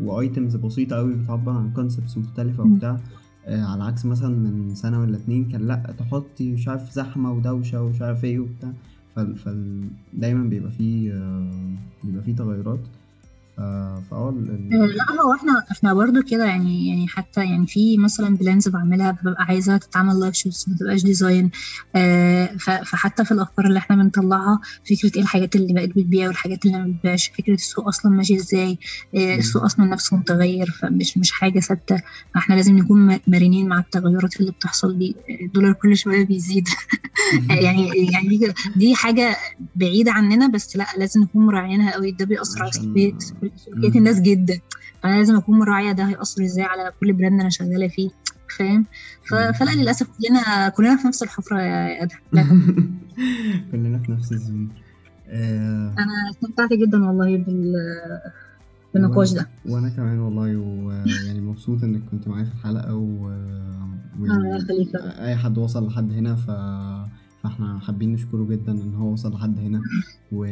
و 0.03 0.12
items 0.12 0.55
بسيطة 0.55 0.95
قوي 0.95 1.13
بتعبر 1.13 1.51
عن 1.51 1.71
concepts 1.73 2.17
مختلفة 2.17 2.63
مم. 2.63 2.73
وبتاع. 2.73 2.99
آه، 3.45 3.63
على 3.63 3.83
عكس 3.83 4.05
مثلا 4.05 4.35
من 4.35 4.75
سنة 4.75 4.99
ولا 4.99 5.17
اتنين 5.17 5.45
كان 5.45 5.61
لأ 5.61 5.93
تحطي 5.97 6.51
مش 6.51 6.67
عارف 6.67 6.91
زحمة 6.91 7.31
ودوشة 7.31 7.81
ومش 7.83 8.01
عارف 8.01 8.23
إيه 8.25 8.39
وبتاع. 8.39 8.73
فال, 9.15 9.35
فال 9.35 9.87
دايما 10.13 10.43
بيبقى 10.43 10.71
فيه 10.71 11.13
آه، 11.13 11.51
بيبقى 12.03 12.23
فيه 12.23 12.35
تغيرات. 12.35 12.79
فاه 13.59 14.03
آه، 14.11 14.29
ال- 14.29 14.95
لا 14.97 15.21
هو 15.21 15.33
إحنا 15.33 15.63
إحنا 15.71 15.93
برضو 15.93 16.21
كده 16.31 16.45
يعني 16.45 16.87
يعني 16.89 17.07
حتى 17.07 17.45
يعني 17.45 17.67
في 17.67 17.97
مثلا 17.97 18.37
plans 18.37 18.67
بعملها 18.69 19.11
ببقى 19.11 19.43
عايزاها 19.43 19.77
تتعمل 19.77 20.19
live 20.19 20.35
shots 20.35 20.69
ما 20.69 20.75
تبقاش 20.79 21.03
design 21.03 21.51
آه، 21.95 22.45
فحتى 22.85 23.25
في 23.25 23.31
الأفكار 23.31 23.65
اللي 23.65 23.79
إحنا 23.79 23.95
بنطلعها 23.95 24.59
فكرة 24.89 25.15
إيه 25.15 25.21
الحاجات 25.21 25.55
اللي 25.55 25.73
بقت 25.73 25.89
بتبيع 25.89 26.27
والحاجات 26.27 26.65
اللي 26.65 26.77
ما 26.77 26.85
بتبيعش 26.87 27.31
فكرة 27.37 27.53
السوق 27.53 27.87
أصلا 27.87 28.11
ماشي 28.11 28.35
إزاي 28.35 28.79
آه، 29.15 29.35
السوق 29.35 29.63
أصلا 29.63 29.85
نفسه 29.85 30.17
متغير 30.17 30.71
فمش 30.81 31.17
مش 31.17 31.31
حاجة 31.31 31.59
ثابتة. 31.59 32.01
فاحنا 32.33 32.55
لازم 32.55 32.77
نكون 32.77 33.19
مرنين 33.27 33.67
مع 33.67 33.79
التغيرات 33.79 34.39
اللي 34.39 34.51
بتحصل 34.51 34.97
دي. 34.97 35.15
الدولار 35.45 35.73
كل 35.73 35.97
شوية 35.97 36.25
بيزيد. 36.25 36.67
يعني 37.49 37.87
يعني 38.13 38.27
دي, 38.37 38.53
دي 38.75 38.95
حاجة 38.95 39.35
بعيدة 39.75 40.11
عننا 40.11 40.47
بس 40.47 40.75
لا 40.75 40.85
لازم 40.97 41.21
نكون 41.21 41.45
مراعينها 41.45 41.91
قوي 41.91 42.11
ده 42.11 42.25
بيأثر 42.25 42.61
على 42.61 42.71
سلوكيات 43.55 43.91
مم. 43.91 43.97
الناس 43.97 44.21
جدا. 44.21 44.59
فأنا 45.03 45.15
لازم 45.17 45.35
أكون 45.35 45.59
مراعيه 45.59 45.91
ده 45.91 46.03
هيأثر 46.03 46.43
إزاي 46.43 46.63
على 46.65 46.91
كل 46.99 47.13
براند 47.13 47.39
أنا 47.39 47.49
شغالة 47.49 47.87
فيه 47.87 48.09
فاهم. 48.57 48.85
فلا 49.53 49.71
للأسف 49.75 50.07
كلنا 50.07 50.69
كلنا 50.69 50.97
في 50.97 51.07
نفس 51.07 51.23
الحفرة 51.23 51.61
يا 51.61 52.03
أدهم. 52.03 52.19
كلنا 53.71 53.99
في 53.99 54.11
نفس 54.11 54.31
ال 54.31 54.38
zone. 54.38 54.69
آه، 55.27 55.95
أنا 55.99 56.29
استمتعت 56.29 56.73
جدا 56.73 57.05
والله 57.05 57.37
بال 57.37 57.73
بالنقاش 58.93 59.33
ده. 59.33 59.47
وأنا 59.65 59.89
كمان 59.89 60.19
والله 60.19 60.57
ويعني 60.57 61.41
مبسوط 61.41 61.83
إنك 61.83 62.01
كنت 62.11 62.27
معايا 62.27 62.45
في 62.45 62.51
الحلقة 62.51 62.95
و... 62.95 63.25
ويعني 64.19 64.55
يخليك 64.55 64.95
أي 64.95 65.35
حد 65.35 65.57
وصل 65.57 65.87
لحد 65.87 66.11
هنا 66.13 66.35
ف... 66.35 66.49
فاحنا 67.43 67.79
حابين 67.79 68.13
نشكره 68.13 68.43
جدا 68.43 68.71
إن 68.71 68.95
هو 68.95 69.11
وصل 69.11 69.33
لحد 69.33 69.59
هنا. 69.59 69.81
و... 70.31 70.45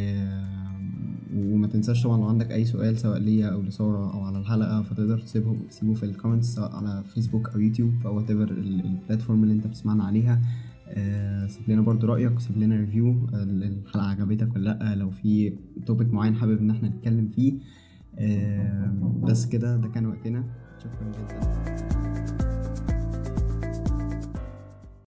وما 1.35 1.67
تنساش 1.67 2.03
طبعا 2.03 2.17
لو 2.17 2.23
عندك 2.27 2.51
أي 2.51 2.65
سؤال 2.65 2.97
سواء 2.97 3.17
ليا 3.19 3.47
أو 3.47 3.61
لسارة 3.61 4.13
أو 4.13 4.21
على 4.21 4.39
الحلقة 4.39 4.81
فتقدر 4.81 5.19
تسيبه 5.19 5.55
تسيبه 5.69 5.93
في 5.93 6.03
ال 6.03 6.09
comments 6.09 6.55
سواء 6.55 6.75
على 6.75 7.03
فيسبوك 7.13 7.49
أو 7.49 7.59
يوتيوب 7.59 7.91
أو 8.05 8.17
whatever 8.17 8.29
ال 8.31 8.51
platform 8.51 9.43
اللي 9.43 9.53
أنت 9.53 9.67
بتسمعنا 9.67 10.03
عليها. 10.03 10.41
آه، 10.89 11.47
سيب 11.47 11.69
لنا 11.69 11.81
برضو 11.81 12.07
رأيك 12.07 12.39
سيب 12.39 12.57
لنا 12.57 12.75
ريفيو 12.75 13.27
الحلقة 13.33 14.07
عجبتك 14.07 14.55
ولا 14.55 14.63
لأ؟ 14.63 14.95
لو 14.95 15.09
في 15.11 15.53
توبيك 15.85 16.13
معين 16.13 16.35
حابب 16.35 16.59
إن 16.59 16.69
إحنا 16.69 16.89
نتكلم 16.89 17.27
فيه. 17.27 17.53
آه، 18.19 18.93
بس 19.23 19.45
كده 19.45 19.77
ده 19.77 19.87
كان 19.87 20.05
وقتنا. 20.05 20.43
شكرا 20.79 21.11
جدا. 21.11 22.86